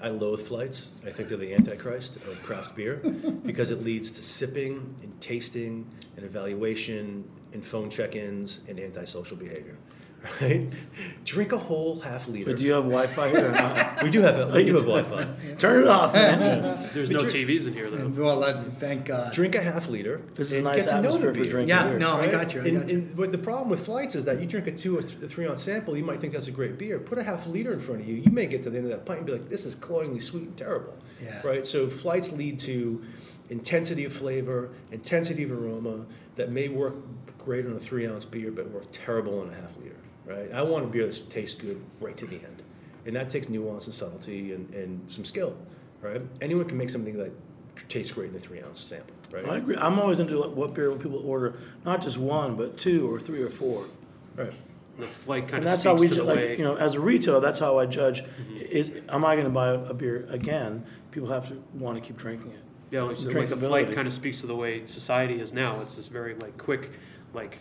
I 0.00 0.08
loathe 0.08 0.40
flights. 0.40 0.92
I 1.06 1.10
think 1.10 1.28
they're 1.28 1.38
the 1.38 1.54
antichrist 1.54 2.16
of 2.16 2.42
craft 2.42 2.76
beer 2.76 2.96
because 3.46 3.70
it 3.70 3.82
leads 3.82 4.10
to 4.12 4.22
sipping 4.22 4.94
and 5.02 5.20
tasting 5.20 5.86
and 6.16 6.24
evaluation 6.24 7.24
and 7.52 7.64
phone 7.64 7.88
check-ins 7.88 8.60
and 8.68 8.78
antisocial 8.78 9.36
behavior. 9.36 9.76
Right? 10.40 10.68
Drink 11.24 11.52
a 11.52 11.58
whole 11.58 12.00
half 12.00 12.28
liter. 12.28 12.46
But 12.50 12.56
do 12.58 12.64
you 12.64 12.72
have 12.72 12.84
Wi-Fi 12.84 13.28
here 13.30 13.48
or 13.48 13.52
not? 13.52 14.02
we 14.02 14.10
do 14.10 14.22
have 14.22 14.52
we 14.52 14.64
do 14.64 14.74
have 14.76 14.84
Wi-Fi. 14.86 15.54
Turn 15.58 15.82
it 15.82 15.88
off, 15.88 16.12
man. 16.12 16.88
There's 16.94 17.10
no 17.10 17.20
TVs 17.20 17.66
in 17.66 17.74
here 17.74 17.90
though. 17.90 18.08
Well, 18.08 18.44
uh, 18.44 18.62
thank 18.80 19.06
God. 19.06 19.32
Drink 19.32 19.54
a 19.54 19.62
half 19.62 19.88
liter. 19.88 20.22
This 20.34 20.52
is 20.52 20.58
a 20.58 20.62
nice 20.62 20.76
get 20.76 20.88
to 20.88 20.94
know 20.96 21.02
the 21.02 21.08
atmosphere 21.08 21.34
for 21.34 21.40
beer. 21.42 21.50
drinking 21.50 21.68
Yeah, 21.68 21.86
beer. 21.88 21.98
no, 21.98 22.16
I 22.16 22.26
got 22.28 22.54
you. 22.54 22.62
I 22.62 22.64
and, 22.66 22.80
got 22.80 22.88
you. 22.88 22.94
and- 22.98 23.16
but 23.16 23.32
the 23.32 23.38
problem 23.38 23.68
with 23.68 23.84
flights 23.84 24.14
is 24.14 24.24
that 24.24 24.40
you 24.40 24.46
drink 24.46 24.66
a 24.66 24.72
two 24.72 24.98
or 24.98 25.02
th- 25.02 25.30
three 25.30 25.46
ounce 25.46 25.62
sample, 25.62 25.96
you 25.96 26.04
might 26.04 26.20
think 26.20 26.32
that's 26.32 26.48
a 26.48 26.52
great 26.52 26.78
beer. 26.78 26.98
Put 26.98 27.18
a 27.18 27.22
half 27.22 27.46
liter 27.46 27.72
in 27.72 27.80
front 27.80 28.02
of 28.02 28.08
you, 28.08 28.16
you 28.16 28.30
may 28.32 28.46
get 28.46 28.62
to 28.64 28.70
the 28.70 28.76
end 28.78 28.86
of 28.86 28.92
that 28.92 29.04
pint 29.06 29.18
and 29.18 29.26
be 29.26 29.32
like, 29.32 29.48
"This 29.48 29.66
is 29.66 29.74
cloyingly 29.74 30.20
sweet 30.20 30.44
and 30.44 30.56
terrible." 30.56 30.94
Yeah. 31.22 31.40
Right. 31.46 31.64
So 31.66 31.88
flights 31.88 32.32
lead 32.32 32.58
to 32.60 33.02
intensity 33.48 34.04
of 34.04 34.12
flavor, 34.12 34.70
intensity 34.92 35.42
of 35.44 35.52
aroma 35.52 36.04
that 36.34 36.50
may 36.50 36.68
work 36.68 36.94
great 37.38 37.64
on 37.64 37.72
a 37.72 37.80
three 37.80 38.06
ounce 38.06 38.24
beer, 38.24 38.50
but 38.50 38.68
work 38.70 38.84
terrible 38.92 39.40
on 39.40 39.50
a 39.50 39.54
half 39.54 39.76
liter. 39.78 39.94
Right. 40.26 40.52
I 40.52 40.62
want 40.62 40.84
a 40.84 40.88
beer 40.88 41.06
that 41.06 41.30
tastes 41.30 41.54
good 41.54 41.80
right 42.00 42.16
to 42.16 42.26
the 42.26 42.36
end, 42.36 42.62
and 43.06 43.14
that 43.14 43.30
takes 43.30 43.48
nuance 43.48 43.86
and 43.86 43.94
subtlety 43.94 44.52
and, 44.52 44.72
and 44.74 45.10
some 45.10 45.24
skill. 45.24 45.56
Right. 46.02 46.20
Anyone 46.40 46.66
can 46.66 46.76
make 46.76 46.90
something 46.90 47.16
that 47.16 47.32
tastes 47.88 48.12
great 48.12 48.30
in 48.30 48.36
a 48.36 48.38
three 48.38 48.60
ounce 48.60 48.80
sample. 48.80 49.14
Right. 49.30 49.46
I 49.48 49.56
agree. 49.58 49.76
I'm 49.76 49.98
always 49.98 50.20
into 50.20 50.40
what 50.40 50.74
beer 50.74 50.90
when 50.90 50.98
people 50.98 51.18
order 51.26 51.58
not 51.84 52.02
just 52.02 52.18
one, 52.18 52.56
but 52.56 52.76
two 52.76 53.10
or 53.12 53.20
three 53.20 53.42
or 53.42 53.50
four. 53.50 53.86
Right. 54.36 54.52
The 54.98 55.06
flight 55.06 55.42
kind 55.42 55.56
And 55.56 55.64
of 55.64 55.70
that's 55.70 55.82
how 55.82 55.94
we, 55.94 56.08
to 56.08 56.14
ju- 56.14 56.20
the 56.20 56.26
like, 56.26 56.36
way 56.36 56.58
you 56.58 56.64
know, 56.64 56.76
as 56.76 56.94
a 56.94 57.00
retailer, 57.00 57.40
that's 57.40 57.58
how 57.58 57.78
I 57.78 57.86
judge. 57.86 58.22
Mm-hmm. 58.22 58.56
Is 58.56 58.92
am 59.08 59.24
I 59.24 59.34
going 59.34 59.46
to 59.46 59.52
buy 59.52 59.68
a 59.68 59.92
beer 59.94 60.26
again? 60.30 60.86
People 61.10 61.28
have 61.28 61.48
to 61.48 61.62
want 61.74 61.96
to 61.96 62.06
keep 62.06 62.16
drinking 62.16 62.52
it. 62.52 62.62
Yeah, 62.90 63.02
like, 63.02 63.18
so, 63.18 63.30
like 63.30 63.48
the 63.48 63.56
flight 63.56 63.94
kind 63.94 64.06
of 64.06 64.14
speaks 64.14 64.40
to 64.40 64.46
the 64.46 64.54
way 64.54 64.86
society 64.86 65.40
is 65.40 65.52
now. 65.52 65.80
It's 65.80 65.96
this 65.96 66.06
very 66.06 66.34
like 66.36 66.56
quick, 66.56 66.92
like 67.34 67.58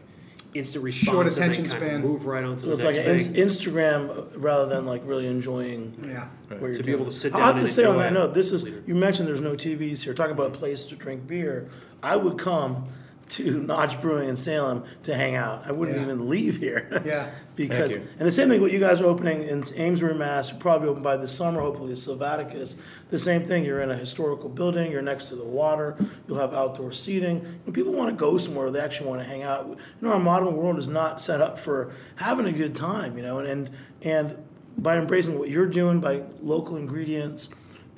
instant 0.56 0.82
Short 0.82 0.86
response. 0.86 1.10
and 1.10 1.28
they 1.28 1.42
attention 1.42 1.66
kind 1.66 1.84
of 1.84 1.90
span. 1.90 2.02
Move 2.02 2.26
right 2.26 2.44
on 2.44 2.56
to 2.58 2.62
So 2.62 2.68
the 2.70 2.74
it's 2.74 2.84
like 2.84 2.96
next 2.96 3.28
an 3.28 3.34
thing. 3.34 3.42
ins- 3.44 3.58
Instagram 3.62 4.10
uh, 4.36 4.40
rather 4.40 4.66
than 4.74 4.86
like 4.86 5.02
really 5.06 5.28
enjoying 5.28 5.94
Yeah. 6.08 6.28
what 6.50 6.62
you're 6.62 6.72
To 6.72 6.78
be 6.78 6.84
doing. 6.84 6.96
able 7.02 7.06
to 7.12 7.18
sit 7.18 7.34
down. 7.34 7.42
I 7.42 7.46
have 7.48 7.58
and 7.58 7.68
to 7.68 7.72
say 7.74 7.84
on 7.84 7.96
enjoy 7.96 8.04
that 8.04 8.14
note, 8.14 8.34
this 8.34 8.52
is 8.52 8.66
you 8.88 8.96
mentioned 8.96 9.28
there's 9.28 9.42
no 9.42 9.56
TVs 9.56 10.02
here. 10.02 10.14
Talking 10.14 10.32
about 10.34 10.48
a 10.56 10.58
place 10.58 10.86
to 10.88 10.96
drink 10.96 11.28
beer, 11.28 11.70
I 12.02 12.16
would 12.16 12.38
come 12.38 12.86
to 13.28 13.60
Notch 13.60 14.00
Brewing 14.02 14.30
in 14.30 14.36
Salem 14.36 14.84
to 15.04 15.16
hang 15.16 15.36
out. 15.36 15.64
I 15.66 15.72
wouldn't 15.72 15.98
Yeah. 15.98 16.04
even 16.04 16.30
leave 16.30 16.58
here. 16.58 17.02
Yeah. 17.06 17.30
because 17.56 17.96
and 17.96 18.08
the 18.20 18.32
same 18.32 18.50
thing 18.50 18.62
what 18.62 18.72
you 18.72 18.80
guys 18.80 19.02
are 19.02 19.06
opening 19.06 19.44
in 19.44 19.64
Amesbury, 19.76 20.14
Mass. 20.14 20.50
You'll 20.52 20.60
probably 20.60 20.88
open 20.90 21.02
by 21.02 21.18
this 21.18 21.32
summer, 21.32 21.62
hopefully 21.62 21.94
Silvaticus. 21.94 22.76
The 23.10 23.20
same 23.20 23.46
thing. 23.48 23.64
You're 23.66 23.82
in 23.82 23.90
a 23.92 23.98
historical 23.98 24.50
building. 24.50 24.92
You're 24.92 25.02
next 25.02 25.30
to 25.30 25.36
the 25.36 25.44
water. 25.44 25.96
You'll 26.28 26.40
have 26.40 26.54
outdoor 26.54 26.92
seating. 26.92 27.60
When 27.66 27.74
people 27.74 27.94
want 27.94 28.10
to 28.10 28.16
go 28.16 28.38
somewhere, 28.38 28.70
they 28.72 28.80
actually 28.80 29.10
want 29.10 29.22
to 29.22 29.28
hang 29.28 29.44
out. 29.44 29.68
You 29.68 29.78
know, 30.02 30.12
our 30.14 30.20
modern 30.20 30.56
world 30.56 30.78
is 30.78 30.88
not 30.88 31.22
set 31.22 31.42
up 31.42 31.58
for 31.60 31.94
having 32.18 32.46
a 32.46 32.52
good 32.52 32.76
time. 32.76 33.18
You 33.18 33.24
know, 33.24 33.40
and 33.40 33.48
and, 33.48 33.70
and 34.02 34.38
by 34.78 34.98
embracing 34.98 35.40
what 35.40 35.50
you're 35.50 35.68
doing 35.68 36.00
by 36.02 36.24
local 36.42 36.76
ingredients 36.76 37.50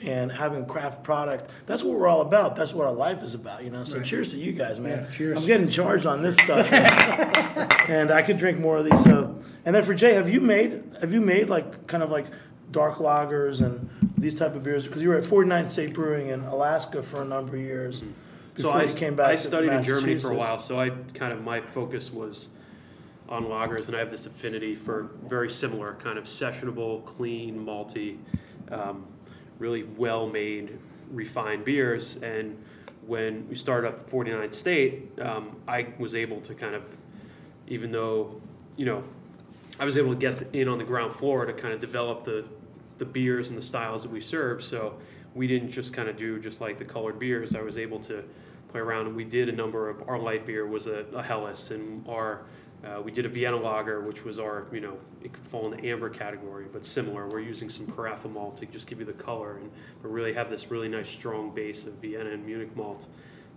and 0.02 0.32
having 0.32 0.62
a 0.62 0.66
craft 0.66 1.04
product, 1.04 1.50
that's 1.66 1.84
what 1.84 1.98
we're 1.98 2.08
all 2.08 2.22
about. 2.22 2.56
That's 2.56 2.74
what 2.74 2.86
our 2.86 2.94
life 2.94 3.24
is 3.24 3.34
about. 3.34 3.64
You 3.64 3.70
know. 3.70 3.84
So 3.84 4.02
cheers 4.02 4.32
to 4.32 4.38
you 4.38 4.52
guys, 4.52 4.80
man. 4.80 5.06
Yeah, 5.06 5.12
cheers. 5.12 5.40
I'm 5.40 5.46
getting 5.46 5.70
charged 5.70 6.06
on 6.06 6.22
this 6.22 6.36
stuff 6.36 6.72
and 7.90 8.12
I 8.12 8.22
could 8.22 8.38
drink 8.38 8.60
more 8.60 8.78
of 8.78 8.86
these. 8.86 9.04
So, 9.04 9.40
and 9.66 9.76
then 9.76 9.84
for 9.84 9.94
Jay, 9.94 10.14
have 10.14 10.30
you 10.30 10.40
made 10.40 10.84
have 11.02 11.14
you 11.14 11.22
made 11.22 11.50
like 11.50 11.88
kind 11.88 12.04
of 12.04 12.12
like 12.12 12.28
dark 12.72 12.96
lagers 12.96 13.62
and 13.62 13.90
these 14.18 14.36
type 14.36 14.56
of 14.56 14.64
beers? 14.64 14.86
Because 14.86 15.02
you 15.02 15.10
were 15.10 15.18
at 15.18 15.24
49th 15.24 15.72
State 15.72 15.94
Brewing 15.94 16.30
in 16.30 16.42
Alaska 16.42 17.02
for 17.02 17.22
a 17.22 17.26
number 17.26 17.56
of 17.56 17.62
years. 17.62 18.00
So 18.58 18.64
before 18.64 18.82
I, 18.82 18.84
you 18.86 18.94
came 18.94 19.16
back 19.16 19.30
I 19.30 19.36
studied 19.36 19.72
in 19.72 19.84
Germany 19.84 20.20
for 20.20 20.32
a 20.32 20.36
while, 20.36 20.58
so 20.58 20.80
I 20.80 20.90
kind 20.90 21.32
of 21.32 21.44
my 21.44 21.62
focus 21.62 22.12
was 22.12 22.50
on 23.30 23.46
lagers, 23.46 23.88
and 23.88 23.96
I 23.96 24.00
have 24.00 24.12
this 24.12 24.26
affinity 24.26 24.74
for 24.74 25.10
very 25.28 25.52
similar 25.52 25.96
kind 25.96 26.18
of 26.18 26.26
sessionable, 26.26 27.06
clean, 27.06 27.66
malty, 27.66 28.18
um, 28.72 29.06
really 29.60 29.84
well-made, 29.84 30.78
refined 31.12 31.66
beers. 31.66 32.18
And 32.18 32.62
when 33.06 33.48
we 33.50 33.56
started 33.56 33.88
up 33.88 34.10
49th 34.10 34.54
State, 34.54 35.20
um, 35.20 35.58
I 35.68 35.88
was 35.98 36.16
able 36.16 36.42
to 36.42 36.54
kind 36.54 36.76
of, 36.76 36.84
even 37.68 37.92
though, 37.92 38.42
you 38.76 38.86
know, 38.86 39.04
I 39.80 39.86
was 39.86 39.98
able 39.98 40.10
to 40.10 40.20
get 40.20 40.56
in 40.56 40.68
on 40.68 40.78
the 40.78 40.84
ground 40.84 41.14
floor 41.14 41.46
to 41.46 41.54
kind 41.54 41.74
of 41.74 41.80
develop 41.80 42.24
the 42.26 42.46
the 42.98 43.06
beers 43.06 43.50
and 43.50 43.58
the 43.58 43.62
styles 43.62 44.04
that 44.04 44.12
we 44.12 44.22
serve. 44.22 44.64
So 44.64 44.98
we 45.36 45.48
didn't 45.48 45.70
just 45.70 45.94
kind 45.94 46.10
of 46.10 46.18
do 46.18 46.40
just 46.40 46.62
like 46.62 46.80
the 46.80 46.86
colored 46.86 47.20
beers. 47.20 47.56
I 47.56 47.62
was 47.62 47.78
able 47.78 48.00
to 48.02 48.24
play 48.70 48.82
around, 48.82 49.08
and 49.08 49.16
we 49.16 49.24
did 49.24 49.50
a 49.50 49.52
number 49.52 49.90
of 49.90 50.08
our 50.10 50.20
light 50.20 50.46
beer 50.46 50.66
was 50.66 50.88
a, 50.88 51.06
a 51.14 51.74
and 51.74 52.08
our 52.08 52.42
uh, 52.86 53.02
we 53.02 53.12
did 53.12 53.26
a 53.26 53.30
Vienna 53.30 53.58
lager, 53.58 54.02
which 54.02 54.24
was 54.24 54.40
our 54.40 54.68
you 54.72 54.80
know 54.80 54.98
it 55.24 55.34
could 55.34 55.46
fall 55.46 55.72
in 55.72 55.82
the 55.82 55.90
amber 55.90 56.10
category, 56.10 56.66
but 56.72 56.86
similar. 56.86 57.28
We're 57.28 57.40
using 57.40 57.70
some 57.70 57.88
carafa 57.88 58.32
malt 58.32 58.58
to 58.58 58.66
just 58.68 58.88
give 58.88 59.00
you 59.00 59.06
the 59.06 59.14
color, 59.14 59.58
and 59.58 59.72
but 60.02 60.10
really 60.10 60.34
have 60.34 60.50
this 60.50 60.70
really 60.70 60.88
nice 60.88 61.10
strong 61.10 61.54
base 61.54 61.86
of 61.86 61.94
Vienna 61.94 62.32
and 62.32 62.46
Munich 62.46 62.76
malt 62.76 63.08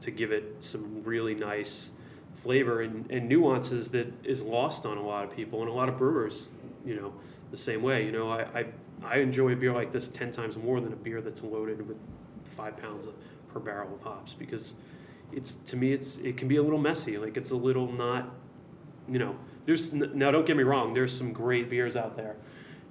to 0.00 0.10
give 0.10 0.32
it 0.32 0.56
some 0.60 1.02
really 1.04 1.34
nice 1.34 1.90
flavor 2.42 2.80
and, 2.80 3.10
and 3.10 3.28
nuances 3.28 3.90
that 3.90 4.12
is 4.24 4.42
lost 4.42 4.86
on 4.86 4.96
a 4.96 5.02
lot 5.02 5.24
of 5.24 5.34
people 5.34 5.60
and 5.60 5.68
a 5.68 5.72
lot 5.72 5.88
of 5.88 5.98
brewers 5.98 6.48
you 6.84 6.94
know 6.94 7.12
the 7.50 7.56
same 7.56 7.82
way 7.82 8.04
you 8.04 8.12
know 8.12 8.30
I, 8.30 8.46
I, 8.54 8.66
I 9.04 9.16
enjoy 9.18 9.52
a 9.52 9.56
beer 9.56 9.72
like 9.72 9.92
this 9.92 10.08
10 10.08 10.30
times 10.30 10.56
more 10.56 10.80
than 10.80 10.92
a 10.92 10.96
beer 10.96 11.20
that's 11.20 11.42
loaded 11.42 11.86
with 11.86 11.98
five 12.56 12.76
pounds 12.76 13.06
of, 13.06 13.14
per 13.52 13.60
barrel 13.60 13.94
of 13.94 14.00
hops 14.02 14.32
because 14.32 14.74
it's 15.32 15.54
to 15.54 15.76
me 15.76 15.92
it's 15.92 16.18
it 16.18 16.36
can 16.36 16.48
be 16.48 16.56
a 16.56 16.62
little 16.62 16.78
messy 16.78 17.18
like 17.18 17.36
it's 17.36 17.50
a 17.50 17.56
little 17.56 17.92
not 17.92 18.30
you 19.10 19.18
know 19.18 19.36
there's 19.64 19.92
now 19.92 20.30
don't 20.30 20.46
get 20.46 20.56
me 20.56 20.62
wrong 20.62 20.94
there's 20.94 21.16
some 21.16 21.32
great 21.32 21.68
beers 21.68 21.96
out 21.96 22.16
there 22.16 22.36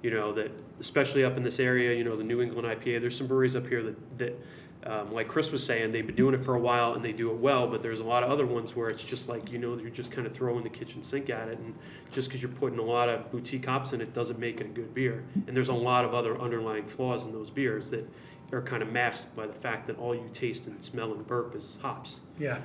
you 0.02 0.10
know 0.10 0.32
that 0.32 0.50
especially 0.78 1.24
up 1.24 1.36
in 1.36 1.42
this 1.42 1.58
area 1.58 1.96
you 1.96 2.04
know 2.04 2.16
the 2.16 2.24
new 2.24 2.40
england 2.40 2.66
ipa 2.68 3.00
there's 3.00 3.16
some 3.16 3.26
breweries 3.26 3.56
up 3.56 3.66
here 3.66 3.82
that 3.82 4.18
that 4.18 4.40
um, 4.84 5.12
like 5.12 5.28
Chris 5.28 5.50
was 5.50 5.64
saying, 5.64 5.92
they've 5.92 6.06
been 6.06 6.16
doing 6.16 6.34
it 6.34 6.42
for 6.42 6.54
a 6.54 6.58
while 6.58 6.94
and 6.94 7.04
they 7.04 7.12
do 7.12 7.30
it 7.30 7.36
well, 7.36 7.66
but 7.66 7.82
there's 7.82 8.00
a 8.00 8.04
lot 8.04 8.22
of 8.22 8.30
other 8.30 8.46
ones 8.46 8.74
where 8.74 8.88
it's 8.88 9.04
just 9.04 9.28
like, 9.28 9.50
you 9.52 9.58
know, 9.58 9.76
you're 9.76 9.90
just 9.90 10.10
kind 10.10 10.26
of 10.26 10.32
throwing 10.32 10.62
the 10.62 10.70
kitchen 10.70 11.02
sink 11.02 11.28
at 11.28 11.48
it. 11.48 11.58
And 11.58 11.74
just 12.12 12.28
because 12.28 12.40
you're 12.40 12.50
putting 12.50 12.78
a 12.78 12.82
lot 12.82 13.08
of 13.08 13.30
boutique 13.30 13.66
hops 13.66 13.92
in 13.92 14.00
it 14.00 14.14
doesn't 14.14 14.38
make 14.38 14.60
it 14.60 14.66
a 14.66 14.70
good 14.70 14.94
beer. 14.94 15.22
And 15.46 15.54
there's 15.54 15.68
a 15.68 15.74
lot 15.74 16.06
of 16.06 16.14
other 16.14 16.40
underlying 16.40 16.86
flaws 16.86 17.26
in 17.26 17.32
those 17.32 17.50
beers 17.50 17.90
that 17.90 18.08
are 18.52 18.62
kind 18.62 18.82
of 18.82 18.90
masked 18.90 19.36
by 19.36 19.46
the 19.46 19.52
fact 19.52 19.86
that 19.86 19.98
all 19.98 20.14
you 20.14 20.28
taste 20.32 20.66
and 20.66 20.82
smell 20.82 21.12
and 21.12 21.26
burp 21.26 21.54
is 21.54 21.76
hops. 21.82 22.20
Yeah. 22.38 22.60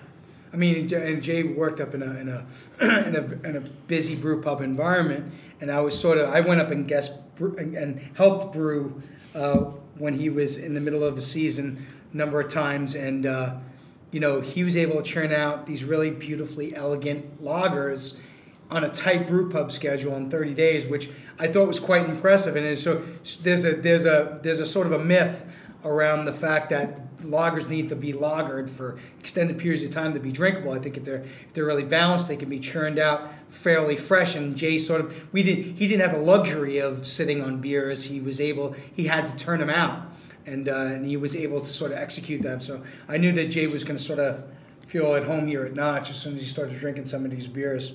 I 0.54 0.58
mean, 0.58 0.94
and 0.94 1.22
Jay 1.22 1.44
worked 1.44 1.80
up 1.80 1.94
in 1.94 2.02
a 2.02 2.16
in 2.16 2.30
a 2.30 2.46
in 2.82 3.16
a, 3.16 3.48
in 3.48 3.56
a 3.58 3.62
busy 3.62 4.16
brew 4.16 4.42
pub 4.42 4.62
environment, 4.62 5.34
and 5.62 5.72
I 5.72 5.82
was 5.82 6.00
sort 6.00 6.18
of 6.18 6.30
I 6.30 6.42
went 6.42 6.62
up 6.62 6.72
and 6.72 6.88
guest 6.88 7.14
and, 7.40 8.00
helped 8.16 8.54
brew 8.54 9.02
uh, 9.34 9.58
when 9.98 10.18
he 10.18 10.30
was 10.30 10.58
in 10.58 10.74
the 10.74 10.80
middle 10.80 11.04
of 11.04 11.18
a 11.18 11.22
season 11.22 11.86
a 12.14 12.18
number 12.18 12.40
of 12.40 12.52
times, 12.52 12.96
and 12.96 13.26
uh, 13.26 13.56
you 14.12 14.20
know 14.20 14.42
he 14.42 14.64
was 14.64 14.78
able 14.78 14.96
to 14.98 15.04
churn 15.04 15.32
out 15.32 15.66
these 15.66 15.84
really 15.84 16.12
beautifully 16.12 16.76
elegant 16.76 17.44
lagers 17.44 18.18
on 18.72 18.84
a 18.84 18.90
tight 18.90 19.28
brew 19.28 19.50
pub 19.50 19.72
schedule 19.72 20.16
in 20.16 20.30
30 20.30 20.54
days, 20.54 20.86
which 20.86 21.10
I 21.38 21.48
thought 21.48 21.68
was 21.68 21.80
quite 21.80 22.10
impressive. 22.10 22.56
And 22.56 22.78
so 22.78 23.04
there's 23.42 23.66
a 23.66 23.76
there's 23.76 24.06
a 24.06 24.40
there's 24.42 24.60
a 24.60 24.66
sort 24.66 24.88
of 24.88 24.94
a 24.94 25.00
myth 25.00 25.46
around 25.84 26.26
the 26.26 26.34
fact 26.34 26.70
that 26.72 27.05
lagers 27.26 27.68
need 27.68 27.90
to 27.90 27.96
be 27.96 28.14
lagered 28.14 28.70
for 28.70 28.98
extended 29.20 29.58
periods 29.58 29.84
of 29.84 29.92
time 29.92 30.14
to 30.14 30.20
be 30.20 30.32
drinkable. 30.32 30.72
I 30.72 30.80
think 30.80 30.98
if 30.98 31.04
they're 31.04 31.26
if 31.48 31.54
they're 31.54 31.66
really 31.66 31.84
balanced, 31.84 32.28
they 32.28 32.38
can 32.38 32.50
be 32.50 32.60
churned 32.60 32.98
out 32.98 33.32
fairly 33.50 33.98
fresh. 33.98 34.36
And 34.36 34.56
Jay 34.56 34.78
sort 34.78 35.02
of 35.02 35.34
we 35.34 35.44
did 35.44 35.58
he 35.58 35.88
didn't 35.88 36.02
have 36.08 36.18
the 36.18 36.24
luxury 36.24 36.80
of 36.80 37.08
sitting 37.08 37.42
on 37.42 37.60
beers. 37.62 38.06
He 38.06 38.20
was 38.20 38.40
able 38.40 38.76
he 38.94 39.06
had 39.08 39.28
to 39.28 39.36
turn 39.36 39.60
them 39.60 39.70
out, 39.70 40.08
and 40.46 40.70
uh, 40.70 40.76
and 40.76 41.06
he 41.06 41.18
was 41.18 41.36
able 41.36 41.62
to 41.62 41.72
sort 41.72 41.92
of 41.92 41.98
execute 41.98 42.42
them. 42.42 42.60
So 42.60 42.84
I 43.08 43.18
knew 43.18 43.32
that 43.34 43.46
Jay 43.46 43.68
was 43.68 43.84
going 43.84 43.98
to 43.98 44.04
sort 44.04 44.20
of 44.20 44.44
feel 44.88 45.16
at 45.16 45.24
home 45.24 45.48
here 45.48 45.66
at 45.66 45.74
Notch 45.74 46.10
as 46.10 46.18
soon 46.18 46.36
as 46.36 46.42
he 46.42 46.48
started 46.48 46.80
drinking 46.80 47.08
some 47.08 47.26
of 47.26 47.32
these 47.32 47.48
beers. 47.48 47.94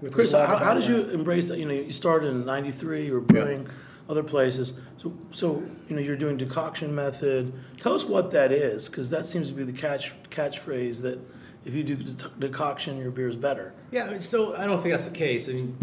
With 0.00 0.12
Chris, 0.12 0.32
how, 0.32 0.56
how 0.56 0.74
did 0.74 0.84
you 0.84 1.02
embrace 1.10 1.48
that? 1.48 1.58
You 1.58 1.66
know, 1.66 1.74
you 1.74 1.92
started 1.92 2.28
in 2.28 2.44
'93. 2.44 3.06
You 3.06 3.14
were 3.14 3.20
brewing 3.20 3.68
other 4.08 4.22
places. 4.22 4.74
So, 4.98 5.12
so 5.30 5.62
you 5.88 5.96
know, 5.96 6.02
you're 6.02 6.16
doing 6.16 6.36
decoction 6.36 6.94
method. 6.94 7.52
Tell 7.80 7.94
us 7.94 8.04
what 8.04 8.30
that 8.32 8.52
is, 8.52 8.88
because 8.88 9.10
that 9.10 9.26
seems 9.26 9.48
to 9.48 9.54
be 9.54 9.64
the 9.64 9.72
catch 9.72 10.12
catchphrase 10.30 11.02
that 11.02 11.18
if 11.64 11.74
you 11.74 11.84
do 11.84 11.96
de- 11.96 12.28
decoction, 12.38 12.98
your 12.98 13.10
beer 13.10 13.28
is 13.28 13.36
better. 13.36 13.72
Yeah, 13.90 14.04
I 14.04 14.10
mean, 14.10 14.20
still, 14.20 14.54
I 14.56 14.66
don't 14.66 14.82
think 14.82 14.92
that's 14.92 15.06
the 15.06 15.16
case. 15.16 15.48
I 15.48 15.52
mean, 15.52 15.76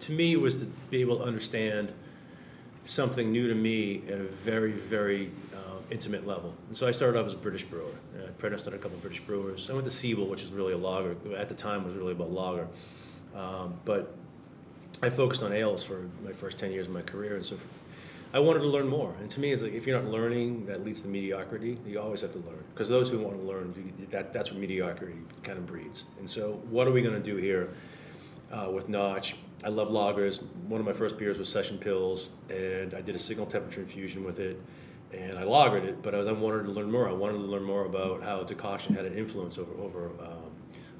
to 0.00 0.12
me, 0.12 0.32
it 0.32 0.40
was 0.40 0.60
to 0.60 0.66
be 0.90 1.00
able 1.00 1.18
to 1.18 1.24
understand 1.24 1.92
something 2.84 3.30
new 3.30 3.46
to 3.46 3.54
me 3.54 4.02
at 4.08 4.18
a 4.18 4.24
very, 4.24 4.72
very 4.72 5.30
uh, 5.54 5.76
intimate 5.90 6.26
level. 6.26 6.54
And 6.66 6.76
so 6.76 6.88
I 6.88 6.90
started 6.90 7.20
off 7.20 7.26
as 7.26 7.34
a 7.34 7.36
British 7.36 7.62
brewer. 7.62 7.94
I 8.18 8.24
apprenticed 8.24 8.66
at 8.66 8.74
a 8.74 8.78
couple 8.78 8.96
of 8.96 9.02
British 9.02 9.20
brewers. 9.20 9.70
I 9.70 9.74
went 9.74 9.84
to 9.84 9.90
Siebel, 9.90 10.26
which 10.26 10.42
is 10.42 10.50
really 10.50 10.72
a 10.72 10.78
lager. 10.78 11.14
At 11.36 11.48
the 11.48 11.54
time, 11.54 11.84
was 11.84 11.94
really 11.94 12.12
about 12.12 12.32
lager. 12.32 12.66
Um, 13.36 13.78
but 13.84 14.16
I 15.02 15.10
focused 15.10 15.42
on 15.42 15.52
ales 15.52 15.82
for 15.82 16.08
my 16.24 16.32
first 16.32 16.58
10 16.58 16.70
years 16.70 16.86
of 16.86 16.92
my 16.92 17.02
career. 17.02 17.34
And 17.34 17.44
so 17.44 17.56
I 18.32 18.38
wanted 18.38 18.60
to 18.60 18.68
learn 18.68 18.86
more. 18.86 19.14
And 19.20 19.28
to 19.30 19.40
me, 19.40 19.52
it's 19.52 19.62
like 19.62 19.72
if 19.72 19.84
you're 19.84 20.00
not 20.00 20.08
learning, 20.08 20.66
that 20.66 20.84
leads 20.84 21.02
to 21.02 21.08
mediocrity. 21.08 21.76
You 21.84 22.00
always 22.00 22.20
have 22.20 22.32
to 22.32 22.38
learn. 22.38 22.62
Because 22.72 22.88
those 22.88 23.10
who 23.10 23.18
want 23.18 23.36
to 23.36 23.42
learn, 23.42 23.92
that, 24.10 24.32
that's 24.32 24.52
what 24.52 24.60
mediocrity 24.60 25.18
kind 25.42 25.58
of 25.58 25.66
breeds. 25.66 26.04
And 26.20 26.30
so, 26.30 26.62
what 26.70 26.86
are 26.86 26.92
we 26.92 27.02
going 27.02 27.20
to 27.20 27.22
do 27.22 27.36
here 27.36 27.74
uh, 28.52 28.70
with 28.72 28.88
Notch? 28.88 29.34
I 29.64 29.68
love 29.68 29.88
lagers. 29.88 30.42
One 30.68 30.80
of 30.80 30.86
my 30.86 30.92
first 30.92 31.18
beers 31.18 31.36
was 31.36 31.48
Session 31.48 31.78
Pils, 31.78 32.28
and 32.48 32.94
I 32.94 33.00
did 33.00 33.16
a 33.16 33.18
single 33.18 33.46
temperature 33.46 33.80
infusion 33.80 34.24
with 34.24 34.38
it. 34.38 34.60
And 35.12 35.34
I 35.34 35.42
lagered 35.42 35.84
it, 35.84 36.00
but 36.00 36.14
I, 36.14 36.18
was, 36.18 36.28
I 36.28 36.32
wanted 36.32 36.62
to 36.64 36.70
learn 36.70 36.90
more. 36.90 37.08
I 37.08 37.12
wanted 37.12 37.38
to 37.38 37.44
learn 37.44 37.64
more 37.64 37.84
about 37.84 38.22
how 38.22 38.44
decoction 38.44 38.94
had 38.94 39.04
an 39.04 39.12
influence 39.12 39.58
over, 39.58 39.72
over 39.74 40.10
um, 40.22 40.51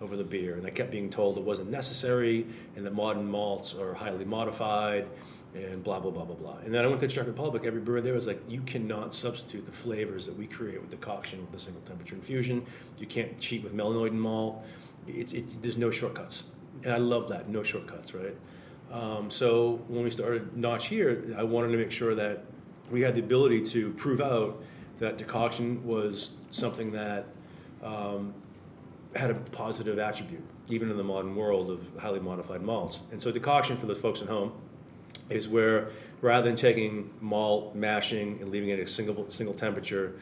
over 0.02 0.16
the 0.16 0.24
beer, 0.24 0.56
and 0.56 0.66
I 0.66 0.70
kept 0.70 0.90
being 0.90 1.08
told 1.08 1.38
it 1.38 1.44
wasn't 1.44 1.70
necessary, 1.70 2.46
and 2.76 2.84
that 2.84 2.94
modern 2.94 3.26
malts 3.26 3.74
are 3.74 3.94
highly 3.94 4.24
modified, 4.24 5.06
and 5.54 5.82
blah 5.84 6.00
blah 6.00 6.10
blah 6.10 6.24
blah 6.24 6.34
blah. 6.34 6.56
And 6.64 6.74
then 6.74 6.84
I 6.84 6.88
went 6.88 7.00
to 7.00 7.08
Czech 7.08 7.26
Republic. 7.26 7.64
Every 7.64 7.80
brewer 7.80 8.00
there 8.00 8.14
was 8.14 8.26
like, 8.26 8.42
you 8.48 8.62
cannot 8.62 9.14
substitute 9.14 9.64
the 9.64 9.72
flavors 9.72 10.26
that 10.26 10.36
we 10.36 10.46
create 10.46 10.80
with 10.80 10.90
decoction 10.90 11.40
with 11.46 11.54
a 11.54 11.58
single 11.58 11.82
temperature 11.82 12.14
infusion. 12.16 12.66
You 12.98 13.06
can't 13.06 13.38
cheat 13.38 13.62
with 13.62 13.74
melanoidin 13.74 14.12
malt. 14.14 14.64
It's 15.06 15.32
it, 15.32 15.62
there's 15.62 15.76
no 15.76 15.90
shortcuts, 15.90 16.44
and 16.82 16.92
I 16.92 16.98
love 16.98 17.28
that 17.28 17.48
no 17.48 17.62
shortcuts, 17.62 18.12
right? 18.14 18.36
Um, 18.90 19.30
so 19.30 19.80
when 19.88 20.04
we 20.04 20.10
started 20.10 20.56
Notch 20.56 20.88
here, 20.88 21.34
I 21.38 21.44
wanted 21.44 21.72
to 21.72 21.78
make 21.78 21.90
sure 21.90 22.14
that 22.14 22.44
we 22.90 23.00
had 23.00 23.14
the 23.14 23.20
ability 23.20 23.62
to 23.62 23.90
prove 23.92 24.20
out 24.20 24.62
that 24.98 25.16
decoction 25.16 25.84
was 25.86 26.32
something 26.50 26.92
that 26.92 27.26
um, 27.82 28.34
had 29.14 29.30
a 29.30 29.34
positive 29.34 29.98
attribute, 29.98 30.44
even 30.68 30.90
in 30.90 30.96
the 30.96 31.04
modern 31.04 31.36
world 31.36 31.70
of 31.70 31.90
highly 31.98 32.20
modified 32.20 32.62
malts. 32.62 33.00
And 33.10 33.20
so 33.20 33.30
decoction 33.30 33.76
for 33.76 33.86
the 33.86 33.94
folks 33.94 34.22
at 34.22 34.28
home 34.28 34.52
is 35.28 35.48
where 35.48 35.90
rather 36.20 36.46
than 36.46 36.56
taking 36.56 37.10
malt, 37.20 37.74
mashing, 37.74 38.40
and 38.40 38.50
leaving 38.50 38.70
it 38.70 38.78
at 38.78 38.86
a 38.86 38.90
single 38.90 39.28
single 39.28 39.54
temperature, 39.54 40.14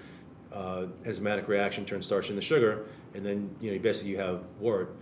uh, 0.53 0.87
enzymatic 1.05 1.47
reaction 1.47 1.85
turns 1.85 2.07
starch 2.07 2.31
into 2.31 2.43
sugar, 2.43 2.87
and 3.15 3.25
then 3.25 3.55
you 3.61 3.73
know 3.73 3.79
basically 3.79 4.11
you 4.11 4.19
have 4.19 4.43
wort. 4.59 4.95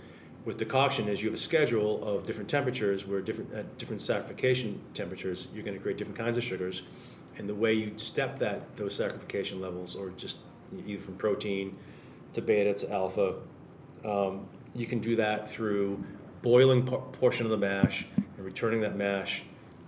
With 0.44 0.56
decoction, 0.56 1.08
is 1.08 1.20
you 1.20 1.28
have 1.28 1.34
a 1.34 1.42
schedule 1.42 2.02
of 2.02 2.24
different 2.24 2.48
temperatures 2.48 3.06
where 3.06 3.20
different 3.20 3.52
at 3.52 3.78
different 3.78 4.02
saccharification 4.02 4.78
temperatures, 4.94 5.48
you're 5.54 5.64
going 5.64 5.76
to 5.76 5.82
create 5.82 5.98
different 5.98 6.18
kinds 6.18 6.36
of 6.36 6.44
sugars, 6.44 6.82
and 7.36 7.48
the 7.48 7.54
way 7.54 7.74
you 7.74 7.92
step 7.96 8.38
that 8.38 8.76
those 8.76 8.98
saccharification 8.98 9.60
levels, 9.60 9.96
or 9.96 10.10
just 10.10 10.38
either 10.86 11.02
from 11.02 11.16
protein 11.16 11.76
to 12.34 12.42
beta 12.42 12.74
to 12.74 12.92
alpha, 12.92 13.34
um, 14.08 14.46
you 14.74 14.86
can 14.86 15.00
do 15.00 15.16
that 15.16 15.50
through 15.50 16.02
boiling 16.42 16.84
por- 16.84 17.02
portion 17.12 17.46
of 17.46 17.50
the 17.50 17.56
mash 17.56 18.06
and 18.16 18.44
returning 18.44 18.80
that 18.80 18.96
mash 18.96 19.42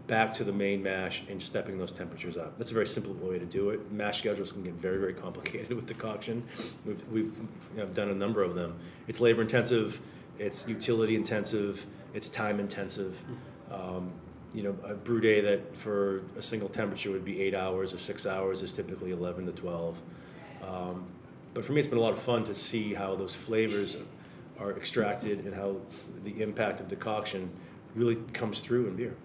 back 0.06 0.32
to 0.32 0.42
the 0.42 0.52
main 0.52 0.82
mash 0.82 1.22
and 1.30 1.40
stepping 1.40 1.78
those 1.78 1.92
temperatures 1.92 2.36
up. 2.36 2.58
That's 2.58 2.72
a 2.72 2.74
very 2.74 2.86
simple 2.86 3.12
way 3.14 3.38
to 3.38 3.46
do 3.46 3.70
it. 3.70 3.92
Mash 3.92 4.18
schedules 4.18 4.50
can 4.50 4.64
get 4.64 4.74
very, 4.74 4.98
very 4.98 5.14
complicated 5.14 5.72
with 5.76 5.86
decoction. 5.86 6.42
We've, 6.84 7.08
we've 7.08 7.94
done 7.94 8.08
a 8.08 8.14
number 8.14 8.42
of 8.42 8.56
them. 8.56 8.76
It's 9.06 9.20
labor 9.20 9.42
intensive, 9.42 10.00
it's 10.38 10.66
utility 10.66 11.14
intensive, 11.14 11.86
it's 12.12 12.28
time 12.28 12.58
intensive. 12.58 13.22
Um, 13.70 14.10
you 14.52 14.64
know, 14.64 14.76
a 14.84 14.94
brew 14.94 15.20
day 15.20 15.40
that 15.42 15.76
for 15.76 16.22
a 16.36 16.42
single 16.42 16.68
temperature 16.68 17.12
would 17.12 17.24
be 17.24 17.40
eight 17.40 17.54
hours 17.54 17.94
or 17.94 17.98
six 17.98 18.26
hours 18.26 18.62
is 18.62 18.72
typically 18.72 19.12
11 19.12 19.46
to 19.46 19.52
12. 19.52 20.00
Um, 20.66 21.06
but 21.54 21.64
for 21.64 21.72
me, 21.72 21.80
it's 21.80 21.88
been 21.88 21.98
a 21.98 22.02
lot 22.02 22.12
of 22.12 22.20
fun 22.20 22.44
to 22.44 22.54
see 22.54 22.94
how 22.94 23.16
those 23.16 23.34
flavors 23.34 23.96
are 24.58 24.72
extracted 24.72 25.44
and 25.44 25.54
how 25.54 25.76
the 26.22 26.42
impact 26.42 26.80
of 26.80 26.88
decoction 26.88 27.50
really 27.94 28.16
comes 28.32 28.60
through 28.60 28.86
in 28.86 28.96
beer, 28.96 29.16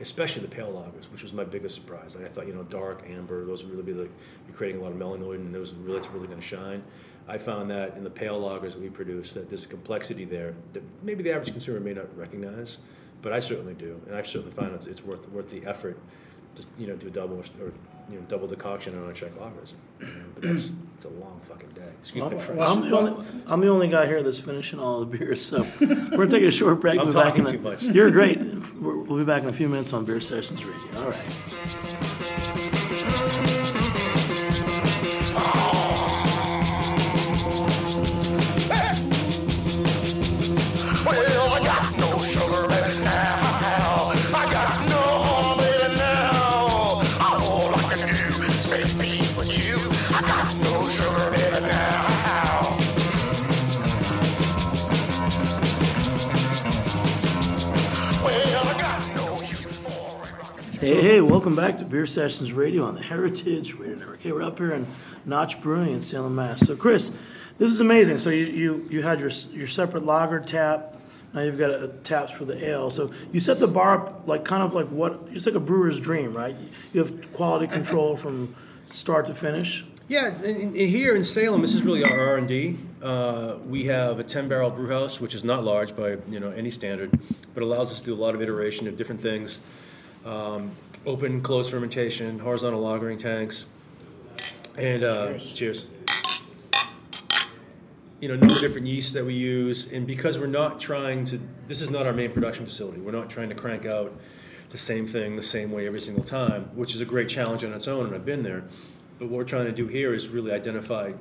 especially 0.00 0.42
the 0.42 0.48
pale 0.48 0.72
lagers, 0.72 1.10
which 1.10 1.22
was 1.22 1.32
my 1.32 1.44
biggest 1.44 1.74
surprise. 1.74 2.14
Like 2.14 2.26
I 2.26 2.28
thought, 2.28 2.46
you 2.46 2.54
know, 2.54 2.62
dark, 2.64 3.04
amber, 3.08 3.44
those 3.44 3.64
would 3.64 3.72
really 3.72 3.84
be 3.84 3.94
like 3.94 4.10
you're 4.46 4.56
creating 4.56 4.80
a 4.80 4.84
lot 4.84 4.92
of 4.92 4.98
melanoid, 4.98 5.36
and 5.36 5.54
those 5.54 5.72
really 5.72 5.98
it's 5.98 6.10
really 6.10 6.26
going 6.26 6.40
to 6.40 6.46
shine. 6.46 6.82
I 7.26 7.38
found 7.38 7.70
that 7.70 7.96
in 7.96 8.04
the 8.04 8.10
pale 8.10 8.40
lagers 8.40 8.72
that 8.72 8.80
we 8.80 8.90
produce, 8.90 9.32
that 9.32 9.48
there's 9.48 9.64
a 9.64 9.68
complexity 9.68 10.24
there 10.24 10.54
that 10.72 10.82
maybe 11.02 11.22
the 11.22 11.32
average 11.32 11.52
consumer 11.52 11.80
may 11.80 11.94
not 11.94 12.16
recognize, 12.16 12.78
but 13.22 13.32
I 13.32 13.40
certainly 13.40 13.74
do, 13.74 14.00
and 14.06 14.14
I've 14.14 14.26
certainly 14.26 14.52
find 14.52 14.74
it's, 14.74 14.86
it's 14.86 15.04
worth 15.04 15.28
worth 15.30 15.50
the 15.50 15.64
effort 15.66 15.98
to 16.56 16.66
you 16.78 16.86
know 16.86 16.96
do 16.96 17.06
a 17.08 17.10
double 17.10 17.38
or 17.38 17.72
you 18.12 18.18
know 18.18 18.24
double 18.28 18.46
decoction 18.46 18.96
on 19.02 19.08
a 19.10 19.12
Czech 19.14 19.32
lagers. 19.38 19.72
But 20.34 20.42
that's 20.44 20.72
it's 20.96 21.04
a 21.04 21.08
long 21.08 21.40
fucking 21.42 21.70
day. 21.70 21.82
Excuse 22.00 22.24
my 22.24 22.38
French. 22.38 22.60
I'm 22.64 22.80
the 22.88 22.96
only, 22.96 23.26
I'm 23.46 23.60
the 23.60 23.68
only 23.68 23.88
guy 23.88 24.06
here 24.06 24.22
that's 24.22 24.38
finishing 24.38 24.78
all 24.78 25.00
the 25.00 25.06
beers, 25.18 25.44
so 25.44 25.66
we're 26.16 26.26
taking 26.26 26.48
a 26.48 26.50
short 26.50 26.80
break. 26.80 26.98
I'm 27.00 27.06
We'll 27.08 27.14
be 27.14 27.20
back 27.20 27.36
in 27.38 27.44
talking 27.44 27.62
the- 27.62 27.70
too 27.70 27.86
much. 27.86 27.94
You're 27.96 28.10
great. 28.10 28.38
We're- 28.40 29.02
We'll 29.02 29.18
be 29.18 29.24
back 29.24 29.42
in 29.42 29.48
a 29.48 29.52
few 29.52 29.68
minutes 29.68 29.92
on 29.92 30.04
Beer 30.04 30.20
Sessions 30.20 30.64
Radio. 30.64 31.02
All 31.02 31.10
right. 31.10 31.22
Hey, 60.92 61.00
hey, 61.00 61.20
welcome 61.22 61.56
back 61.56 61.78
to 61.78 61.86
Beer 61.86 62.06
Sessions 62.06 62.52
Radio 62.52 62.84
on 62.84 62.94
the 62.94 63.00
Heritage 63.00 63.72
Radio 63.72 63.96
Network. 63.96 64.20
Hey, 64.20 64.30
we're 64.30 64.42
up 64.42 64.58
here 64.58 64.72
in 64.72 64.86
Notch 65.24 65.62
Brewing 65.62 65.94
in 65.94 66.02
Salem, 66.02 66.34
Mass. 66.34 66.66
So, 66.66 66.76
Chris, 66.76 67.14
this 67.56 67.72
is 67.72 67.80
amazing. 67.80 68.18
So, 68.18 68.28
you, 68.28 68.44
you, 68.44 68.88
you 68.90 69.02
had 69.02 69.18
your, 69.18 69.30
your 69.54 69.68
separate 69.68 70.04
lager 70.04 70.38
tap. 70.38 71.00
Now 71.32 71.40
you've 71.40 71.58
got 71.58 71.70
a, 71.70 71.88
taps 72.04 72.30
for 72.30 72.44
the 72.44 72.62
ale. 72.62 72.90
So 72.90 73.10
you 73.32 73.40
set 73.40 73.58
the 73.58 73.66
bar 73.66 74.02
up 74.02 74.28
like 74.28 74.44
kind 74.44 74.62
of 74.62 74.74
like 74.74 74.88
what 74.88 75.28
it's 75.30 75.46
like 75.46 75.54
a 75.54 75.60
brewer's 75.60 75.98
dream, 75.98 76.36
right? 76.36 76.54
You 76.92 77.02
have 77.02 77.32
quality 77.32 77.68
control 77.68 78.14
from 78.18 78.54
start 78.90 79.26
to 79.28 79.34
finish. 79.34 79.86
Yeah, 80.08 80.36
in, 80.42 80.76
in, 80.76 80.88
here 80.88 81.16
in 81.16 81.24
Salem, 81.24 81.62
this 81.62 81.72
is 81.72 81.84
really 81.84 82.04
our 82.04 82.20
R 82.20 82.36
and 82.36 82.46
D. 82.46 82.76
Uh, 83.00 83.56
we 83.66 83.84
have 83.84 84.18
a 84.18 84.24
10 84.24 84.46
barrel 84.46 84.68
brew 84.68 84.90
house, 84.90 85.22
which 85.22 85.34
is 85.34 85.42
not 85.42 85.64
large 85.64 85.96
by 85.96 86.18
you 86.28 86.38
know 86.38 86.50
any 86.50 86.68
standard, 86.68 87.18
but 87.54 87.62
allows 87.62 87.92
us 87.92 88.00
to 88.00 88.04
do 88.04 88.12
a 88.12 88.20
lot 88.22 88.34
of 88.34 88.42
iteration 88.42 88.86
of 88.86 88.98
different 88.98 89.22
things. 89.22 89.58
Um, 90.24 90.72
open, 91.04 91.40
closed 91.40 91.70
fermentation, 91.70 92.38
horizontal 92.38 92.82
lagering 92.82 93.18
tanks, 93.18 93.66
and 94.76 95.02
uh, 95.02 95.38
cheers. 95.38 95.86
You 98.20 98.28
know, 98.28 98.36
number 98.36 98.54
of 98.54 98.60
different 98.60 98.86
yeasts 98.86 99.12
that 99.12 99.24
we 99.24 99.34
use, 99.34 99.90
and 99.90 100.06
because 100.06 100.38
we're 100.38 100.46
not 100.46 100.78
trying 100.78 101.24
to, 101.26 101.40
this 101.66 101.80
is 101.80 101.90
not 101.90 102.06
our 102.06 102.12
main 102.12 102.30
production 102.30 102.64
facility. 102.64 103.00
We're 103.00 103.10
not 103.10 103.28
trying 103.28 103.48
to 103.48 103.56
crank 103.56 103.84
out 103.84 104.12
the 104.70 104.78
same 104.78 105.06
thing 105.06 105.34
the 105.34 105.42
same 105.42 105.72
way 105.72 105.86
every 105.88 106.00
single 106.00 106.24
time, 106.24 106.70
which 106.74 106.94
is 106.94 107.00
a 107.00 107.04
great 107.04 107.28
challenge 107.28 107.64
on 107.64 107.72
its 107.72 107.88
own, 107.88 108.06
and 108.06 108.14
I've 108.14 108.24
been 108.24 108.44
there. 108.44 108.64
But 109.18 109.28
what 109.28 109.38
we're 109.38 109.44
trying 109.44 109.66
to 109.66 109.72
do 109.72 109.88
here 109.88 110.14
is 110.14 110.28
really 110.28 110.52
identify 110.52 111.12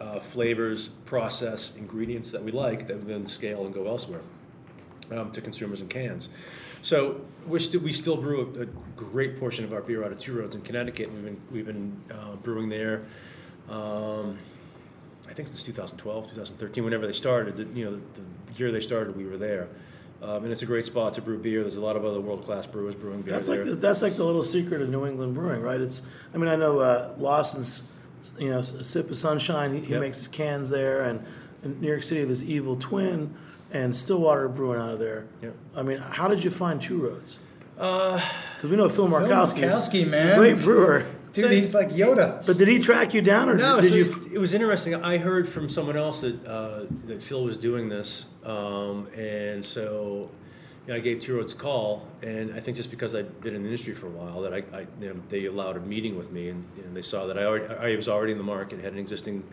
uh, 0.00 0.18
flavors, 0.18 0.88
process, 1.04 1.72
ingredients 1.76 2.30
that 2.30 2.42
we 2.42 2.52
like 2.52 2.86
that 2.86 2.98
we 2.98 3.12
then 3.12 3.26
scale 3.26 3.66
and 3.66 3.74
go 3.74 3.86
elsewhere 3.86 4.22
um, 5.12 5.30
to 5.32 5.40
consumers 5.42 5.82
in 5.82 5.88
cans. 5.88 6.30
So 6.82 7.20
we're 7.46 7.58
st- 7.58 7.82
we 7.82 7.92
still 7.92 8.16
brew 8.16 8.54
a, 8.56 8.62
a, 8.62 8.66
great 8.96 9.38
portion 9.38 9.64
of 9.64 9.72
our 9.72 9.80
beer 9.82 10.04
out 10.04 10.12
of 10.12 10.18
Two 10.18 10.38
Roads 10.38 10.54
in 10.54 10.62
Connecticut. 10.62 11.12
We've 11.12 11.24
been 11.24 11.40
we've 11.50 11.66
been 11.66 12.02
uh, 12.10 12.36
brewing 12.36 12.68
there. 12.68 13.02
Um, 13.68 14.38
I 15.28 15.32
think 15.32 15.48
since 15.48 15.62
2012, 15.64 16.28
2013, 16.28 16.82
whenever 16.84 17.06
they 17.06 17.12
started. 17.12 17.56
The, 17.56 17.64
you 17.78 17.84
know, 17.84 18.00
the, 18.14 18.22
the 18.52 18.58
year 18.58 18.72
they 18.72 18.80
started, 18.80 19.16
we 19.16 19.24
were 19.26 19.36
there. 19.38 19.68
Um, 20.22 20.42
and 20.44 20.52
it's 20.52 20.62
a 20.62 20.66
great 20.66 20.84
spot 20.84 21.14
to 21.14 21.22
brew 21.22 21.38
beer. 21.38 21.62
There's 21.62 21.76
a 21.76 21.80
lot 21.80 21.96
of 21.96 22.04
other 22.04 22.20
world-class 22.20 22.66
brewers 22.66 22.94
brewing 22.94 23.22
beer 23.22 23.34
That's 23.34 23.48
there. 23.48 23.56
like 23.62 23.66
the, 23.66 23.76
that's 23.76 24.02
like 24.02 24.16
the 24.16 24.24
little 24.24 24.44
secret 24.44 24.82
of 24.82 24.90
New 24.90 25.06
England 25.06 25.34
brewing, 25.34 25.62
right? 25.62 25.80
It's 25.80 26.02
I 26.34 26.38
mean 26.38 26.48
I 26.48 26.56
know 26.56 26.80
uh, 26.80 27.14
Lawson's, 27.16 27.84
you 28.38 28.50
know, 28.50 28.58
a 28.58 28.64
sip 28.84 29.10
of 29.10 29.16
sunshine. 29.16 29.74
He, 29.74 29.80
he 29.80 29.92
Yep. 29.92 30.00
makes 30.00 30.18
his 30.18 30.28
cans 30.28 30.68
there, 30.68 31.02
and 31.02 31.24
in 31.62 31.80
New 31.80 31.88
York 31.88 32.02
City 32.02 32.24
there's 32.24 32.44
Evil 32.44 32.76
Twin, 32.76 33.34
and 33.72 33.96
Stillwater 33.96 34.48
brewing 34.48 34.80
out 34.80 34.90
of 34.90 34.98
there. 34.98 35.26
Yep. 35.42 35.54
I 35.76 35.82
mean, 35.82 35.98
how 35.98 36.28
did 36.28 36.42
you 36.44 36.50
find 36.50 36.80
Two 36.80 36.98
Roads? 36.98 37.38
Uh, 37.78 38.20
Because 38.56 38.70
we 38.70 38.76
know 38.76 38.88
Phil 38.88 39.08
Markowski. 39.08 39.62
is- 39.64 39.72
Markowski, 39.72 40.00
is 40.02 40.06
a 40.08 40.10
man. 40.10 40.38
great 40.38 40.60
brewer. 40.60 41.06
Dude, 41.32 41.44
So 41.44 41.48
he's 41.48 41.72
like 41.74 41.90
Yoda. 41.90 42.44
But 42.44 42.58
did 42.58 42.66
he 42.68 42.80
track 42.80 43.14
you 43.14 43.22
down, 43.22 43.48
or 43.48 43.54
No, 43.54 43.80
did 43.80 43.88
so 43.90 43.94
you? 43.94 44.04
it, 44.26 44.32
it 44.34 44.38
was 44.38 44.52
interesting. 44.52 44.94
I 44.96 45.16
heard 45.18 45.48
from 45.48 45.68
someone 45.68 45.96
else 45.96 46.22
that 46.22 46.44
uh, 46.44 46.86
that 47.06 47.22
Phil 47.22 47.44
was 47.44 47.56
doing 47.56 47.88
this, 47.88 48.26
um, 48.44 49.06
and 49.16 49.64
so 49.64 50.28
you 50.86 50.92
know, 50.92 50.96
I 50.96 51.00
gave 51.00 51.20
Two 51.20 51.36
Roads 51.36 51.52
a 51.52 51.56
call, 51.56 52.08
and 52.22 52.52
I 52.52 52.58
think 52.58 52.76
just 52.76 52.90
because 52.90 53.14
I'd 53.14 53.40
been 53.40 53.54
in 53.54 53.62
the 53.62 53.68
industry 53.68 53.94
for 53.94 54.08
a 54.08 54.10
while, 54.10 54.42
that 54.42 54.52
I, 54.52 54.64
I 54.76 54.80
you 55.00 55.10
know, 55.14 55.20
they 55.28 55.44
allowed 55.44 55.76
a 55.76 55.80
meeting 55.80 56.18
with 56.18 56.32
me, 56.32 56.48
and, 56.48 56.64
and 56.84 56.96
they 56.96 57.00
saw 57.02 57.26
that 57.26 57.38
I 57.38 57.44
already, 57.44 57.66
I 57.76 57.94
was 57.94 58.08
already 58.08 58.32
in 58.32 58.38
the 58.38 58.44
market, 58.44 58.80
had 58.80 58.92
an 58.92 58.98
existing 58.98 59.44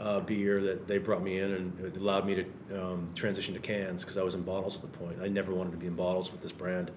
uh, 0.00 0.20
beer 0.20 0.62
that 0.62 0.86
they 0.86 0.98
brought 0.98 1.22
me 1.22 1.38
in, 1.38 1.52
and 1.52 1.80
it 1.80 1.96
allowed 1.96 2.26
me 2.26 2.34
to 2.36 2.82
um, 2.82 3.10
transition 3.14 3.54
to 3.54 3.60
cans 3.60 4.04
because 4.04 4.16
I 4.16 4.22
was 4.22 4.34
in 4.34 4.42
bottles 4.42 4.76
at 4.76 4.82
the 4.82 4.88
point. 4.88 5.18
I 5.22 5.28
never 5.28 5.52
wanted 5.52 5.72
to 5.72 5.76
be 5.76 5.86
in 5.86 5.94
bottles 5.94 6.30
with 6.30 6.42
this 6.42 6.52
brand, 6.52 6.90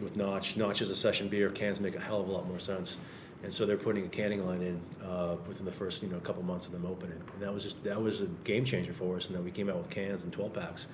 with 0.00 0.16
Notch. 0.16 0.56
Notch 0.56 0.82
is 0.82 0.90
a 0.90 0.96
session 0.96 1.28
beer. 1.28 1.50
Cans 1.50 1.80
make 1.80 1.96
a 1.96 2.00
hell 2.00 2.20
of 2.20 2.28
a 2.28 2.32
lot 2.32 2.46
more 2.46 2.58
sense 2.58 2.96
and 3.42 3.52
so 3.52 3.66
they're 3.66 3.76
putting 3.76 4.04
a 4.04 4.08
canning 4.08 4.44
line 4.46 4.62
in 4.62 4.80
uh, 5.06 5.36
within 5.46 5.64
the 5.64 5.72
first 5.72 6.02
you 6.02 6.08
know 6.08 6.18
couple 6.20 6.42
months 6.42 6.66
of 6.66 6.72
them 6.72 6.86
opening, 6.86 7.20
and 7.32 7.42
that 7.42 7.52
was 7.52 7.62
just 7.62 7.82
that 7.84 8.02
was 8.02 8.20
a 8.20 8.26
game 8.44 8.64
changer 8.64 8.92
for 8.92 9.16
us. 9.16 9.26
And 9.28 9.36
then 9.36 9.44
we 9.44 9.50
came 9.50 9.68
out 9.68 9.76
with 9.76 9.90
cans 9.90 10.24
and 10.24 10.32
12 10.32 10.52
packs, 10.52 10.86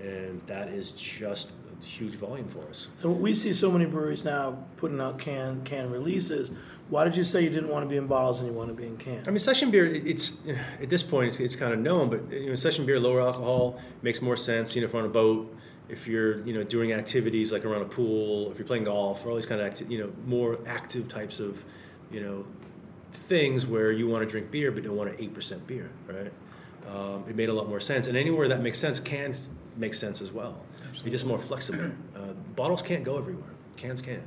and 0.00 0.40
that 0.46 0.68
is 0.68 0.92
just 0.92 1.52
huge 1.84 2.14
volume 2.14 2.48
for 2.48 2.66
us. 2.68 2.88
And 3.02 3.20
we 3.20 3.34
see 3.34 3.52
so 3.52 3.70
many 3.70 3.86
breweries 3.86 4.24
now 4.24 4.58
putting 4.76 5.00
out 5.00 5.18
can 5.18 5.62
can 5.64 5.90
releases. 5.90 6.52
Why 6.88 7.04
did 7.04 7.16
you 7.16 7.24
say 7.24 7.42
you 7.42 7.50
didn't 7.50 7.68
want 7.68 7.84
to 7.84 7.88
be 7.88 7.96
in 7.96 8.06
bottles 8.06 8.40
and 8.40 8.48
you 8.48 8.54
want 8.54 8.68
to 8.68 8.74
be 8.74 8.86
in 8.86 8.96
cans? 8.96 9.28
I 9.28 9.30
mean, 9.30 9.38
session 9.38 9.70
beer. 9.70 9.86
It's 9.86 10.36
at 10.80 10.90
this 10.90 11.02
point, 11.02 11.28
it's, 11.28 11.40
it's 11.40 11.56
kind 11.56 11.72
of 11.72 11.78
known, 11.78 12.10
but 12.10 12.32
you 12.32 12.48
know, 12.48 12.54
session 12.54 12.84
beer, 12.84 12.98
lower 12.98 13.20
alcohol, 13.20 13.80
makes 14.02 14.20
more 14.20 14.36
sense. 14.36 14.74
You 14.74 14.82
know, 14.82 14.86
if 14.86 14.92
you're 14.92 15.02
on 15.02 15.08
a 15.08 15.12
boat, 15.12 15.56
if 15.88 16.06
you're 16.06 16.40
you 16.42 16.52
know 16.52 16.62
doing 16.62 16.92
activities 16.92 17.52
like 17.52 17.64
around 17.64 17.82
a 17.82 17.86
pool, 17.86 18.50
if 18.50 18.58
you're 18.58 18.66
playing 18.66 18.84
golf, 18.84 19.24
or 19.24 19.30
all 19.30 19.36
these 19.36 19.46
kind 19.46 19.60
of 19.60 19.66
acti- 19.66 19.86
you 19.86 19.98
know 19.98 20.12
more 20.26 20.58
active 20.66 21.08
types 21.08 21.40
of 21.40 21.64
you 22.10 22.20
know 22.20 22.44
things 23.12 23.66
where 23.66 23.90
you 23.90 24.08
want 24.08 24.22
to 24.22 24.30
drink 24.30 24.50
beer 24.50 24.70
but 24.70 24.84
don't 24.84 24.96
want 24.96 25.10
an 25.10 25.16
eight 25.18 25.34
percent 25.34 25.66
beer, 25.66 25.90
right? 26.08 26.32
Um, 26.88 27.24
it 27.28 27.36
made 27.36 27.48
a 27.48 27.52
lot 27.52 27.68
more 27.68 27.80
sense, 27.80 28.06
and 28.06 28.16
anywhere 28.16 28.48
that 28.48 28.62
makes 28.62 28.78
sense, 28.78 28.98
cans 29.00 29.50
make 29.76 29.94
sense 29.94 30.20
as 30.20 30.32
well. 30.32 30.60
It's 30.92 31.02
just 31.02 31.26
more 31.26 31.38
flexible. 31.38 31.92
Uh, 32.14 32.32
bottles 32.56 32.82
can't 32.82 33.04
go 33.04 33.18
everywhere. 33.18 33.50
Cans 33.76 34.02
can. 34.02 34.22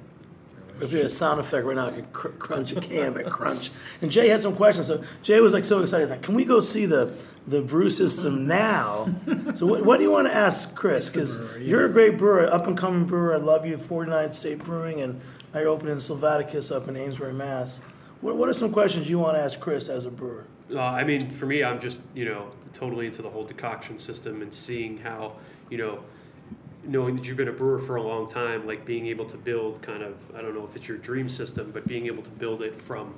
If 0.82 0.92
you 0.92 0.98
had 0.98 1.06
a 1.06 1.10
sound 1.10 1.40
effect 1.40 1.66
right 1.66 1.76
now, 1.76 1.88
I 1.88 1.92
could 1.92 2.12
cr- 2.12 2.30
crunch 2.30 2.72
a 2.72 2.82
can, 2.82 3.14
but 3.14 3.30
crunch. 3.30 3.70
And 4.02 4.12
Jay 4.12 4.30
had 4.30 4.42
some 4.42 4.56
questions. 4.56 4.88
So 4.88 5.04
Jay 5.22 5.40
was 5.40 5.54
like 5.54 5.66
so 5.66 5.82
excited. 5.82 6.10
Like, 6.10 6.24
can 6.24 6.34
we 6.34 6.46
go 6.46 6.60
see 6.60 6.86
the 6.86 7.16
the 7.46 7.62
brew 7.62 7.90
system 7.90 8.48
now? 8.48 9.14
so 9.56 9.68
what, 9.68 9.86
what 9.86 9.98
do 9.98 10.04
you 10.04 10.12
want 10.12 10.28
to 10.28 10.34
ask 10.34 10.74
Chris? 10.74 11.10
Because 11.10 11.38
you're 11.60 11.86
a 11.86 11.90
great 11.90 12.18
brewer, 12.18 12.48
up 12.48 12.66
and 12.66 12.78
coming 12.78 13.06
brewer. 13.06 13.34
I 13.34 13.38
love 13.38 13.66
you. 13.66 13.78
49th 13.78 14.34
State 14.34 14.60
Brewing, 14.60 15.02
and 15.02 15.22
now 15.54 15.60
you're 15.60 15.70
opening 15.70 15.98
Silvaticus 15.98 16.76
up 16.76 16.88
in 16.88 16.98
Amesbury, 16.98 17.34
Mass. 17.34 17.82
What, 18.22 18.38
what 18.38 18.50
are 18.50 18.54
some 18.54 18.72
questions 18.72 19.10
you 19.10 19.20
want 19.20 19.38
to 19.38 19.44
ask 19.44 19.60
Chris 19.60 19.90
as 19.90 20.06
a 20.06 20.12
brewer? 20.12 20.46
Uh, 20.74 20.80
I 20.80 21.04
mean, 21.04 21.30
for 21.30 21.46
me, 21.46 21.64
I'm 21.64 21.80
just 21.80 22.02
you 22.16 22.26
know 22.26 22.52
totally 22.74 23.06
into 23.06 23.22
the 23.22 23.30
whole 23.30 23.44
decoction 23.44 24.00
system 24.00 24.42
and 24.42 24.52
seeing 24.52 24.98
how 24.98 25.34
you 25.70 25.78
know, 25.80 26.04
knowing 26.86 27.16
that 27.16 27.26
you've 27.26 27.38
been 27.38 27.48
a 27.48 27.54
brewer 27.54 27.80
for 27.80 27.96
a 27.96 28.02
long 28.02 28.30
time, 28.30 28.68
like 28.68 28.86
being 28.86 29.08
able 29.08 29.26
to 29.26 29.38
build 29.38 29.82
kind 29.82 30.04
of 30.04 30.16
I 30.36 30.42
don't 30.42 30.54
know 30.54 30.66
if 30.66 30.76
it's 30.76 30.88
your 30.88 30.98
dream 30.98 31.30
system, 31.30 31.72
but 31.72 31.88
being 31.88 32.08
able 32.08 32.24
to 32.24 32.30
build 32.32 32.62
it 32.62 32.80
from 32.80 33.14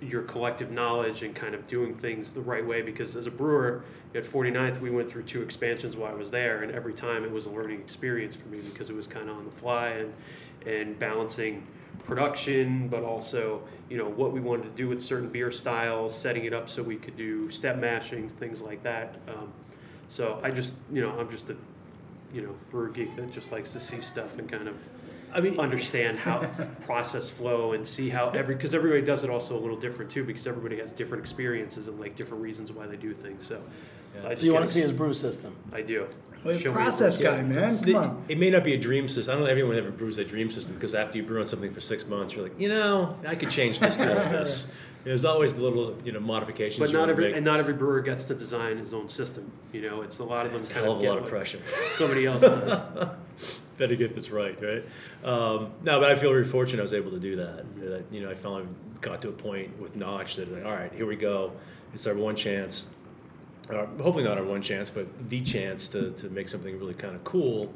your 0.00 0.22
collective 0.22 0.70
knowledge 0.70 1.22
and 1.22 1.34
kind 1.34 1.54
of 1.54 1.68
doing 1.68 1.94
things 1.94 2.32
the 2.32 2.40
right 2.40 2.66
way. 2.66 2.82
Because 2.82 3.14
as 3.14 3.26
a 3.26 3.30
brewer 3.30 3.84
at 4.14 4.24
49th, 4.24 4.80
we 4.80 4.90
went 4.90 5.08
through 5.10 5.22
two 5.22 5.42
expansions 5.42 5.96
while 5.96 6.10
I 6.10 6.14
was 6.14 6.30
there, 6.30 6.62
and 6.62 6.72
every 6.72 6.92
time 6.92 7.24
it 7.24 7.30
was 7.30 7.46
a 7.46 7.50
learning 7.50 7.80
experience 7.80 8.34
for 8.34 8.48
me 8.48 8.60
because 8.60 8.90
it 8.90 8.96
was 8.96 9.06
kind 9.06 9.28
of 9.28 9.36
on 9.36 9.44
the 9.44 9.52
fly 9.52 9.88
and 9.88 10.12
and 10.66 10.98
balancing 10.98 11.66
production, 12.04 12.88
but 12.88 13.02
also 13.02 13.62
you 13.90 13.98
know 13.98 14.08
what 14.08 14.32
we 14.32 14.40
wanted 14.40 14.64
to 14.64 14.70
do 14.70 14.88
with 14.88 15.02
certain 15.02 15.28
beer 15.28 15.50
styles, 15.50 16.16
setting 16.16 16.44
it 16.44 16.54
up 16.54 16.68
so 16.68 16.82
we 16.82 16.96
could 16.96 17.16
do 17.16 17.50
step 17.50 17.78
mashing, 17.78 18.28
things 18.30 18.60
like 18.60 18.82
that. 18.82 19.16
Um, 19.28 19.52
so 20.08 20.40
I 20.42 20.50
just 20.50 20.74
you 20.92 21.02
know 21.02 21.10
I'm 21.18 21.30
just 21.30 21.50
a 21.50 21.56
you 22.32 22.42
know 22.42 22.54
brewer 22.70 22.88
geek 22.88 23.14
that 23.16 23.30
just 23.30 23.52
likes 23.52 23.72
to 23.72 23.80
see 23.80 24.00
stuff 24.00 24.38
and 24.38 24.50
kind 24.50 24.68
of 24.68 24.76
I 25.34 25.40
mean, 25.40 25.58
understand 25.58 26.18
how 26.18 26.40
process 26.84 27.28
flow 27.30 27.72
and 27.72 27.86
see 27.86 28.10
how 28.10 28.30
every 28.30 28.54
because 28.54 28.74
everybody 28.74 29.02
does 29.02 29.24
it 29.24 29.30
also 29.30 29.56
a 29.56 29.60
little 29.60 29.78
different 29.78 30.10
too 30.10 30.24
because 30.24 30.46
everybody 30.46 30.78
has 30.78 30.92
different 30.92 31.22
experiences 31.22 31.88
and 31.88 31.98
like 31.98 32.16
different 32.16 32.42
reasons 32.42 32.70
why 32.70 32.86
they 32.86 32.96
do 32.96 33.14
things. 33.14 33.46
So 33.46 33.62
I 34.24 34.30
just 34.30 34.40
So 34.40 34.46
you 34.46 34.52
want 34.54 34.68
to 34.68 34.72
see 34.74 34.80
his 34.82 34.92
brew 34.92 35.14
system? 35.14 35.56
I 35.72 35.82
do. 35.82 36.06
Well, 36.44 36.58
Show 36.58 36.70
me 36.70 36.74
process 36.74 37.20
your- 37.20 37.30
guy, 37.32 37.42
man. 37.42 37.76
Come 37.76 37.84
The- 37.84 37.94
on. 37.94 38.24
It 38.28 38.36
may 38.38 38.50
not 38.50 38.64
be 38.64 38.74
a 38.74 38.78
dream 38.78 39.06
system. 39.08 39.30
I 39.32 39.34
don't 39.36 39.40
know 39.44 39.46
if 39.46 39.52
everyone 39.52 39.76
ever 39.76 39.90
brews 39.92 40.18
a 40.18 40.24
dream 40.24 40.50
system 40.50 40.74
because 40.74 40.94
after 40.94 41.18
you 41.18 41.24
brew 41.24 41.40
on 41.40 41.46
something 41.46 41.70
for 41.70 41.80
six 41.80 42.06
months, 42.06 42.34
you're 42.34 42.42
like, 42.42 42.58
you 42.60 42.68
know, 42.68 43.16
I 43.26 43.36
could 43.36 43.50
change 43.50 43.78
this 43.78 43.96
to 43.98 44.04
this. 44.04 44.66
There's 45.04 45.24
always 45.24 45.54
the 45.54 45.62
little, 45.62 45.96
you 46.04 46.10
know, 46.12 46.20
modifications. 46.20 46.78
But 46.80 46.88
you 46.88 46.94
not 46.94 47.00
wanna 47.00 47.12
every 47.12 47.24
make. 47.26 47.36
and 47.36 47.44
not 47.44 47.58
every 47.60 47.74
brewer 47.74 48.00
gets 48.00 48.24
to 48.26 48.34
design 48.34 48.78
his 48.78 48.92
own 48.92 49.08
system. 49.08 49.50
You 49.72 49.82
know, 49.82 50.02
it's 50.02 50.18
a 50.18 50.24
lot 50.24 50.46
of 50.46 50.52
them 50.52 50.60
It's 50.60 50.70
a 50.70 50.74
kind 50.74 50.84
hell 50.84 50.94
of 50.94 50.98
a 50.98 51.02
get 51.02 51.08
lot 51.10 51.18
of 51.18 51.22
what 51.24 51.30
pressure. 51.30 51.58
Somebody 51.92 52.26
else 52.26 52.42
does. 52.42 53.06
Better 53.78 53.96
get 53.96 54.14
this 54.14 54.30
right, 54.30 54.56
right? 54.62 54.84
Um, 55.24 55.70
no, 55.82 55.98
but 56.00 56.10
I 56.10 56.16
feel 56.16 56.30
very 56.30 56.44
fortunate 56.44 56.80
I 56.80 56.82
was 56.82 56.94
able 56.94 57.10
to 57.12 57.18
do 57.20 57.36
that. 57.36 57.64
That, 57.76 58.04
you 58.10 58.20
know, 58.20 58.30
I 58.30 58.34
finally 58.34 58.66
got 59.00 59.22
to 59.22 59.28
a 59.28 59.32
point 59.32 59.80
with 59.80 59.96
Notch 59.96 60.36
that, 60.36 60.52
like, 60.52 60.64
all 60.64 60.72
right, 60.72 60.92
here 60.92 61.06
we 61.06 61.16
go. 61.16 61.52
It's 61.94 62.06
our 62.06 62.14
one 62.14 62.36
chance. 62.36 62.86
Uh, 63.70 63.86
hopefully 64.02 64.24
not 64.24 64.38
our 64.38 64.44
one 64.44 64.60
chance, 64.60 64.90
but 64.90 65.06
the 65.30 65.40
chance 65.40 65.88
to, 65.88 66.10
to 66.12 66.28
make 66.30 66.48
something 66.48 66.78
really 66.78 66.94
kind 66.94 67.14
of 67.14 67.22
cool 67.24 67.72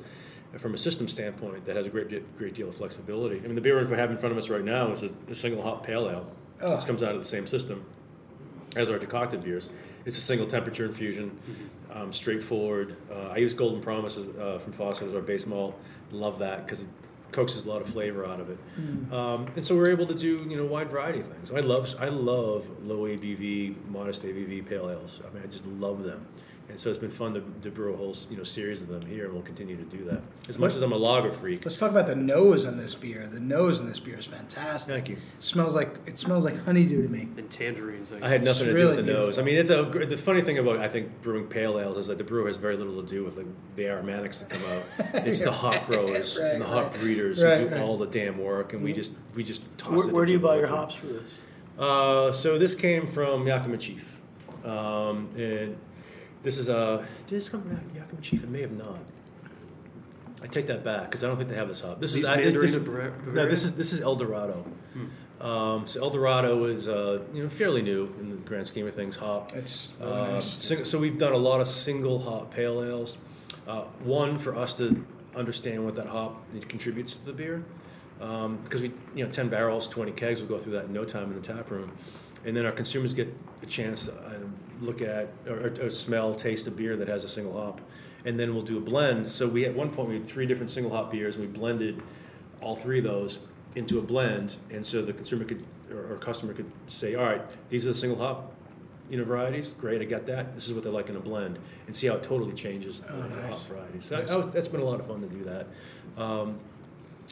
from 0.59 0.75
a 0.75 0.79
system 0.79 1.07
standpoint 1.09 1.65
that 1.67 1.77
has 1.77 1.87
a 1.87 1.91
great 1.91 2.37
great 2.37 2.55
deal 2.55 2.69
of 2.69 2.75
flexibility. 2.75 3.37
I 3.39 3.43
mean, 3.43 3.55
the 3.55 3.61
beer 3.61 3.83
we 3.87 3.97
have 3.97 4.11
in 4.11 4.19
front 4.19 4.33
of 4.33 4.39
us 4.39 4.49
right 4.49 4.65
now 4.65 4.91
is 4.93 5.03
a, 5.03 5.11
a 5.31 5.35
single 5.35 5.63
hop 5.63 5.85
pale 5.87 6.09
ale. 6.09 6.27
Oh. 6.61 6.75
This 6.77 6.85
comes 6.85 7.03
out 7.03 7.13
of 7.15 7.19
the 7.19 7.29
same 7.29 7.47
system 7.47 7.85
as 8.75 8.89
our 8.91 8.99
decocted 8.99 9.43
beers. 9.45 9.69
It's 10.07 10.19
a 10.19 10.21
single 10.21 10.47
temperature 10.47 10.85
infusion, 10.87 11.31
Mm-hmm. 11.51 11.99
um, 12.03 12.13
straightforward. 12.13 12.97
Uh, 13.11 13.29
I 13.29 13.37
use 13.39 13.55
Golden 13.55 13.81
Promise 13.81 14.19
uh, 14.19 14.59
from 14.59 14.73
Fawcett 14.73 15.09
as 15.09 15.15
our 15.15 15.21
base 15.21 15.47
malt. 15.47 15.79
Love 16.13 16.39
that 16.39 16.65
because 16.65 16.83
it 16.83 16.89
coaxes 17.37 17.67
a 17.67 17.69
lot 17.69 17.83
of 17.83 17.89
flavor 17.89 18.25
out 18.27 18.41
of 18.41 18.49
it. 18.51 18.59
Mm. 18.81 19.13
Um, 19.13 19.47
and 19.55 19.65
so 19.65 19.77
we're 19.77 19.91
able 19.91 20.07
to 20.07 20.15
do 20.15 20.47
you 20.49 20.57
know 20.57 20.65
a 20.65 20.67
wide 20.67 20.91
variety 20.91 21.21
of 21.21 21.27
things. 21.29 21.53
I 21.53 21.61
love 21.61 21.95
I 22.01 22.09
love 22.09 22.65
low 22.83 23.03
ABV, 23.03 23.87
modest 23.89 24.23
ABV 24.23 24.67
pale 24.67 24.91
ales. 24.91 25.21
I 25.25 25.33
mean 25.33 25.43
I 25.45 25.47
just 25.47 25.67
love 25.67 26.03
them. 26.03 26.27
And 26.69 26.81
so 26.81 26.91
it's 26.91 26.99
been 26.99 27.13
fun 27.13 27.33
to, 27.35 27.43
to 27.63 27.71
brew 27.71 27.95
a 27.95 27.97
whole 27.97 28.15
you 28.29 28.37
know 28.37 28.43
series 28.43 28.83
of 28.83 28.89
them 28.89 29.07
here, 29.07 29.25
and 29.27 29.33
we'll 29.33 29.43
continue 29.43 29.77
to 29.77 29.85
do 29.85 30.05
that. 30.07 30.21
As 30.49 30.59
much 30.59 30.75
as 30.75 30.83
I'm 30.83 30.93
a 30.93 30.97
lager 30.97 31.31
freak, 31.33 31.65
Let's 31.65 31.79
talk 31.79 31.91
about 31.93 32.07
the 32.09 32.17
nose 32.17 32.67
on 32.67 32.77
this 32.77 32.95
beer. 32.95 33.29
The 33.33 33.39
nose 33.41 33.79
on 33.79 33.87
this 33.87 34.01
beer 34.01 34.19
is 34.19 34.27
fantastic. 34.27 34.93
Thank 34.93 35.09
you. 35.09 35.17
smells 35.39 35.75
like 35.77 35.97
it 36.07 36.19
smells 36.19 36.45
like 36.45 36.63
honeydew 36.65 37.03
to 37.05 37.09
me. 37.09 37.29
and 37.37 37.49
tangerines. 37.51 38.11
Like, 38.11 38.23
I 38.25 38.29
had 38.29 38.43
It's 38.43 38.51
nothing 38.51 38.75
to 38.75 38.81
do 38.81 38.87
with 38.89 38.97
the 38.97 39.03
beautiful. 39.05 39.27
nose. 39.27 39.39
I 39.39 39.43
mean, 39.43 39.57
it's 39.59 39.71
a 39.71 39.85
gr- 39.85 40.05
the 40.07 40.17
funny 40.17 40.43
thing 40.43 40.59
about 40.59 40.81
I 40.81 40.89
think 40.89 41.23
brewing 41.23 41.47
pale 41.47 41.79
ales 41.79 41.99
is 41.99 42.09
that 42.09 42.19
the 42.19 42.25
brewer 42.25 42.49
has 42.49 42.57
very 42.57 42.77
little 42.77 43.01
to 43.01 43.09
do 43.09 43.23
with 43.25 43.37
like 43.37 43.47
the 43.77 43.87
aromatics 43.87 44.41
that 44.41 44.51
come 44.51 44.63
out. 44.65 45.25
It's 45.27 45.41
the 45.43 45.53
hop 45.53 45.87
growers 45.87 46.39
Right, 46.43 46.53
and 46.53 46.61
the 46.63 46.67
hop 46.67 46.91
right. 46.93 47.01
breeders 47.01 47.43
Right, 47.43 47.59
who 47.61 47.69
do 47.69 47.75
right. 47.77 47.81
all 47.85 47.97
the 47.97 48.07
damn 48.07 48.39
work, 48.39 48.73
and 48.73 48.83
we 48.83 48.93
just 48.93 49.15
we 49.35 49.45
just 49.45 49.63
toss 49.79 49.91
Where, 49.93 50.09
it. 50.09 50.13
where 50.13 50.27
do 50.27 50.33
you 50.33 50.39
into 50.39 50.49
buy 50.49 50.57
your 50.59 50.67
hops 50.67 50.97
for 50.97 51.07
this? 51.07 51.41
Uh, 51.79 52.33
so 52.33 52.59
this 52.59 52.75
came 52.75 53.07
from 53.07 53.47
Yakima 53.47 53.77
Chief, 53.79 54.21
um, 54.65 55.29
and 55.37 55.77
this 56.47 56.59
is 56.59 56.69
uh, 56.69 57.05
did 57.27 57.37
this 57.37 57.49
come 57.49 57.61
from 57.63 57.81
Yakima 57.95 58.23
Chief? 58.23 58.45
It 58.45 58.49
may 58.49 58.61
have 58.61 58.71
not. 58.73 58.99
I 60.43 60.47
take 60.47 60.67
that 60.67 60.85
back 60.85 61.05
because 61.11 61.25
I 61.25 61.27
don't 61.27 61.37
think 61.37 61.49
they 61.49 61.57
have 61.57 61.67
this 61.67 61.81
hop. 61.81 61.99
This 61.99 62.13
These 62.13 62.23
is 62.23 62.29
I, 62.29 62.37
this, 62.43 62.55
this, 62.55 62.77
no, 63.27 63.49
this 63.49 63.65
is 63.65 63.73
this 63.73 63.93
is 63.93 64.01
El 64.01 64.15
Dorado. 64.15 64.65
Um, 65.41 65.87
so 65.87 66.03
El 66.03 66.11
Dorado 66.11 66.65
is 66.67 66.87
uh, 66.89 67.23
you 67.35 67.43
know 67.43 67.49
fairly 67.49 67.83
new 67.83 68.15
in 68.21 68.31
the 68.31 68.37
grand 68.37 68.67
scheme 68.67 68.87
of 68.87 68.95
things. 68.95 69.17
Hop. 69.17 69.55
It's 69.57 69.93
really 70.01 70.13
Uh, 70.13 70.31
nice. 70.35 70.63
sing- 70.63 70.85
so 70.85 70.99
we've 70.99 71.19
done 71.19 71.33
a 71.33 71.37
lot 71.51 71.61
of 71.61 71.67
single 71.69 72.21
hop 72.21 72.55
pale 72.55 72.83
ales. 72.85 73.19
Uh, 73.67 73.83
one 74.05 74.39
for 74.39 74.55
us 74.57 74.75
to 74.75 75.05
understand 75.35 75.85
what 75.85 75.97
that 75.97 76.07
hop 76.07 76.43
it 76.55 76.69
contributes 76.69 77.17
to 77.17 77.27
the 77.27 77.33
beer, 77.33 77.65
because 78.19 78.81
we 78.81 78.93
you 79.15 79.25
know 79.25 79.31
ten 79.31 79.49
barrels, 79.49 79.89
twenty 79.89 80.13
kegs, 80.13 80.41
we'll 80.41 80.49
go 80.49 80.59
through 80.59 80.73
that 80.75 80.87
in 80.87 80.93
no 80.93 81.05
time 81.05 81.25
in 81.31 81.35
the 81.35 81.41
tap 81.41 81.71
room, 81.71 81.93
and 82.45 82.57
then 82.57 82.65
our 82.67 82.73
consumers 82.73 83.13
get 83.15 83.33
a 83.63 83.67
chance 83.67 84.07
to 84.07 84.13
uh, 84.13 84.35
look 84.81 85.03
at 85.03 85.29
or, 85.49 85.73
or 85.81 85.91
smell, 85.91 86.35
taste 86.35 86.67
a 86.67 86.71
beer 86.71 86.97
that 86.97 87.09
has 87.09 87.25
a 87.25 87.29
single 87.29 87.53
hop, 87.61 87.81
and 88.25 88.39
then 88.39 88.55
we'll 88.55 88.63
do 88.65 88.79
a 88.79 88.81
blend. 88.81 89.27
So 89.29 89.47
we 89.47 89.65
at 89.65 89.75
one 89.75 89.91
point 89.91 90.09
we 90.09 90.15
had 90.17 90.27
three 90.27 90.47
different 90.47 90.71
single 90.71 90.93
hop 90.95 91.11
beers, 91.11 91.37
and 91.37 91.47
we 91.47 91.51
blended 91.51 92.03
all 92.61 92.77
three 92.77 92.99
of 92.99 93.05
those 93.05 93.39
into 93.75 93.99
a 93.99 94.03
blend, 94.03 94.57
and 94.71 94.85
so 94.85 95.03
the 95.03 95.13
consumer 95.13 95.45
could 95.45 95.63
or, 95.93 96.13
or 96.15 96.17
customer 96.17 96.53
could 96.55 96.71
say, 96.87 97.15
all 97.15 97.25
right, 97.25 97.43
these 97.71 97.87
are 97.87 97.91
the 97.91 97.95
single 97.95 98.19
hop 98.19 98.53
you 99.11 99.17
know 99.19 99.25
varieties. 99.25 99.73
Great, 99.79 100.01
I 100.03 100.05
got 100.05 100.27
that. 100.27 100.55
This 100.55 100.67
is 100.67 100.73
what 100.75 100.83
they're 100.83 100.91
like 100.91 101.09
in 101.11 101.17
a 101.17 101.21
blend, 101.21 101.59
and 101.87 101.95
see 101.95 102.07
how 102.09 102.15
it 102.15 102.23
totally 102.23 102.53
changes 102.55 103.03
Oh, 103.09 103.17
nice. 103.17 103.51
hop 103.51 103.67
varieties. 103.67 104.05
So 104.05 104.17
I- 104.17 104.33
I 104.33 104.37
was- 104.37 104.47
that's 104.47 104.67
been 104.69 104.81
a 104.81 104.85
lot 104.85 104.99
of 105.01 105.07
fun 105.07 105.21
to 105.21 105.29
do 105.29 105.45
that. 105.45 105.67
Um, 106.21 106.59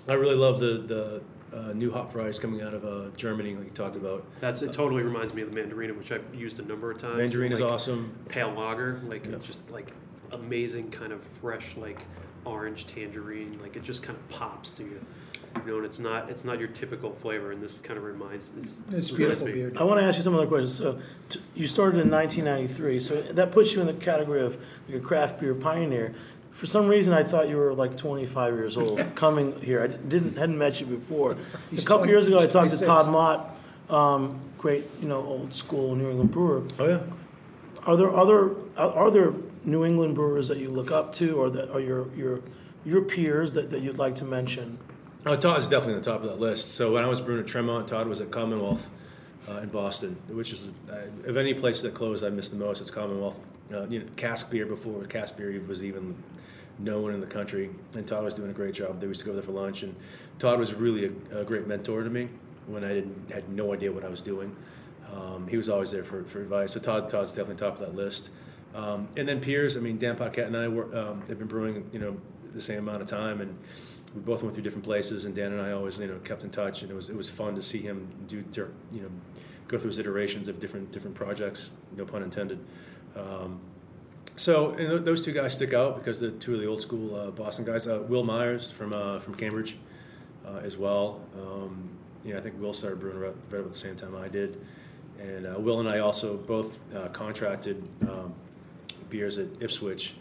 I 0.08 0.14
really 0.14 0.34
love 0.36 0.60
the 0.60 0.78
the 0.78 1.22
uh, 1.56 1.72
new 1.72 1.90
hop 1.92 2.12
fries 2.12 2.38
coming 2.38 2.62
out 2.62 2.74
of 2.74 2.84
uh, 2.84 3.10
Germany, 3.16 3.54
like 3.54 3.64
you 3.66 3.70
talked 3.70 3.96
about. 3.96 4.24
That's 4.40 4.62
it. 4.62 4.72
Totally 4.72 5.02
reminds 5.02 5.32
me 5.34 5.42
of 5.42 5.52
the 5.52 5.60
mandarina, 5.60 5.96
which 5.96 6.10
I've 6.12 6.24
used 6.34 6.58
a 6.58 6.64
number 6.64 6.90
of 6.90 6.98
times. 7.00 7.16
Mandarin 7.16 7.52
is 7.52 7.60
Like, 7.60 7.72
awesome. 7.72 8.12
Pale 8.28 8.52
lager, 8.54 9.00
like 9.06 9.24
Yeah. 9.24 9.36
it's 9.36 9.46
just 9.46 9.70
like 9.70 9.92
amazing, 10.32 10.90
kind 10.90 11.12
of 11.12 11.22
fresh, 11.22 11.76
like 11.76 12.00
orange 12.44 12.86
tangerine. 12.86 13.58
Like 13.62 13.76
it 13.76 13.82
just 13.84 14.02
kind 14.02 14.18
of 14.18 14.28
pops 14.28 14.76
to 14.76 14.82
you. 14.82 15.00
You 15.64 15.70
know, 15.70 15.76
and 15.76 15.86
it's 15.86 16.00
not 16.00 16.28
it's 16.28 16.44
not 16.44 16.58
your 16.58 16.66
typical 16.66 17.12
flavor, 17.12 17.52
and 17.52 17.62
this 17.62 17.78
kind 17.78 17.96
of 17.96 18.02
reminds. 18.04 18.50
Is, 18.60 18.82
It's 18.90 19.12
beautiful 19.12 19.46
me. 19.46 19.52
beer. 19.52 19.72
I 19.76 19.84
want 19.84 20.00
to 20.00 20.04
ask 20.04 20.16
you 20.16 20.24
some 20.24 20.34
other 20.34 20.48
questions. 20.48 20.74
So, 20.74 20.98
t- 21.30 21.40
you 21.54 21.68
started 21.68 22.00
in 22.00 22.10
1993, 22.10 22.98
so 22.98 23.22
that 23.32 23.52
puts 23.52 23.72
you 23.72 23.80
in 23.80 23.86
the 23.86 23.92
category 23.92 24.40
of 24.42 24.56
like 24.88 24.96
a 24.96 25.00
craft 25.00 25.38
beer 25.38 25.54
pioneer. 25.54 26.12
For 26.54 26.66
some 26.66 26.86
reason, 26.86 27.12
I 27.12 27.24
thought 27.24 27.48
you 27.48 27.56
were 27.56 27.74
like 27.74 27.96
25 27.96 28.54
years 28.54 28.76
old 28.76 29.02
coming 29.16 29.60
here. 29.60 29.82
I 29.82 29.88
didn't 29.88 30.36
hadn't 30.36 30.56
met 30.56 30.80
you 30.80 30.86
before. 30.86 31.36
He's 31.70 31.82
a 31.82 31.86
couple 31.86 32.06
20 32.06 32.12
years 32.12 32.26
ago, 32.28 32.38
I 32.38 32.42
he's 32.42 32.52
talked 32.52 32.70
to 32.70 32.84
Todd 32.84 33.10
Mott, 33.10 33.56
um, 33.90 34.40
great, 34.56 34.84
you 35.02 35.08
know, 35.08 35.18
old 35.18 35.52
school 35.52 35.96
New 35.96 36.08
England 36.08 36.30
brewer. 36.30 36.62
Oh 36.78 36.88
yeah. 36.88 37.00
Are 37.86 37.96
there 37.96 38.14
other 38.16 38.54
are 38.76 38.92
are 38.92 39.10
there 39.10 39.34
New 39.64 39.84
England 39.84 40.14
brewers 40.14 40.48
that 40.48 40.58
you 40.58 40.70
look 40.70 40.90
up 40.90 41.12
to, 41.14 41.36
or 41.36 41.50
that 41.50 41.72
are 41.72 41.80
your 41.80 42.08
your 42.14 42.40
your 42.84 43.02
peers 43.02 43.54
that, 43.54 43.70
that 43.70 43.80
you'd 43.80 43.98
like 43.98 44.14
to 44.16 44.24
mention? 44.24 44.78
Oh, 45.26 45.36
Todd's 45.36 45.66
definitely 45.66 45.94
on 45.94 46.00
the 46.02 46.10
top 46.10 46.22
of 46.22 46.28
that 46.28 46.38
list. 46.38 46.72
So 46.72 46.92
when 46.92 47.02
I 47.02 47.08
was 47.08 47.20
brewing 47.20 47.40
at 47.40 47.46
Tremont, 47.46 47.88
Todd 47.88 48.06
was 48.06 48.20
at 48.20 48.30
Commonwealth 48.30 48.88
uh, 49.48 49.58
in 49.58 49.70
Boston, 49.70 50.16
which 50.28 50.52
is 50.52 50.68
uh, 50.90 51.28
of 51.28 51.36
any 51.36 51.54
place 51.54 51.82
that 51.82 51.94
closed, 51.94 52.22
I 52.22 52.28
miss 52.28 52.48
the 52.48 52.56
most. 52.56 52.80
It's 52.80 52.90
Commonwealth. 52.90 53.38
Uh, 53.72 53.86
you 53.86 54.00
know, 54.00 54.04
cask 54.16 54.50
beer 54.50 54.66
before 54.66 55.02
cask 55.04 55.38
beer 55.38 55.60
was 55.66 55.82
even 55.82 56.14
known 56.78 57.12
in 57.12 57.20
the 57.20 57.26
country, 57.26 57.70
and 57.94 58.06
Todd 58.06 58.24
was 58.24 58.34
doing 58.34 58.50
a 58.50 58.54
great 58.54 58.74
job. 58.74 59.00
They 59.00 59.06
used 59.06 59.20
to 59.20 59.26
go 59.26 59.32
there 59.32 59.42
for 59.42 59.52
lunch, 59.52 59.82
and 59.82 59.94
Todd 60.38 60.58
was 60.58 60.74
really 60.74 61.12
a, 61.32 61.40
a 61.40 61.44
great 61.44 61.66
mentor 61.66 62.02
to 62.02 62.10
me 62.10 62.28
when 62.66 62.84
I 62.84 62.88
didn't 62.88 63.30
had 63.30 63.48
no 63.48 63.72
idea 63.72 63.92
what 63.92 64.04
I 64.04 64.08
was 64.08 64.20
doing. 64.20 64.56
Um, 65.12 65.46
he 65.48 65.56
was 65.56 65.68
always 65.68 65.90
there 65.90 66.04
for, 66.04 66.24
for 66.24 66.40
advice. 66.40 66.72
So 66.72 66.80
Todd 66.80 67.08
Todd's 67.08 67.30
definitely 67.30 67.56
top 67.56 67.74
of 67.74 67.80
that 67.80 67.94
list. 67.94 68.30
Um, 68.74 69.08
and 69.16 69.28
then 69.28 69.40
peers, 69.40 69.76
I 69.76 69.80
mean, 69.80 69.98
Dan 69.98 70.16
Paquette 70.16 70.46
and 70.46 70.56
I 70.56 70.66
were 70.66 70.94
um, 70.96 71.22
have 71.28 71.38
been 71.38 71.46
brewing, 71.46 71.88
you 71.92 72.00
know, 72.00 72.16
the 72.52 72.60
same 72.60 72.78
amount 72.78 73.02
of 73.02 73.08
time, 73.08 73.40
and 73.40 73.56
we 74.14 74.20
both 74.20 74.42
went 74.42 74.54
through 74.54 74.64
different 74.64 74.84
places. 74.84 75.24
And 75.24 75.34
Dan 75.34 75.52
and 75.52 75.60
I 75.60 75.72
always, 75.72 75.98
you 75.98 76.08
know, 76.08 76.18
kept 76.18 76.42
in 76.42 76.50
touch, 76.50 76.82
and 76.82 76.90
it 76.90 76.94
was 76.94 77.08
it 77.08 77.16
was 77.16 77.30
fun 77.30 77.54
to 77.54 77.62
see 77.62 77.78
him 77.78 78.08
do, 78.26 78.44
you 78.92 79.02
know, 79.02 79.10
go 79.68 79.78
through 79.78 79.90
his 79.90 79.98
iterations 79.98 80.48
of 80.48 80.58
different 80.58 80.90
different 80.90 81.14
projects. 81.14 81.70
No 81.96 82.04
pun 82.04 82.22
intended. 82.22 82.58
Um, 83.14 83.60
so 84.36 84.70
and 84.70 84.88
th- 84.88 85.02
those 85.02 85.24
two 85.24 85.32
guys 85.32 85.52
stick 85.52 85.72
out 85.72 85.96
because 85.96 86.20
they're 86.20 86.30
two 86.30 86.54
of 86.54 86.60
the 86.60 86.66
old 86.66 86.82
school 86.82 87.14
uh, 87.14 87.30
Boston 87.30 87.64
guys. 87.64 87.86
Uh, 87.86 88.02
Will 88.08 88.24
Myers 88.24 88.70
from 88.70 88.92
uh, 88.92 89.20
from 89.20 89.34
Cambridge 89.34 89.76
uh, 90.46 90.58
as 90.58 90.76
well. 90.76 91.20
Um, 91.36 91.90
you 92.24 92.32
know, 92.32 92.38
I 92.38 92.42
think 92.42 92.60
Will 92.60 92.72
started 92.72 93.00
brewing 93.00 93.18
right, 93.18 93.34
right 93.50 93.60
about 93.60 93.72
the 93.72 93.78
same 93.78 93.96
time 93.96 94.16
I 94.16 94.28
did, 94.28 94.60
and 95.20 95.46
uh, 95.46 95.58
Will 95.58 95.80
and 95.80 95.88
I 95.88 95.98
also 95.98 96.36
both 96.36 96.78
uh, 96.94 97.08
contracted 97.08 97.86
um, 98.02 98.34
beers 99.10 99.38
at 99.38 99.48
Ipswich. 99.60 100.14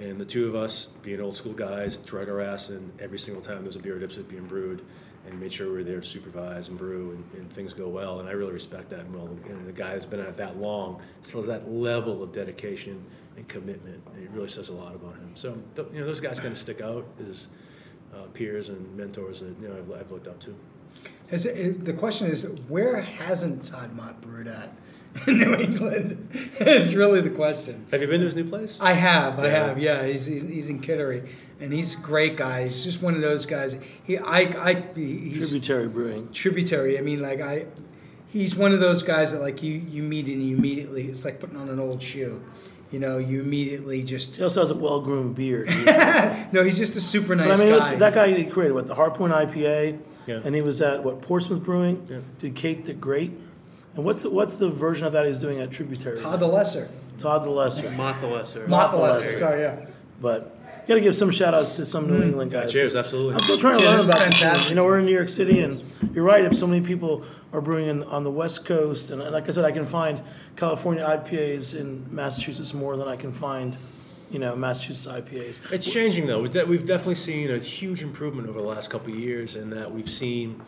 And 0.00 0.20
the 0.20 0.24
two 0.24 0.46
of 0.46 0.54
us, 0.54 0.90
being 1.02 1.20
old 1.20 1.34
school 1.34 1.54
guys, 1.54 1.96
drug 1.96 2.28
our 2.28 2.40
ass 2.40 2.70
in 2.70 2.92
every 3.00 3.18
single 3.18 3.42
time 3.42 3.64
there's 3.64 3.74
a 3.74 3.80
beer 3.80 3.96
at 3.96 4.02
Ipswich 4.04 4.28
being 4.28 4.44
brewed, 4.46 4.84
and 5.30 5.40
made 5.40 5.52
sure 5.52 5.68
we 5.68 5.78
were 5.78 5.84
there 5.84 6.00
to 6.00 6.06
supervise 6.06 6.68
and 6.68 6.78
brew, 6.78 7.12
and, 7.12 7.40
and 7.40 7.52
things 7.52 7.72
go 7.72 7.88
well. 7.88 8.20
And 8.20 8.28
I 8.28 8.32
really 8.32 8.52
respect 8.52 8.90
that. 8.90 9.00
And 9.00 9.14
Will, 9.14 9.26
and 9.26 9.66
the 9.66 9.72
guy 9.72 9.90
that's 9.90 10.04
been 10.04 10.20
at 10.20 10.28
it 10.28 10.36
that 10.36 10.58
long, 10.58 11.00
still 11.22 11.40
has 11.40 11.48
that 11.48 11.70
level 11.70 12.22
of 12.22 12.32
dedication 12.32 13.04
and 13.36 13.46
commitment. 13.48 14.02
And 14.14 14.24
it 14.24 14.30
really 14.30 14.48
says 14.48 14.68
a 14.68 14.74
lot 14.74 14.94
about 14.94 15.14
him. 15.14 15.30
So 15.34 15.58
th- 15.76 15.88
you 15.92 16.00
know, 16.00 16.06
those 16.06 16.20
guys 16.20 16.40
kind 16.40 16.52
of 16.52 16.58
stick 16.58 16.80
out 16.80 17.06
as 17.28 17.48
uh, 18.14 18.22
peers 18.32 18.68
and 18.68 18.96
mentors 18.96 19.40
that 19.40 19.54
you 19.60 19.68
know 19.68 19.76
I've, 19.76 20.00
I've 20.00 20.10
looked 20.10 20.28
up 20.28 20.40
to. 20.40 20.54
Has 21.30 21.44
it, 21.44 21.84
the 21.84 21.92
question 21.92 22.30
is, 22.30 22.44
where 22.68 23.02
hasn't 23.02 23.64
Todd 23.64 23.94
Mott 23.94 24.20
brewed 24.20 24.48
at 24.48 24.72
in 25.26 25.38
New 25.38 25.54
England? 25.54 26.28
it's 26.32 26.94
really 26.94 27.20
the 27.20 27.30
question. 27.30 27.86
Have 27.90 28.00
you 28.00 28.08
been 28.08 28.20
to 28.20 28.24
his 28.24 28.34
new 28.34 28.48
place? 28.48 28.78
I 28.80 28.94
have, 28.94 29.38
I 29.38 29.48
have, 29.48 29.78
yeah. 29.78 30.04
He's, 30.04 30.24
he's, 30.24 30.42
he's 30.44 30.68
in 30.70 30.80
Kittery, 30.80 31.28
and 31.60 31.72
he's 31.72 31.98
a 31.98 32.02
great 32.02 32.36
guy. 32.36 32.64
He's 32.64 32.84
just 32.84 33.02
one 33.02 33.14
of 33.14 33.20
those 33.20 33.46
guys. 33.46 33.76
He, 34.04 34.18
I, 34.18 34.40
I, 34.40 34.84
he's 34.94 35.50
Tributary 35.50 35.88
Brewing. 35.88 36.32
tributary. 36.32 36.98
I 36.98 37.00
mean, 37.02 37.20
like 37.20 37.40
I, 37.40 37.66
he's 38.28 38.54
one 38.56 38.72
of 38.72 38.80
those 38.80 39.02
guys 39.02 39.32
that 39.32 39.40
like 39.40 39.62
you, 39.62 39.74
you 39.74 40.02
meet 40.02 40.26
and 40.26 40.42
you 40.42 40.56
immediately. 40.56 41.08
It's 41.08 41.24
like 41.24 41.40
putting 41.40 41.56
on 41.56 41.68
an 41.68 41.78
old 41.80 42.02
shoe. 42.02 42.42
You 42.90 42.98
know, 42.98 43.18
you 43.18 43.40
immediately 43.40 44.02
just. 44.02 44.36
He 44.36 44.42
also 44.42 44.60
has 44.60 44.70
a 44.70 44.74
well-groomed 44.74 45.34
beard. 45.34 45.68
No, 46.52 46.62
he's 46.64 46.78
just 46.78 46.96
a 46.96 47.00
super 47.02 47.36
But 47.36 47.46
nice 47.46 47.58
I 47.60 47.64
mean, 47.64 47.68
guy. 47.68 47.74
listen, 47.74 47.98
that 47.98 48.14
guy 48.14 48.32
he 48.32 48.44
created 48.44 48.72
what 48.72 48.88
the 48.88 48.94
Harpoon 48.94 49.30
IPA, 49.30 49.98
Yeah. 50.26 50.40
and 50.42 50.54
he 50.54 50.62
was 50.62 50.80
at 50.80 51.04
what 51.04 51.20
Portsmouth 51.20 51.62
Brewing. 51.62 52.06
Yeah. 52.08 52.20
Did 52.38 52.54
Kate 52.54 52.86
the 52.86 52.94
Great, 52.94 53.32
and 53.94 54.04
what's 54.06 54.22
the 54.22 54.30
what's 54.30 54.54
the 54.56 54.70
version 54.70 55.06
of 55.06 55.12
that 55.12 55.26
he's 55.26 55.38
doing 55.38 55.60
at 55.60 55.70
Tributary? 55.70 56.16
Todd 56.16 56.40
the 56.40 56.46
Lesser. 56.46 56.88
Todd 57.18 57.44
the 57.44 57.50
Lesser. 57.50 57.90
Mott 57.90 58.22
the 58.22 58.26
Lesser. 58.28 58.66
Mott 58.66 58.90
the 58.92 58.96
the 58.96 59.02
Lesser. 59.02 59.20
Lesser. 59.26 59.38
Sorry, 59.38 59.60
yeah. 59.60 59.86
But 60.22 60.56
you 60.57 60.57
got 60.88 60.94
to 60.94 61.00
give 61.00 61.14
some 61.14 61.30
shout 61.30 61.54
outs 61.54 61.72
to 61.76 61.86
some 61.86 62.06
New 62.06 62.14
mm-hmm. 62.14 62.22
England 62.22 62.50
guys. 62.50 62.72
Cheers, 62.72 62.96
absolutely. 62.96 63.34
I'm 63.34 63.40
still 63.40 63.58
trying 63.58 63.78
to 63.78 63.84
learn 63.84 64.00
about 64.00 64.18
fantastic. 64.18 64.70
You 64.70 64.74
know, 64.74 64.84
we're 64.84 64.98
in 64.98 65.04
New 65.04 65.14
York 65.14 65.28
City, 65.28 65.60
and 65.60 65.82
you're 66.14 66.24
right. 66.24 66.44
If 66.44 66.56
so 66.56 66.66
many 66.66 66.84
people 66.84 67.24
are 67.52 67.60
brewing 67.60 67.88
in, 67.88 68.02
on 68.04 68.24
the 68.24 68.30
West 68.30 68.64
Coast, 68.64 69.10
and 69.10 69.22
like 69.22 69.48
I 69.48 69.52
said, 69.52 69.64
I 69.64 69.70
can 69.70 69.86
find 69.86 70.22
California 70.56 71.04
IPAs 71.04 71.78
in 71.78 72.06
Massachusetts 72.10 72.72
more 72.72 72.96
than 72.96 73.06
I 73.06 73.16
can 73.16 73.32
find, 73.32 73.76
you 74.30 74.38
know, 74.38 74.56
Massachusetts 74.56 75.06
IPAs. 75.06 75.72
It's 75.72 75.90
changing 75.90 76.26
though. 76.26 76.40
We've 76.40 76.50
de- 76.50 76.66
we've 76.66 76.86
definitely 76.86 77.16
seen 77.16 77.50
a 77.50 77.58
huge 77.58 78.02
improvement 78.02 78.48
over 78.48 78.60
the 78.60 78.66
last 78.66 78.88
couple 78.88 79.12
of 79.12 79.18
years, 79.18 79.56
in 79.56 79.70
that 79.70 79.92
we've 79.92 80.10
seen 80.10 80.62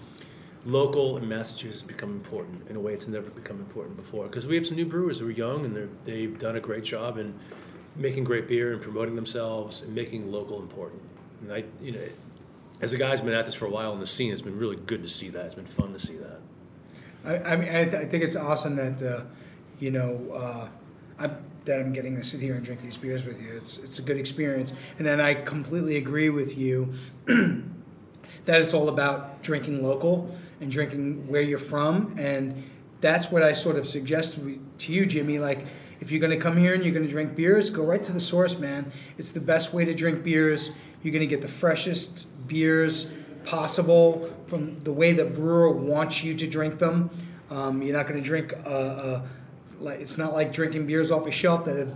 local 0.66 1.16
in 1.16 1.26
Massachusetts 1.26 1.82
become 1.82 2.10
important 2.10 2.68
in 2.68 2.76
a 2.76 2.80
way 2.80 2.92
it's 2.92 3.08
never 3.08 3.30
become 3.30 3.58
important 3.58 3.96
before. 3.96 4.26
Because 4.26 4.46
we 4.46 4.54
have 4.56 4.66
some 4.66 4.76
new 4.76 4.84
brewers 4.84 5.18
who 5.18 5.26
are 5.26 5.30
young 5.30 5.64
and 5.64 5.74
they're, 5.74 5.88
they've 6.04 6.38
done 6.38 6.56
a 6.56 6.60
great 6.60 6.84
job 6.84 7.16
in 7.16 7.34
making 7.96 8.24
great 8.24 8.48
beer 8.48 8.72
and 8.72 8.80
promoting 8.80 9.16
themselves 9.16 9.82
and 9.82 9.94
making 9.94 10.30
local 10.30 10.60
important. 10.60 11.02
And 11.42 11.52
I, 11.52 11.64
you 11.82 11.92
know, 11.92 12.08
as 12.80 12.92
a 12.92 12.98
guy 12.98 13.10
who's 13.10 13.20
been 13.20 13.34
at 13.34 13.46
this 13.46 13.54
for 13.54 13.66
a 13.66 13.70
while 13.70 13.92
in 13.92 14.00
the 14.00 14.06
scene, 14.06 14.32
it's 14.32 14.42
been 14.42 14.58
really 14.58 14.76
good 14.76 15.02
to 15.02 15.08
see 15.08 15.28
that. 15.30 15.46
It's 15.46 15.54
been 15.54 15.66
fun 15.66 15.92
to 15.92 15.98
see 15.98 16.16
that. 16.16 16.40
I, 17.24 17.52
I 17.52 17.56
mean, 17.56 17.68
I, 17.68 17.80
I 18.00 18.06
think 18.06 18.24
it's 18.24 18.36
awesome 18.36 18.76
that, 18.76 19.02
uh, 19.02 19.24
you 19.78 19.90
know, 19.90 20.30
uh, 20.32 20.68
I'm, 21.18 21.36
that 21.64 21.80
I'm 21.80 21.92
getting 21.92 22.16
to 22.16 22.24
sit 22.24 22.40
here 22.40 22.54
and 22.54 22.64
drink 22.64 22.82
these 22.82 22.96
beers 22.96 23.24
with 23.24 23.40
you. 23.40 23.52
It's 23.56 23.78
it's 23.78 23.98
a 23.98 24.02
good 24.02 24.16
experience, 24.16 24.72
and 24.98 25.06
then 25.06 25.20
I 25.20 25.34
completely 25.34 25.96
agree 25.96 26.30
with 26.30 26.56
you 26.56 26.94
that 27.26 28.60
it's 28.60 28.74
all 28.74 28.88
about 28.88 29.42
drinking 29.42 29.82
local 29.84 30.34
and 30.60 30.70
drinking 30.70 31.28
where 31.28 31.42
you're 31.42 31.58
from, 31.58 32.14
and 32.18 32.64
that's 33.00 33.30
what 33.30 33.42
I 33.42 33.52
sort 33.52 33.76
of 33.76 33.86
suggest 33.86 34.38
to 34.78 34.92
you, 34.92 35.06
Jimmy. 35.06 35.38
Like, 35.38 35.66
if 36.00 36.10
you're 36.10 36.20
going 36.20 36.36
to 36.36 36.42
come 36.42 36.56
here 36.56 36.74
and 36.74 36.82
you're 36.82 36.94
going 36.94 37.06
to 37.06 37.10
drink 37.10 37.34
beers, 37.36 37.70
go 37.70 37.82
right 37.82 38.02
to 38.02 38.12
the 38.12 38.20
source, 38.20 38.58
man. 38.58 38.92
It's 39.18 39.30
the 39.30 39.40
best 39.40 39.72
way 39.72 39.84
to 39.84 39.94
drink 39.94 40.22
beers. 40.22 40.70
You're 41.02 41.12
going 41.12 41.20
to 41.20 41.26
get 41.26 41.42
the 41.42 41.48
freshest 41.48 42.26
beers 42.46 43.10
possible 43.44 44.34
from 44.46 44.78
the 44.80 44.92
way 44.92 45.12
the 45.12 45.24
brewer 45.24 45.70
wants 45.70 46.22
you 46.22 46.34
to 46.34 46.46
drink 46.46 46.78
them. 46.78 47.10
Um, 47.50 47.82
you're 47.82 47.96
not 47.96 48.06
going 48.06 48.20
to 48.20 48.26
drink 48.26 48.52
uh, 48.64 48.68
uh, 48.68 49.22
like 49.78 50.00
it's 50.00 50.18
not 50.18 50.32
like 50.32 50.52
drinking 50.52 50.86
beers 50.86 51.10
off 51.10 51.26
a 51.26 51.30
shelf 51.30 51.64
that, 51.64 51.76
have, 51.76 51.94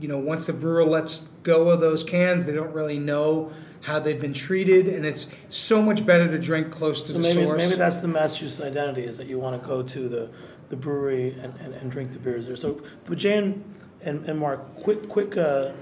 you 0.00 0.08
know, 0.08 0.18
once 0.18 0.46
the 0.46 0.52
brewer 0.52 0.84
lets 0.84 1.28
go 1.42 1.68
of 1.68 1.80
those 1.80 2.02
cans, 2.02 2.46
they 2.46 2.52
don't 2.52 2.72
really 2.72 2.98
know 2.98 3.52
how 3.82 4.00
they've 4.00 4.20
been 4.20 4.32
treated, 4.32 4.88
and 4.88 5.06
it's 5.06 5.28
so 5.48 5.80
much 5.80 6.04
better 6.04 6.26
to 6.26 6.38
drink 6.38 6.72
close 6.72 7.02
to 7.02 7.08
So 7.08 7.12
the 7.12 7.18
maybe 7.20 7.44
source. 7.44 7.58
maybe 7.58 7.76
that's 7.76 7.98
the 7.98 8.08
Massachusetts 8.08 8.60
identity 8.60 9.04
is 9.04 9.16
that 9.18 9.28
you 9.28 9.38
want 9.38 9.62
to 9.62 9.68
go 9.68 9.82
to 9.82 10.08
the, 10.08 10.30
the 10.68 10.76
brewery 10.76 11.38
and, 11.40 11.54
and, 11.60 11.74
and 11.74 11.90
drink 11.90 12.12
the 12.12 12.18
beers 12.18 12.46
there. 12.46 12.56
So, 12.56 12.82
but 13.06 13.18
Jane 13.18 13.64
and, 14.02 14.24
and 14.28 14.38
Mark, 14.38 14.76
quick 14.76 15.08
quick 15.08 15.36
uh, 15.36 15.72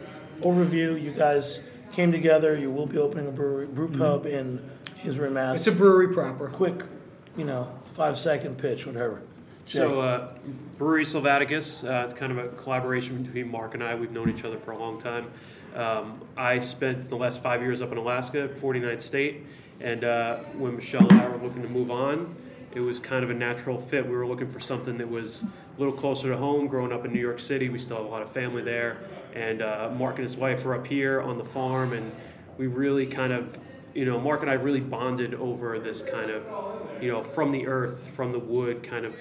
overview. 0.41 1.01
You 1.01 1.13
guys 1.13 1.65
came 1.93 2.13
together. 2.13 2.57
You 2.57 2.71
will 2.71 2.87
be 2.87 2.99
opening 2.99 3.29
a 3.29 3.33
brewery 3.33 3.67
brew 3.67 3.89
pub 3.89 4.27
in 4.27 4.61
Amesbury, 5.05 5.31
Mass. 5.31 5.47
Mm-hmm. 5.47 5.57
it's 5.57 5.67
a 5.67 5.73
brewery 5.73 6.13
proper. 6.13 6.49
quick, 6.49 6.83
you 7.37 7.45
know, 7.45 7.71
five 7.95 8.19
second 8.19 8.59
pitch, 8.59 8.87
whatever. 8.87 9.23
So, 9.67 10.01
uh, 10.01 10.35
Brewery 10.77 11.05
Silvaticus, 11.05 11.89
uh, 11.89 12.05
it's 12.05 12.13
kind 12.13 12.31
of 12.31 12.39
a 12.39 12.49
collaboration 12.49 13.23
between 13.23 13.51
Mark 13.51 13.73
and 13.73 13.83
I. 13.83 13.95
We've 13.95 14.11
known 14.11 14.29
each 14.29 14.45
other 14.45 14.59
for 14.59 14.73
a 14.73 14.79
long 14.79 15.01
time. 15.01 15.31
Um, 15.75 16.21
I 16.37 16.59
spent 16.59 17.05
the 17.05 17.17
last 17.17 17.43
five 17.43 17.63
years 17.63 17.81
up 17.81 17.91
in 17.91 17.97
Alaska, 17.97 18.49
49th 18.49 19.01
state, 19.01 19.47
and 19.81 20.05
uh, 20.05 20.37
when 20.59 20.77
Michelle 20.77 21.07
and 21.09 21.21
I 21.21 21.29
were 21.29 21.39
looking 21.39 21.63
to 21.63 21.69
move 21.69 21.91
on, 21.91 22.35
it 22.75 22.81
was 22.81 22.99
kind 23.01 23.23
of 23.23 23.31
a 23.31 23.35
natural 23.35 23.79
fit. 23.79 24.07
We 24.07 24.17
were 24.17 24.27
looking 24.27 24.49
for 24.49 24.61
something 24.61 24.99
that 24.99 25.09
was 25.09 25.43
a 25.43 25.79
little 25.79 25.95
closer 25.95 26.31
to 26.31 26.37
home. 26.37 26.67
Growing 26.67 26.93
up 26.93 27.05
in 27.05 27.13
New 27.13 27.21
York 27.21 27.41
City, 27.41 27.69
we 27.69 27.79
still 27.79 27.99
have 27.99 28.07
a 28.07 28.09
lot 28.09 28.23
of 28.23 28.31
family 28.31 28.63
there, 28.63 28.99
and 29.35 29.63
uh, 29.63 29.91
Mark 29.97 30.17
and 30.17 30.25
his 30.25 30.37
wife 30.37 30.65
are 30.67 30.75
up 30.75 30.87
here 30.87 31.21
on 31.21 31.39
the 31.39 31.45
farm, 31.45 31.93
and 31.93 32.13
we 32.59 32.67
really 32.67 33.07
kind 33.07 33.33
of 33.33 33.59
you 33.95 34.05
know, 34.05 34.19
Mark 34.19 34.43
and 34.43 34.51
I 34.51 34.55
really 34.55 34.81
bonded 34.81 35.35
over 35.35 35.79
this 35.79 36.03
kind 36.03 36.31
of, 36.31 36.45
you 37.01 37.11
know, 37.11 37.23
from 37.23 37.53
the 37.53 37.67
earth, 37.67 38.09
from 38.09 38.33
the 38.33 38.41
wood 38.41 38.83
kind 38.83 39.07
of 39.07 39.15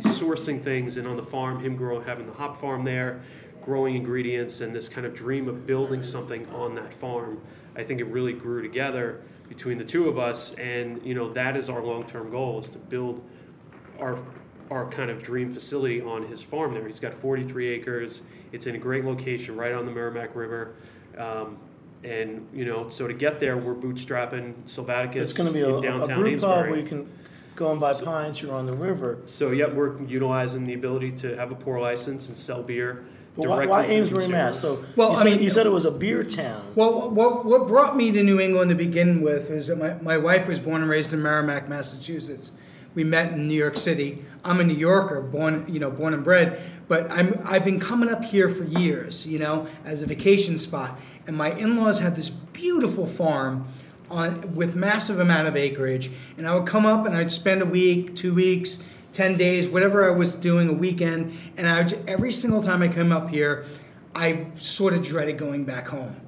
sourcing 0.00 0.62
things, 0.62 0.96
and 0.96 1.06
on 1.06 1.16
the 1.16 1.22
farm, 1.22 1.62
him 1.62 1.76
growing, 1.76 2.04
having 2.04 2.26
the 2.26 2.32
hop 2.32 2.60
farm 2.60 2.84
there, 2.84 3.20
growing 3.62 3.94
ingredients, 3.94 4.60
and 4.60 4.74
this 4.74 4.88
kind 4.88 5.06
of 5.06 5.14
dream 5.14 5.48
of 5.48 5.66
building 5.66 6.02
something 6.02 6.46
on 6.50 6.74
that 6.74 6.92
farm. 6.92 7.40
I 7.76 7.84
think 7.84 8.00
it 8.00 8.06
really 8.06 8.32
grew 8.32 8.62
together 8.62 9.22
between 9.48 9.78
the 9.78 9.84
two 9.84 10.08
of 10.08 10.18
us, 10.18 10.52
and 10.54 11.04
you 11.04 11.14
know 11.14 11.32
that 11.32 11.56
is 11.56 11.68
our 11.68 11.82
long-term 11.82 12.30
goal 12.30 12.60
is 12.60 12.68
to 12.70 12.78
build 12.78 13.22
our 13.98 14.18
our 14.70 14.88
kind 14.90 15.10
of 15.10 15.22
dream 15.22 15.52
facility 15.52 16.00
on 16.00 16.26
his 16.26 16.42
farm 16.42 16.74
there. 16.74 16.86
He's 16.86 17.00
got 17.00 17.14
43 17.14 17.68
acres. 17.68 18.20
It's 18.52 18.66
in 18.66 18.74
a 18.74 18.78
great 18.78 19.04
location 19.04 19.56
right 19.56 19.72
on 19.72 19.86
the 19.86 19.92
Merrimack 19.92 20.34
River. 20.36 20.74
Um, 21.16 21.56
and 22.04 22.46
you 22.52 22.64
know, 22.64 22.88
so 22.90 23.08
to 23.08 23.14
get 23.14 23.40
there, 23.40 23.56
we're 23.56 23.74
bootstrapping 23.74 24.54
Silvaticus 24.66 25.16
It's 25.16 25.32
gonna 25.32 25.52
be 25.52 25.62
a, 25.62 25.68
in 25.68 25.74
a 25.76 25.80
downtown 25.80 26.20
brew 26.20 26.38
pub 26.38 26.66
where 26.68 26.78
you 26.78 26.86
can 26.86 27.10
go 27.56 27.72
and 27.72 27.80
buy 27.80 27.94
pints, 27.94 28.40
you're 28.40 28.54
on 28.54 28.66
the 28.66 28.74
river. 28.74 29.18
So 29.26 29.50
yep, 29.50 29.72
we're 29.72 30.00
utilizing 30.04 30.66
the 30.66 30.74
ability 30.74 31.12
to 31.12 31.36
have 31.36 31.50
a 31.50 31.56
pour 31.56 31.80
license 31.80 32.28
and 32.28 32.38
sell 32.38 32.62
beer 32.62 33.04
why, 33.46 33.56
directly 33.56 33.66
why 33.68 33.86
to 33.86 33.92
Amesbury, 33.92 34.28
Mass? 34.28 34.58
So, 34.60 34.84
Well, 34.96 35.10
you 35.10 35.16
I 35.16 35.22
said, 35.22 35.32
mean- 35.32 35.42
you 35.42 35.50
said 35.50 35.66
it 35.66 35.70
was 35.70 35.84
a 35.84 35.90
beer 35.90 36.24
town. 36.24 36.62
Well, 36.74 37.10
what, 37.10 37.44
what 37.44 37.68
brought 37.68 37.96
me 37.96 38.10
to 38.12 38.22
New 38.22 38.40
England 38.40 38.70
to 38.70 38.74
begin 38.74 39.20
with 39.22 39.50
is 39.50 39.68
that 39.68 39.76
my, 39.78 39.94
my 40.02 40.16
wife 40.16 40.48
was 40.48 40.60
born 40.60 40.82
and 40.82 40.90
raised 40.90 41.12
in 41.12 41.22
Merrimac, 41.22 41.68
Massachusetts. 41.68 42.52
We 42.94 43.04
met 43.04 43.32
in 43.32 43.46
New 43.46 43.54
York 43.54 43.76
City. 43.76 44.24
I'm 44.44 44.60
a 44.60 44.64
New 44.64 44.74
Yorker, 44.74 45.20
born 45.20 45.66
you 45.68 45.78
know 45.78 45.90
born 45.90 46.14
and 46.14 46.24
bred, 46.24 46.60
but 46.88 47.08
I'm 47.10 47.40
I've 47.44 47.62
been 47.64 47.78
coming 47.78 48.08
up 48.08 48.24
here 48.24 48.48
for 48.48 48.64
years, 48.64 49.24
you 49.26 49.38
know, 49.38 49.68
as 49.84 50.02
a 50.02 50.06
vacation 50.06 50.58
spot. 50.58 50.98
And 51.26 51.36
my 51.36 51.52
in-laws 51.52 52.00
had 52.00 52.16
this 52.16 52.30
beautiful 52.30 53.06
farm 53.06 53.68
on 54.10 54.54
with 54.54 54.74
massive 54.74 55.20
amount 55.20 55.46
of 55.46 55.54
acreage, 55.54 56.10
and 56.38 56.48
I 56.48 56.54
would 56.56 56.66
come 56.66 56.86
up 56.86 57.06
and 57.06 57.14
I'd 57.16 57.30
spend 57.30 57.62
a 57.62 57.66
week, 57.66 58.16
two 58.16 58.34
weeks, 58.34 58.78
ten 59.12 59.36
days, 59.36 59.68
whatever 59.68 60.08
I 60.08 60.14
was 60.14 60.34
doing, 60.34 60.68
a 60.68 60.72
weekend, 60.72 61.36
and 61.56 61.68
I 61.68 61.82
would, 61.82 62.04
every 62.08 62.32
single 62.32 62.62
time 62.62 62.82
I 62.82 62.88
come 62.88 63.12
up 63.12 63.30
here, 63.30 63.64
I 64.14 64.46
sort 64.58 64.94
of 64.94 65.02
dreaded 65.02 65.38
going 65.38 65.64
back 65.64 65.88
home 65.88 66.20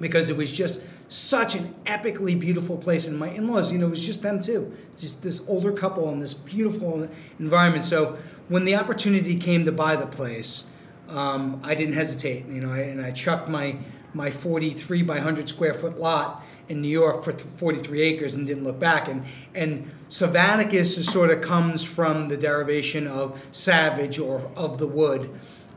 because 0.00 0.28
it 0.28 0.36
was 0.36 0.50
just 0.50 0.80
such 1.08 1.54
an 1.54 1.74
epically 1.86 2.38
beautiful 2.38 2.76
place. 2.76 3.06
And 3.06 3.18
my 3.18 3.30
in-laws, 3.30 3.70
you 3.70 3.78
know, 3.78 3.86
it 3.86 3.90
was 3.90 4.04
just 4.04 4.22
them 4.22 4.42
too, 4.42 4.76
just 4.96 5.22
this 5.22 5.42
older 5.46 5.72
couple 5.72 6.10
in 6.10 6.18
this 6.18 6.34
beautiful 6.34 7.08
environment. 7.38 7.84
So 7.84 8.18
when 8.48 8.64
the 8.64 8.74
opportunity 8.76 9.36
came 9.36 9.64
to 9.64 9.72
buy 9.72 9.96
the 9.96 10.06
place, 10.06 10.64
um, 11.08 11.60
I 11.62 11.74
didn't 11.74 11.94
hesitate. 11.94 12.46
You 12.46 12.60
know, 12.60 12.72
I, 12.72 12.80
and 12.80 13.00
I 13.00 13.10
chucked 13.10 13.48
my 13.48 13.76
my 14.12 14.30
43 14.30 15.02
by 15.02 15.14
100 15.14 15.48
square 15.48 15.74
foot 15.74 15.98
lot 15.98 16.44
in 16.68 16.80
New 16.80 16.88
York 16.88 17.24
for 17.24 17.32
th- 17.32 17.42
43 17.56 18.00
acres 18.00 18.34
and 18.34 18.46
didn't 18.46 18.64
look 18.64 18.78
back. 18.78 19.08
And 19.08 19.24
and 19.54 19.90
Silvaticus 20.14 20.96
is 20.96 21.10
sort 21.10 21.30
of 21.30 21.40
comes 21.40 21.82
from 21.82 22.28
the 22.28 22.36
derivation 22.36 23.08
of 23.08 23.36
savage 23.50 24.20
or 24.20 24.48
of 24.54 24.78
the 24.78 24.86
wood, 24.86 25.28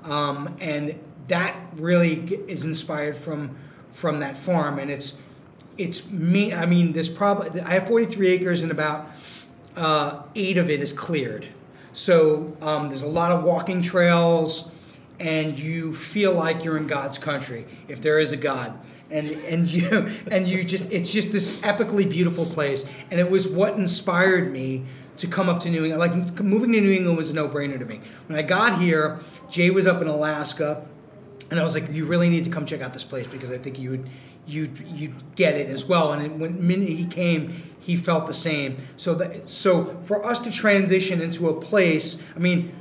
um, 0.03 0.55
and 0.59 0.99
that 1.27 1.55
really 1.73 2.19
is 2.47 2.63
inspired 2.63 3.15
from 3.15 3.57
from 3.93 4.19
that 4.19 4.37
farm. 4.37 4.77
And 4.77 4.91
it's 4.91 5.15
it's 5.75 6.07
me. 6.11 6.53
I 6.53 6.67
mean, 6.67 6.93
there's 6.93 7.09
probably 7.09 7.61
I 7.61 7.71
have 7.71 7.87
43 7.87 8.27
acres 8.27 8.61
and 8.61 8.69
about 8.69 9.09
uh, 9.75 10.21
eight 10.35 10.57
of 10.57 10.69
it 10.69 10.81
is 10.81 10.91
cleared. 10.93 11.47
So 11.93 12.55
um, 12.61 12.89
there's 12.89 13.01
a 13.01 13.07
lot 13.07 13.31
of 13.31 13.43
walking 13.43 13.81
trails, 13.81 14.69
and 15.19 15.57
you 15.57 15.95
feel 15.95 16.33
like 16.33 16.63
you're 16.63 16.77
in 16.77 16.85
God's 16.85 17.17
country, 17.17 17.65
if 17.87 18.01
there 18.01 18.19
is 18.19 18.31
a 18.33 18.37
God. 18.37 18.79
And 19.09 19.27
and 19.29 19.67
you 19.67 20.19
and 20.31 20.47
you 20.47 20.63
just 20.63 20.91
it's 20.91 21.11
just 21.11 21.31
this 21.31 21.59
epically 21.61 22.09
beautiful 22.09 22.45
place, 22.45 22.85
and 23.09 23.19
it 23.19 23.29
was 23.29 23.47
what 23.47 23.75
inspired 23.75 24.51
me 24.51 24.85
to 25.17 25.27
come 25.27 25.49
up 25.49 25.59
to 25.59 25.69
New 25.69 25.83
England. 25.85 25.99
Like 25.99 26.43
moving 26.43 26.71
to 26.73 26.81
New 26.81 26.91
England 26.91 27.17
was 27.17 27.29
a 27.29 27.33
no-brainer 27.33 27.79
to 27.79 27.85
me. 27.85 28.01
When 28.27 28.37
I 28.37 28.41
got 28.41 28.81
here, 28.81 29.19
Jay 29.49 29.69
was 29.69 29.87
up 29.87 30.01
in 30.01 30.07
Alaska, 30.07 30.85
and 31.49 31.59
I 31.59 31.63
was 31.63 31.73
like, 31.73 31.91
"You 31.91 32.05
really 32.05 32.29
need 32.29 32.43
to 32.45 32.49
come 32.49 32.65
check 32.65 32.81
out 32.81 32.93
this 32.93 33.03
place 33.03 33.27
because 33.27 33.51
I 33.51 33.57
think 33.57 33.79
you 33.79 33.91
would, 33.91 34.09
you'd, 34.45 34.77
you'd 34.79 35.35
get 35.35 35.55
it 35.55 35.69
as 35.69 35.85
well." 35.85 36.13
And 36.13 36.39
when 36.39 36.65
minute 36.65 36.89
he 36.89 37.05
came, 37.05 37.63
he 37.79 37.95
felt 37.95 38.27
the 38.27 38.33
same. 38.33 38.77
So 38.97 39.15
that, 39.15 39.49
so 39.49 39.97
for 40.03 40.25
us 40.25 40.39
to 40.41 40.51
transition 40.51 41.21
into 41.21 41.47
a 41.49 41.59
place, 41.59 42.17
I 42.35 42.39
mean, 42.39 42.73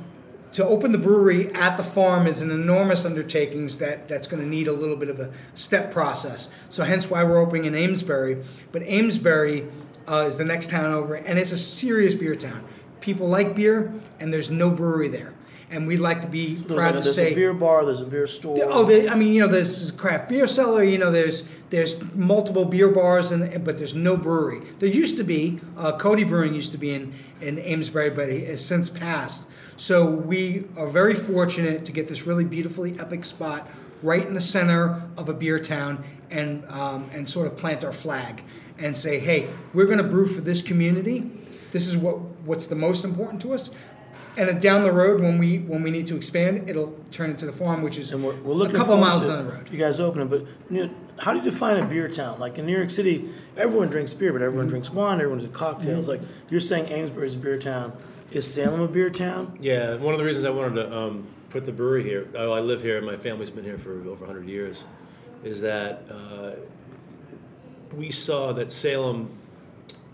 to 0.57 0.65
open 0.65 0.91
the 0.91 0.97
brewery 0.97 1.53
at 1.53 1.77
the 1.77 1.83
farm 1.83 2.25
is 2.25 2.41
an 2.41 2.49
enormous 2.49 3.05
undertaking 3.05 3.67
that 3.77 4.07
that's 4.07 4.27
going 4.27 4.41
to 4.41 4.49
need 4.49 4.67
a 4.67 4.73
little 4.73 4.95
bit 4.95 5.07
of 5.07 5.19
a 5.19 5.31
step 5.53 5.91
process. 5.91 6.49
So 6.71 6.83
hence 6.83 7.11
why 7.11 7.23
we're 7.23 7.37
opening 7.37 7.65
in 7.65 7.75
Amesbury. 7.75 8.43
But 8.71 8.81
Amesbury 8.81 9.67
uh, 10.07 10.25
is 10.25 10.37
the 10.37 10.45
next 10.45 10.71
town 10.71 10.91
over, 10.91 11.13
and 11.13 11.37
it's 11.37 11.51
a 11.51 11.59
serious 11.59 12.15
beer 12.15 12.33
town. 12.33 12.63
People 13.01 13.27
like 13.27 13.53
beer, 13.53 13.93
and 14.19 14.33
there's 14.33 14.49
no 14.49 14.71
brewery 14.71 15.09
there. 15.09 15.35
And 15.69 15.85
we'd 15.85 15.99
like 15.99 16.23
to 16.23 16.27
be 16.27 16.55
There's, 16.55 16.79
proud 16.79 16.95
a, 16.95 16.97
to 16.97 17.03
there's 17.03 17.15
say 17.15 17.33
a 17.33 17.35
beer 17.35 17.53
bar, 17.53 17.85
there's 17.85 18.01
a 18.01 18.05
beer 18.05 18.25
store. 18.25 18.57
Oh, 18.63 18.83
they, 18.83 19.07
I 19.07 19.13
mean, 19.13 19.35
you 19.35 19.41
know, 19.41 19.47
there's 19.47 19.91
a 19.91 19.93
craft 19.93 20.27
beer 20.27 20.47
cellar. 20.47 20.81
You 20.83 20.97
know, 20.97 21.11
there's 21.11 21.43
there's 21.69 22.01
multiple 22.15 22.65
beer 22.65 22.89
bars, 22.89 23.29
and 23.29 23.63
but 23.63 23.77
there's 23.77 23.93
no 23.93 24.17
brewery. 24.17 24.61
There 24.79 24.89
used 24.89 25.17
to 25.17 25.23
be 25.23 25.59
uh, 25.77 25.99
Cody 25.99 26.23
Brewing 26.23 26.55
used 26.55 26.71
to 26.71 26.79
be 26.79 26.95
in 26.95 27.13
in 27.41 27.59
Amesbury, 27.59 28.09
but 28.09 28.29
it 28.29 28.47
has 28.47 28.65
since 28.65 28.89
passed. 28.89 29.43
So 29.77 30.09
we 30.09 30.65
are 30.75 30.87
very 30.87 31.13
fortunate 31.15 31.85
to 31.85 31.91
get 31.91 32.07
this 32.07 32.25
really 32.25 32.43
beautifully 32.43 32.99
epic 32.99 33.23
spot 33.25 33.69
right 34.01 34.25
in 34.25 34.33
the 34.33 34.41
center 34.41 35.03
of 35.17 35.29
a 35.29 35.33
beer 35.33 35.59
town, 35.59 36.03
and 36.29 36.65
um, 36.69 37.09
and 37.13 37.27
sort 37.27 37.47
of 37.47 37.57
plant 37.57 37.83
our 37.83 37.91
flag 37.91 38.43
and 38.77 38.95
say, 38.95 39.19
hey, 39.19 39.49
we're 39.73 39.85
going 39.85 39.97
to 39.97 40.03
brew 40.03 40.27
for 40.27 40.41
this 40.41 40.61
community. 40.61 41.31
This 41.71 41.87
is 41.87 41.95
what 41.95 42.19
what's 42.45 42.67
the 42.67 42.75
most 42.75 43.05
important 43.05 43.41
to 43.43 43.53
us. 43.53 43.69
And 44.35 44.61
down 44.61 44.83
the 44.83 44.91
road, 44.91 45.19
when 45.21 45.39
we 45.39 45.59
when 45.59 45.81
we 45.81 45.89
need 45.89 46.05
to 46.07 46.15
expand, 46.15 46.69
it'll 46.69 46.95
turn 47.11 47.31
into 47.31 47.45
the 47.47 47.51
farm, 47.51 47.81
which 47.81 47.97
is 47.97 48.11
And 48.11 48.23
we're, 48.23 48.35
we're 48.35 48.67
a 48.67 48.71
couple 48.71 48.97
miles 48.97 49.25
down 49.25 49.45
the 49.45 49.51
road. 49.51 49.69
You 49.71 49.79
guys 49.79 49.99
open 49.99 50.21
it, 50.21 50.29
but 50.29 50.45
you 50.69 50.85
know, 50.85 50.93
how 51.17 51.33
do 51.33 51.39
you 51.39 51.45
define 51.45 51.77
a 51.77 51.85
beer 51.85 52.07
town? 52.07 52.39
Like 52.39 52.59
in 52.59 52.67
New 52.67 52.75
York 52.77 52.91
City, 52.91 53.29
everyone 53.55 53.89
drinks 53.89 54.13
beer, 54.13 54.31
but 54.31 54.37
Mm-hmm. 54.37 54.45
everyone 54.47 54.67
drinks 54.67 54.89
wine, 54.91 55.15
everyone 55.19 55.39
drinks 55.39 55.57
cocktails. 55.57 56.07
Like 56.07 56.21
you're 56.49 56.61
saying, 56.61 56.85
Amesbury 56.91 57.25
is 57.27 57.33
a 57.33 57.37
beer 57.37 57.57
town. 57.57 57.93
Is 58.31 58.51
Salem 58.51 58.81
a 58.81 58.87
beer 58.87 59.09
town? 59.09 59.57
Yeah, 59.61 59.95
one 59.95 60.13
of 60.13 60.17
the 60.17 60.25
reasons 60.25 60.43
I 60.43 60.49
wanted 60.49 60.75
to 60.75 60.97
um, 60.97 61.27
put 61.49 61.65
the 61.65 61.71
brewery 61.71 62.03
here, 62.03 62.27
oh, 62.35 62.51
I 62.51 62.59
live 62.59 62.81
here, 62.81 62.97
and 62.97 63.05
my 63.05 63.15
family's 63.15 63.51
been 63.51 63.63
here 63.63 63.77
for 63.77 63.93
over 63.93 64.25
100 64.25 64.49
years, 64.49 64.83
is 65.45 65.61
that 65.61 66.03
uh, 66.11 66.51
we 67.95 68.11
saw 68.11 68.51
that 68.51 68.69
Salem 68.69 69.29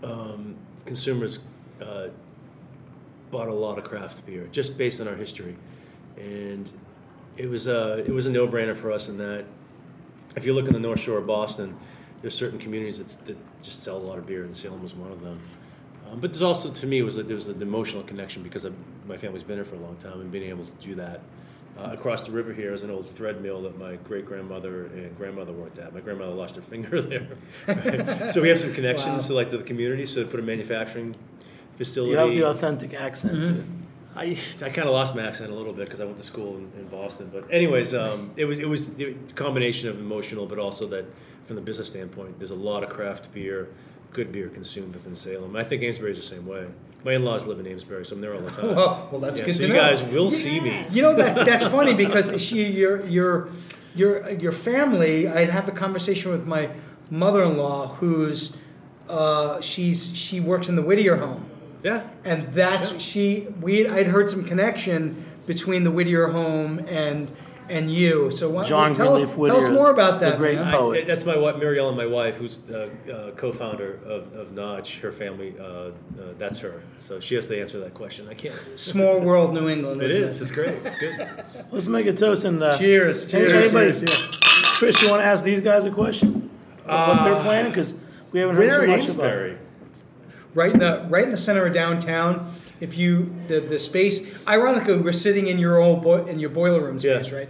um, 0.04 0.54
consumers 0.84 1.40
uh, 1.82 2.08
bought 3.32 3.48
a 3.48 3.54
lot 3.54 3.78
of 3.78 3.84
craft 3.84 4.24
beer 4.24 4.46
just 4.52 4.78
based 4.78 5.00
on 5.00 5.08
our 5.08 5.16
history, 5.16 5.56
and 6.16 6.70
it 7.36 7.50
was 7.50 7.66
a 7.66 7.98
it 8.06 8.12
was 8.12 8.26
a 8.26 8.30
no 8.30 8.46
brainer 8.46 8.76
for 8.76 8.92
us 8.92 9.08
in 9.08 9.18
that 9.18 9.44
if 10.36 10.46
you 10.46 10.52
look 10.52 10.66
in 10.66 10.72
the 10.72 10.78
North 10.78 11.00
Shore 11.00 11.18
of 11.18 11.26
Boston, 11.26 11.76
there's 12.20 12.34
certain 12.34 12.60
communities 12.60 12.98
that 12.98 13.36
just 13.60 13.82
sell 13.82 13.96
a 13.96 13.98
lot 13.98 14.18
of 14.18 14.26
beer, 14.26 14.44
and 14.44 14.56
Salem 14.56 14.82
was 14.84 14.94
one 14.94 15.10
of 15.10 15.20
them. 15.20 15.40
Um, 16.14 16.20
but 16.20 16.32
there's 16.32 16.42
also, 16.42 16.70
to 16.70 16.86
me, 16.86 17.02
was 17.02 17.16
that 17.16 17.26
there 17.26 17.34
was 17.34 17.48
an 17.48 17.60
emotional 17.60 18.02
connection 18.02 18.42
because 18.42 18.64
of, 18.64 18.74
my 19.06 19.16
family's 19.16 19.42
been 19.42 19.56
here 19.56 19.64
for 19.64 19.76
a 19.76 19.80
long 19.80 19.96
time 19.96 20.20
and 20.20 20.30
being 20.30 20.48
able 20.48 20.64
to 20.64 20.72
do 20.80 20.94
that. 20.94 21.20
Uh, 21.76 21.90
across 21.90 22.22
the 22.22 22.30
river 22.30 22.52
here 22.52 22.72
is 22.72 22.84
an 22.84 22.90
old 22.90 23.10
thread 23.10 23.42
mill 23.42 23.62
that 23.62 23.76
my 23.76 23.96
great 23.96 24.24
grandmother 24.24 24.86
and 24.86 25.16
grandmother 25.16 25.52
worked 25.52 25.76
at. 25.80 25.92
My 25.92 25.98
grandmother 25.98 26.32
lost 26.32 26.54
her 26.54 26.62
finger 26.62 27.02
there, 27.02 27.26
right? 27.66 28.30
so 28.30 28.40
we 28.40 28.48
have 28.48 28.60
some 28.60 28.72
connections 28.72 29.26
to 29.26 29.34
like 29.34 29.48
to 29.48 29.58
the 29.58 29.64
community. 29.64 30.06
So 30.06 30.22
to 30.22 30.28
put 30.28 30.38
a 30.38 30.42
manufacturing 30.44 31.16
facility. 31.76 32.12
You 32.12 32.18
have 32.18 32.30
the 32.30 32.46
authentic 32.46 32.94
accent 32.94 33.34
Mm-hmm. 33.34 33.80
I, 34.16 34.36
I 34.62 34.70
kind 34.70 34.86
of 34.86 34.94
lost 34.94 35.16
my 35.16 35.26
accent 35.26 35.50
a 35.50 35.54
little 35.54 35.72
bit 35.72 35.86
because 35.86 36.00
I 36.00 36.04
went 36.04 36.18
to 36.18 36.22
school 36.22 36.56
in, 36.56 36.70
in 36.78 36.86
Boston. 36.86 37.30
But 37.32 37.50
anyways, 37.50 37.94
um, 37.94 38.30
it 38.36 38.44
was 38.44 38.60
it 38.60 38.68
was 38.68 38.88
a 39.00 39.14
combination 39.34 39.88
of 39.88 39.98
emotional, 39.98 40.46
but 40.46 40.60
also 40.60 40.86
that 40.86 41.04
from 41.46 41.56
the 41.56 41.62
business 41.62 41.88
standpoint, 41.88 42.38
there's 42.38 42.52
a 42.52 42.54
lot 42.54 42.84
of 42.84 42.90
craft 42.90 43.34
beer, 43.34 43.70
good 44.14 44.32
beer 44.32 44.48
consumed 44.48 44.94
within 44.94 45.14
Salem. 45.14 45.54
I 45.56 45.64
think 45.64 45.82
Amesbury 45.82 46.12
is 46.12 46.16
the 46.16 46.22
same 46.22 46.46
way. 46.46 46.66
My 47.04 47.12
in-laws 47.12 47.44
live 47.44 47.58
in 47.60 47.66
Amesbury, 47.66 48.06
so 48.06 48.14
I'm 48.14 48.22
there 48.22 48.34
all 48.34 48.40
the 48.40 48.50
time. 48.58 48.74
Well, 48.74 49.08
well, 49.12 49.20
that's 49.20 49.40
Yeah, 49.40 49.46
good 49.46 49.54
so 49.54 49.60
to 49.60 49.66
you 49.66 49.72
know. 49.74 49.78
guys 49.80 50.02
will 50.02 50.30
see 50.30 50.58
me. 50.60 50.86
You 50.90 51.02
know 51.02 51.14
that 51.16 51.44
that's 51.44 51.66
funny 51.66 51.92
because 51.92 52.40
she 52.42 52.64
your 52.66 53.04
your 53.04 53.50
your 53.94 54.30
your 54.30 54.52
family. 54.52 55.28
I'd 55.28 55.50
have 55.50 55.68
a 55.68 55.72
conversation 55.72 56.30
with 56.30 56.46
my 56.46 56.70
mother-in-law, 57.10 57.88
who's 57.96 58.56
uh, 59.08 59.60
she's 59.60 60.16
she 60.16 60.40
works 60.40 60.68
in 60.70 60.76
the 60.76 60.82
Whittier 60.82 61.16
home, 61.16 61.44
Yeah. 61.82 62.04
and 62.24 62.50
that's 62.54 62.92
Yeah. 62.92 62.98
she. 62.98 63.46
We 63.60 63.86
I'd 63.86 64.06
heard 64.06 64.30
some 64.30 64.44
connection 64.44 65.26
between 65.46 65.84
the 65.84 65.90
Whittier 65.90 66.28
home 66.28 66.78
and 66.88 67.30
and 67.68 67.90
you. 67.90 68.30
So 68.30 68.50
why, 68.50 68.64
John 68.64 68.92
tell, 68.92 69.12
Greenleaf 69.14 69.30
us, 69.32 69.36
Whittier, 69.36 69.56
tell 69.60 69.66
us 69.66 69.72
more 69.72 69.90
about 69.90 70.20
the 70.20 70.30
that. 70.30 70.38
great 70.38 70.58
man. 70.58 70.74
I, 70.74 71.04
that's 71.04 71.24
my 71.24 71.36
wife, 71.36 71.56
Mary 71.56 71.78
Ellen, 71.78 71.96
my 71.96 72.06
wife, 72.06 72.36
who's 72.36 72.60
uh, 72.70 72.88
uh, 73.10 73.30
co-founder 73.32 74.00
of, 74.06 74.32
of 74.34 74.52
Notch. 74.52 75.00
Her 75.00 75.12
family, 75.12 75.54
uh, 75.58 75.64
uh, 75.64 75.90
that's 76.38 76.58
her. 76.60 76.82
So 76.98 77.20
she 77.20 77.34
has 77.36 77.46
to 77.46 77.60
answer 77.60 77.80
that 77.80 77.94
question. 77.94 78.28
I 78.28 78.34
can't. 78.34 78.54
Small 78.76 79.20
world, 79.20 79.54
New 79.54 79.68
England. 79.68 80.02
It 80.02 80.10
isn't 80.10 80.28
is. 80.28 80.40
It's 80.42 80.50
great. 80.50 80.74
It's 80.84 80.96
good. 80.96 81.44
Let's 81.70 81.86
make 81.86 82.06
a 82.06 82.12
toast 82.12 82.44
and 82.44 82.62
uh, 82.62 82.76
Cheers, 82.78 83.32
Any- 83.34 83.46
cheers, 83.48 83.74
anybody- 83.74 84.06
cheers, 84.06 84.38
Chris, 84.78 85.00
you 85.02 85.08
want 85.10 85.20
to 85.22 85.26
ask 85.26 85.44
these 85.44 85.60
guys 85.60 85.84
a 85.84 85.90
question? 85.90 86.50
About 86.84 87.08
what 87.08 87.24
they're 87.24 87.42
planning 87.42 87.70
because 87.70 87.94
we 88.32 88.40
haven't 88.40 88.56
heard 88.56 88.66
Where 88.66 88.78
too 88.78 88.84
in 88.84 88.90
much 88.90 89.00
Amesbury? 89.08 89.58
right 90.54 90.72
in 90.72 90.78
the 90.78 91.06
right 91.08 91.24
in 91.24 91.30
the 91.30 91.36
center 91.36 91.64
of 91.66 91.72
downtown 91.72 92.52
if 92.84 92.96
you 92.98 93.34
the 93.48 93.58
the 93.60 93.78
space. 93.78 94.20
Ironically, 94.46 94.98
we're 94.98 95.12
sitting 95.26 95.46
in 95.48 95.58
your 95.58 95.78
old 95.78 96.02
boi- 96.02 96.24
in 96.26 96.38
your 96.38 96.50
boiler 96.50 96.80
room 96.82 96.98
Yeah. 97.00 97.16
space, 97.22 97.32
right? 97.32 97.48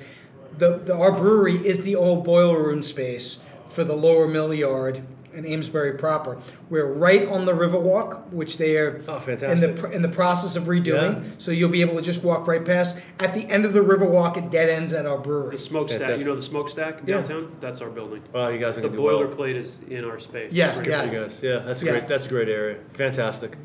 The, 0.56 0.78
the 0.78 0.94
our 0.96 1.12
brewery 1.12 1.56
is 1.66 1.82
the 1.82 1.96
old 1.96 2.24
boiler 2.24 2.62
room 2.62 2.82
space 2.82 3.38
for 3.68 3.82
the 3.84 3.96
lower 3.96 4.28
mill 4.28 4.54
yard 4.54 5.02
in 5.34 5.44
Amesbury 5.44 5.98
proper. 5.98 6.38
We're 6.70 6.86
right 6.86 7.26
on 7.26 7.44
the 7.44 7.52
Riverwalk, 7.52 8.28
which 8.30 8.56
they 8.56 8.76
are 8.76 9.02
Oh, 9.08 9.16
in 9.26 9.58
the 9.58 9.90
in 9.92 10.02
the 10.02 10.08
process 10.20 10.54
of 10.54 10.64
redoing. 10.74 11.14
Yeah. 11.24 11.30
So 11.38 11.50
you'll 11.50 11.70
be 11.70 11.80
able 11.80 11.96
to 11.96 12.02
just 12.02 12.22
walk 12.22 12.46
right 12.46 12.64
past. 12.64 12.96
At 13.18 13.34
the 13.34 13.44
end 13.50 13.64
of 13.64 13.72
the 13.72 13.80
Riverwalk, 13.80 14.36
it 14.36 14.48
dead 14.52 14.68
ends 14.70 14.92
at 14.92 15.06
our 15.06 15.18
brewery. 15.18 15.50
The 15.56 15.58
smokestack, 15.58 16.20
you 16.20 16.24
know 16.26 16.36
the 16.36 16.42
smokestack 16.54 17.00
Yeah. 17.04 17.16
downtown? 17.16 17.50
That's 17.60 17.80
our 17.80 17.90
building. 17.90 18.22
Wow, 18.32 18.50
you 18.50 18.58
guys 18.60 18.78
are 18.78 18.82
The 18.82 18.90
gonna 18.90 19.00
do 19.00 19.02
well. 19.02 19.18
boilerplate 19.24 19.56
is 19.56 19.80
in 19.90 20.04
our 20.04 20.20
space. 20.20 20.52
Yeah, 20.52 20.74
Great. 20.74 20.86
yeah. 20.86 21.04
You 21.10 21.18
guys, 21.22 21.42
yeah, 21.42 21.58
that's 21.66 21.82
a 21.82 21.86
Yeah. 21.86 21.90
great. 21.92 22.06
That's 22.06 22.26
a 22.26 22.28
great 22.28 22.48
area. 22.48 22.76
Fantastic. 22.92 23.56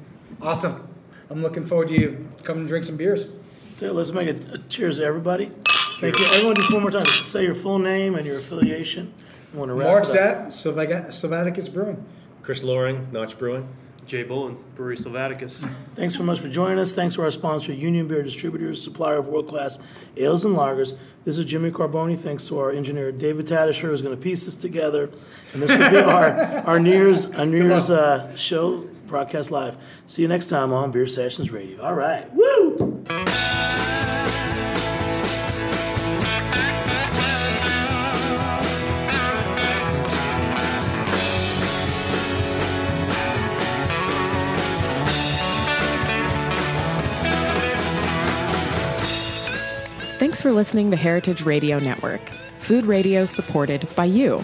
Awesome. 0.42 0.88
I'm 1.30 1.44
looking 1.44 1.66
forward 1.66 1.90
to 1.90 1.94
you 1.94 2.28
coming 2.44 2.62
and 2.62 2.68
drink 2.68 2.86
some 2.86 2.98
beers. 2.98 3.28
So 3.78 3.92
let's 3.92 4.12
make 4.12 4.28
a, 4.28 4.54
a 4.54 4.58
cheers 4.70 4.98
to 4.98 5.06
everybody. 5.06 5.52
Thank 6.00 6.18
you. 6.18 6.26
Everyone, 6.34 6.56
just 6.56 6.74
one 6.74 6.82
more 6.82 6.92
time. 6.92 7.06
Say 7.06 7.44
your 7.44 7.56
full 7.56 7.78
name 7.78 8.16
and 8.16 8.26
your 8.26 8.40
affiliation. 8.40 9.14
I 9.54 9.58
want 9.58 9.70
to 9.70 9.74
wrap 9.74 9.88
Mark 9.88 10.04
it 10.06 10.10
up. 10.18 10.52
Zapp, 10.52 11.10
Silvaticus 11.12 11.72
Brewing. 11.72 12.04
Chris 12.42 12.62
Lohring, 12.62 13.12
Notch 13.12 13.38
Brewing. 13.38 13.70
Jay 14.08 14.24
Bullen, 14.24 14.58
Brewery 14.74 14.98
Silvaticus. 14.98 15.72
Thanks 15.96 16.16
so 16.16 16.24
much 16.24 16.40
for 16.40 16.50
joining 16.50 16.80
us. 16.80 16.94
Thanks 16.94 17.14
to 17.14 17.22
our 17.22 17.30
sponsor, 17.30 17.74
Union 17.74 18.08
Beer 18.08 18.24
Distributors, 18.24 18.84
supplier 18.84 19.20
of 19.20 19.28
world-class 19.28 19.78
ales 20.18 20.44
and 20.44 20.56
lagers. 20.56 20.98
This 21.26 21.38
is 21.38 21.46
Jimmy 21.46 21.70
Carbone. 21.70 22.18
Thanks 22.18 22.48
to 22.48 22.58
our 22.58 22.72
engineer, 22.72 23.12
David 23.12 23.46
Tadisher, 23.46 23.82
who's 23.90 24.02
going 24.02 24.16
to 24.16 24.22
piece 24.22 24.46
this 24.46 24.56
together. 24.56 25.12
And 25.54 25.62
this 25.62 25.70
will 25.70 25.92
be 25.92 25.98
our, 26.00 26.32
our 26.66 26.80
New 26.80 26.92
Year's, 26.92 27.30
our 27.34 27.46
New 27.46 27.64
Year's 27.68 27.92
uh, 27.92 28.36
show 28.36 28.90
broadcast 29.10 29.52
live. 29.52 29.78
See 30.08 30.22
you 30.22 30.28
next 30.28 30.48
time 30.48 30.72
on 30.72 30.92
Beer 30.92 31.08
Sessions 31.08 31.52
Radio. 31.52 31.82
All 31.82 31.96
right. 31.96 32.32
Woo! 32.34 33.04
Thanks 50.20 50.42
for 50.42 50.52
listening 50.52 50.92
to 50.92 50.98
Heritage 50.98 51.44
Radio 51.44 51.80
Network, 51.80 52.20
food 52.60 52.86
radio 52.86 53.26
supported 53.26 53.88
by 53.96 54.06
you. 54.06 54.44